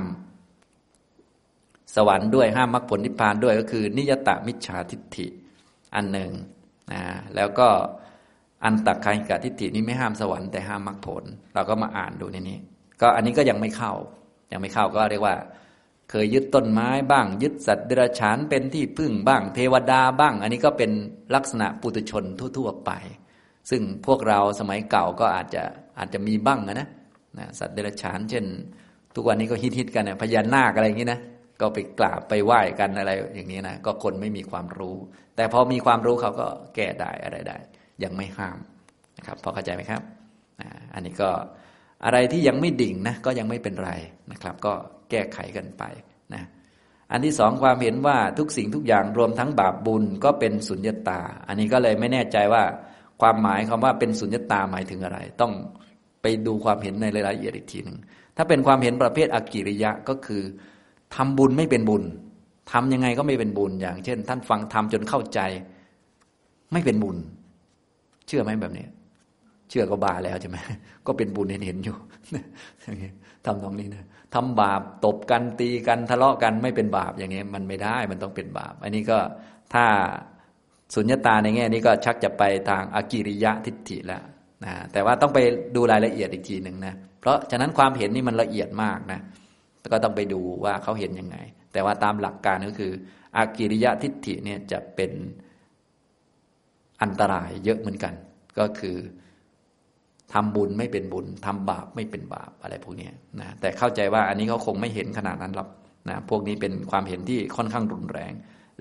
[1.96, 5.26] สวรรค์ด้วยห้ามมรรคผลนิพพานด้วยก็คือ นิยตมิจฉาทิฏฐิ
[5.94, 6.30] อันหนึ่ง
[6.92, 7.02] นะ
[7.36, 7.68] แล้วก็
[8.64, 11.24] อันตักคายกทิฏฐินี้ไม่ห้ามสวรรค์แต่ห้ามมรรคผล
[11.54, 12.58] เราก็มาอ่านดูในนี้
[13.00, 13.92] ก็อันนี้ก็ยังไม่เข้า
[14.52, 15.36] ยังไม่เข้าก็เรียกว่า
[16.10, 20.90] เคยยึดต้นไม้บ้าง ยึดสัตว์เดรัจฉานเป็นที่พึ่งบ้าง เทวดาบ้าง อันนี้ก็เป็น
[21.34, 22.24] ลักษณะปุถุชน
[22.58, 22.90] ทั่วๆไป
[23.70, 25.62] ซึ่งพวกเราสมัยเก่าก็อาจจะ
[25.98, 26.76] อาจจะมีบ้างนะ
[27.38, 28.44] นะสัตว์เดรัจฉาน เช่น
[29.14, 31.20] ทุกวันนี้ก็ฮิตๆกันนะพญานาคอะไรอย่างนี้นะ
[31.62, 34.96] ก็ไปกราบไปไหว้กันอะไรอย่างนี้นะก็คนไม่มีความรู้
[35.36, 37.56] แต่พอมีความรู้เขาก็แก้ได้อะไรได้
[38.02, 38.58] ยังไม่ห้าม
[39.18, 40.02] นะครับพอเข้าใจไหมครับ
[40.94, 41.30] อันนี้ก็
[42.04, 43.90] อะไรที่ยังไม่ดิ่งนะก็ยังไม่เป็นไร
[44.32, 44.72] นะครับ ก็
[45.10, 45.82] แก้ไขกันไป
[46.34, 46.42] นะ
[47.12, 52.62] อันที่สองความเห็นว่าทุกสิ่งทุกอย่างรวมทั้งบาปบุญก็เป็นสุญญตา อันนี้ก็เลยไม่แน่ใจว่า
[53.22, 55.52] ความหมายคำว่าเป็นสุญญตาหมายถึงอะไร ต้อง
[56.22, 57.98] ไปดูความเห็นในรายละเอียดอีกทีหนึ่ง
[58.36, 60.42] ถ้าเป็นความเห็นประเภทอกิริยะก็คือ
[61.16, 62.02] ทำบุญไม่เป็นบุญ
[62.72, 65.40] ทำยังไงก็ไม่เป็นบุญ อย่าง เช่น ท่านฟังทำจนเข้าใจ
[66.72, 67.16] ไม่เป็นบุญ
[68.26, 68.86] เชื่อไหมแบบนี้
[69.70, 70.56] เชื่อก็บาแล้วใช่ไหม
[71.06, 71.96] ก็เป็นบุญเห็นเห็นอยู่
[73.44, 74.04] ทำตรงนี้นะ
[74.34, 79.18] ทำบาปตบกันตีกันทะเลาะกันไม่เป็นบาปอย่างนี้มันไม่ได้มันต้องเป็นบาป อันนี้ก็
[79.74, 79.84] ถ้า
[80.94, 84.22] สุญญตาในแง่นี้ก็ชักจะไปทางอากิริยะทิฏฐิแล้ว
[84.64, 85.38] นะแต่ว่าต้องไป
[85.74, 89.20] ดูรายละเอียดอีกทีหนึ่งนะเพราะฉะนั้นความเห็นนี่มันละเอียดมากนะ
[89.92, 91.36] ก็ต้องไปดูว่าเขาเห็นยังไง
[91.72, 92.92] แต่ว่าตามหลักการก็คือ
[93.36, 95.12] อากิริยะทิฏฐิเนี่ยจะเป็น
[97.02, 98.14] อันตรายเยอะเหมือนกัน
[98.58, 98.96] ก็คือ
[100.32, 103.10] ทำบุญไม่เป็นบุญทำบาปไม่เป็นบาปอะไรพวกนี้
[103.40, 105.68] นะแต่เข้าใจว่าอันนี้เขาคงไม่เห็นขนาดนั้นหรอก
[106.08, 108.32] นะพวกนี้เป็นความเห็นที่ค่อนข้างรุนแรง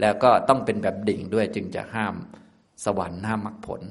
[0.01, 2.15] แล้วก็ต้องเป็นแบบดิ่งด้วยจึงจะห้าม
[2.85, 3.81] สวรรค์ห้ามมรรคผล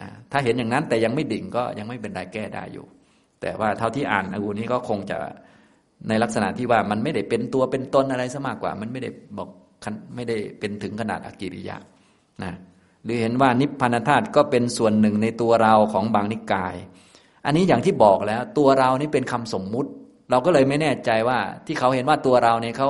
[0.00, 2.86] นะถ้าเห็นอย่างนั้นแต่ยังไม่ดิ่งก็ยังไม่เป็นไรแก้ได้อยู่
[3.40, 5.18] แต่ว่าเท่าที่อ่านอากูนี้ก็คงจะ
[6.08, 9.48] ในลักษณะที่ว่ามันไม่ได้เป็นตัวเป็นตนอะไรซะมากกว่า มันไม่ได้บอก
[10.14, 11.76] ไม่ได้เป็นถึงขนาดอกิริยะ
[12.42, 12.52] นะ
[13.04, 16.74] หรือเห็นว่านิพพานธาตุก็เป็นส่วนหนึ่งในตัวเราของบางนิกาย
[17.46, 19.90] อันนี้อย่างที่บอกแล้ว ตัวเรานี่เป็นคำสมมุติ
[20.30, 22.88] เราก็เลยไม่แน่ใจว่าที่เขาเห็นว่าตัวเราเนี่ยเขา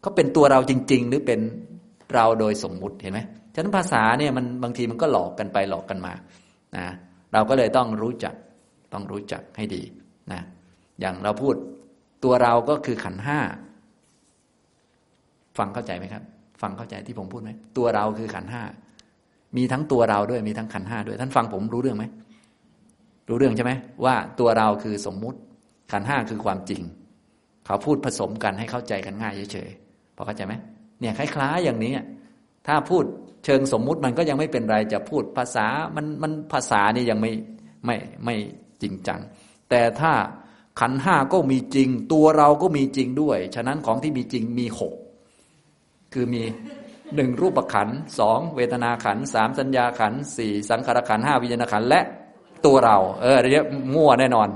[0.00, 1.40] เขาเป็นตัวเราจริง ๆ หรือเป็น
[2.14, 3.20] เราโดยสมมุติเห็นไหม
[3.54, 6.12] ฉะนั้นภาษาเนี่ยมันบางทีมันก็หลอกกันไปหลอกกันมา
[6.76, 6.86] นะ
[7.32, 8.34] เราก็เลยต้องรู้จัก
[8.92, 9.82] ต้องรู้จักให้ดี
[10.32, 10.40] นะ
[11.00, 11.54] อย่างเราพูด
[12.24, 13.38] ตัวเราก็คือขันห้า
[15.58, 16.22] ฟังเข้าใจไหมครับ
[16.62, 18.62] ฟังเข้าใจที่ผมพูดไหมตัวเราคือขันห้า
[19.56, 22.04] มีทั้งตัวเราด้วยมีทั้งขันห้าด้วย ท่านฟังผมรู้เรื่องไหม
[23.28, 23.72] รู้เรื่องใช่ไหม
[24.04, 25.38] ว่าตัวเราคือสมมุติ
[25.92, 26.82] ขันห้าคือความจริง
[27.66, 30.54] เขาพูดผสมกันให้เข้าใจกันง่ายเฉยๆพอเข้าใจไหม
[31.00, 31.92] เนี่ยคล้ายๆอย่างนี้
[32.66, 33.04] ถ้าพูด
[33.44, 35.66] เชิงสมมุติมันก็ยังไม่เป็นไรจะพูดภาษา
[35.96, 37.32] มันมันภาษานี่ยังไม่
[37.86, 38.36] ไม่ไม่
[38.82, 39.20] จริงจัง
[39.70, 40.12] แต่ถ้า
[40.80, 44.94] ขันห้าก็มีจริง ตัวเราก็มีจริงด้วย ฉะนั้นของที่มีจริงมีหก
[46.14, 46.42] คือมี
[47.14, 52.00] หนึ่งรูปขันสองเวทนาขันสามสัญญาขันสี่สังขารขันห้าวิญญาณขันและ
[52.66, 53.64] ตัวเรา เออเรียก
[53.94, 54.48] มั่วแน่นอน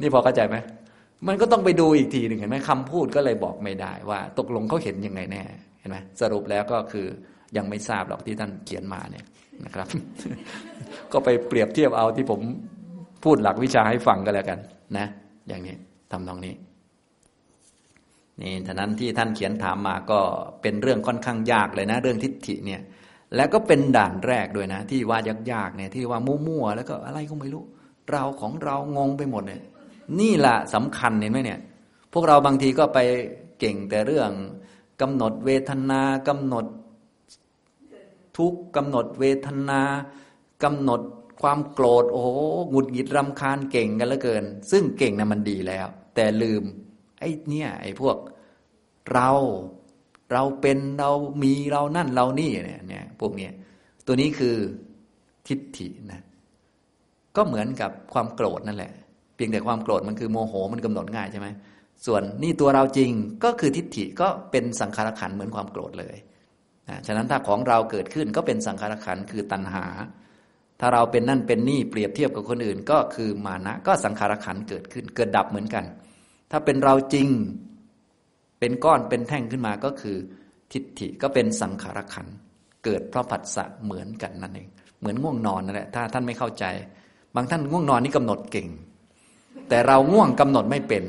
[0.00, 0.56] นี่พอเข้าใจไหม
[1.28, 5.42] มันก็ต้องไปดูอีกทีหนึ่งเห็นไหมคำพูดก็เลยบอกไม่ได้ว่า ตกลงเขาเห็นยังไงแน่
[5.80, 7.06] เห็นไหมสรุปแล้วก็คือ
[7.56, 9.24] ยังไม่ทราบหรอกที่ท่านเขียนมาเนี่ย
[9.64, 9.88] นะครับ
[11.12, 12.40] ก็ไปเปรียบเทียบเอาที่ผม
[13.24, 14.58] พูดหลักวิชาให้ฟังก็แล้วกัน
[14.98, 15.06] นะ
[15.48, 15.76] อย่างนี้
[16.10, 16.54] ทำตรงนี้
[18.40, 20.20] นี่ท่านั้นที่ท่านเขียนถามมาก็
[20.62, 22.80] เป็นเรื่องค่อนข้างยากเลยนะ เรื่องทิฏฐิเนี่ย
[23.36, 25.18] แล้วก็เป็นด่านแรกด้วยนะ ที่ว่า
[25.52, 27.64] ยากๆเนี่ยที่ว่ามั่วๆแล้วก็อะไรก็ไม่รู้
[28.10, 29.62] เราของเรางงไปหมดเนี่ย
[30.20, 31.60] นี่แหละสำคัญเห็นไหมเนี่ย
[32.12, 32.98] พวกเราบางทีก็ไป
[33.58, 34.30] เก่งแต่เรื่อง
[35.00, 36.66] กำหนดเวทนากำหนด
[38.38, 39.80] ทุกกำหนดเวทนา
[40.64, 41.00] กำหนด
[41.42, 42.28] ความโกรธโอ้โห
[42.70, 46.62] หงุดหงิดรำคาญเก่งกันเหลือเกิน ซึ่งเก่งนะมันดีแล้ว แต่ลืม
[47.18, 48.16] ไอ้เนี่ยไอ้พวก
[49.12, 49.30] เรา
[50.32, 51.10] เราเป็นเรา
[51.42, 53.52] มีเรานั่นเรานี่เนี่ยเนี่ยพวกเนี้ย
[54.06, 54.56] ตัวนี้คือ
[55.48, 56.22] ทิฏฐินะ
[57.36, 58.92] ก็เหมือนกับความโกรธนั่นแหละ
[59.34, 61.48] เพียงแต่ความโกรธมันคือโมโหมันกำหนดง่ายใช่ไหม
[62.06, 63.10] ส่วนนี่ตัวเราจริง
[63.44, 66.16] ก็คือทิฏฐิก็เป็นสังขารขันเหมือนความโกรธเลย
[66.88, 69.86] นะฉะนั้นถ้าของเราเกิดขึ้นก็เป็นสังขารขันคือตัณหา
[70.84, 75.84] ถ้าเราเป็นนั่นเป็นนี่เปรียบเทียบกับคนอื่น ก็คือมานะก็สังขารขันเกิดขึ้น เกิดดับเหมือนกัน
[76.50, 77.28] ถ้าเป็นเราจริง
[78.60, 80.16] เป็นก้อนเป็นแท่งขึ้นมาก็คือ
[80.72, 82.26] ทิฏฐิก็เป็นสังขารขัน
[82.84, 84.68] เกิดเพราะผัสสะเหมือนกันนั่นเอง
[85.00, 86.64] เหมือนง่วงนอนนั่นแหละถ้าท่านไม่เข้าใจ
[87.34, 88.68] บางท่านง่วงนอนนี่กำหนดเก่ง
[89.68, 91.04] แต่เราง่วงกำหนดไม่เป็น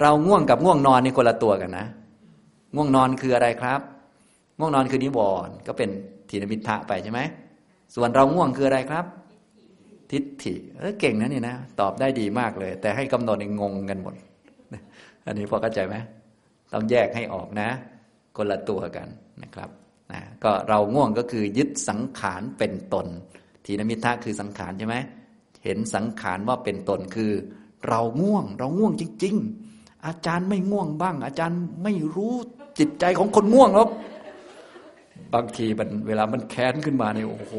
[0.00, 1.86] เราง่วงกับง่วงนอนนี่คนละตัวกันนะ
[2.74, 3.80] ง่วงนอนคืออะไรครับ
[4.58, 5.90] ง่วงนอนคือนิวรณ์ก็เป็น
[6.28, 7.20] ทีนมิทะไปใช่ไหม
[7.94, 9.04] ส่วนเราง่วงคืออะไรครับ
[10.10, 14.14] ทิฏฐิเออเก่งนะนี่นะ ตอบได้ดีมากเลย แต่ให้กำหนดงงกันหมด
[15.26, 15.96] อันนี้พอเข้าใจไหม
[16.72, 17.68] ต้องแยกให้ออกนะ
[18.36, 19.08] คนละตัวกัน
[19.42, 19.70] นะครับ
[20.12, 23.06] นะก็เราง่วงก็คือยึดสังขารเป็นตน
[23.64, 24.96] ทีนมิทะคือสังขารใช่ไหม
[25.64, 27.32] เห็นสังขารว่าเป็นตนคือ
[27.88, 29.36] เราง่วง เราง่วงจริง
[29.70, 32.34] ๆ อาจารย์ไม่ง่วงบ้าง อาจารย์ไม่รู้
[32.78, 33.88] จิตใจของคนง่วงหรอก
[35.34, 37.54] บางทีมันเวลามันแค้นขึ้นมาเนี่ยโอ้โห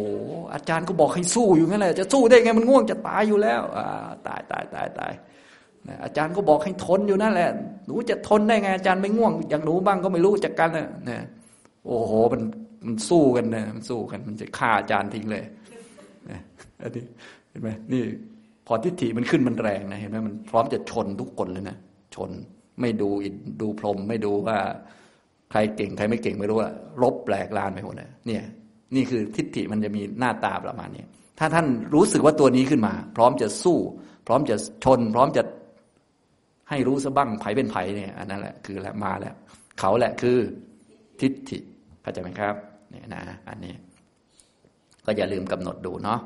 [0.54, 5.14] อาจารย์ก็บอกให้สู้อยู่งั้นแหละจะสู้ได้ไงมันง่วงจะตายอยู่แล้วอ่าตายตายตายตาย
[6.04, 7.50] อาจารย์ก็บอกให้ทนอยู่นั่นแหละ
[7.86, 11.22] หนูจะทนได้ไงอาจารย์ไม่ง่วง อย่างหนูบ้างก็ไม่รู้จักกันนะ
[11.88, 12.42] โอ้โหมัน
[12.86, 15.44] มันสู้กันนะมันสู้กัน มันจะฆ่าอาจารย์ทิ้งเลย
[16.82, 17.04] อันนี้
[17.50, 18.04] เห็นไหมนี่
[18.68, 21.78] พอทิฏฐิมันขึ้นมันแรงนะเห็นไหมมันพร้อมจะชนทุกคนเลยนะ
[22.16, 22.32] ชน
[22.82, 24.58] ไม่ดูอินดูพรมไม่ดูว่า
[25.58, 28.44] รเก่งใครไม่เก่งไม่รู้ว่าลบแปลกลานไปหมดเนี่ย
[28.96, 31.04] นี่คือทิฏฐิมันจะมีหน้าตาประมาณนี้
[31.40, 33.78] ถ้าท่านรู้สึกว่าตัวนี้ขึ้นมา พร้อมจะสู้
[34.28, 35.44] พร้อมจะชน พร้อมจะ
[36.70, 39.36] ให้รู้สะบ้างไผเป็นไผเนี่ยอันนั้นแหละคือแหละมาแล้ว
[39.80, 40.38] เขาแหละคือ
[41.22, 41.58] ทิฏฐิ
[42.02, 42.56] เข้าใจไหมครับ
[42.92, 43.74] เนี่ยนะ อันนี้
[45.06, 46.20] ก็อย่าลืมกำหนดดูเนาะ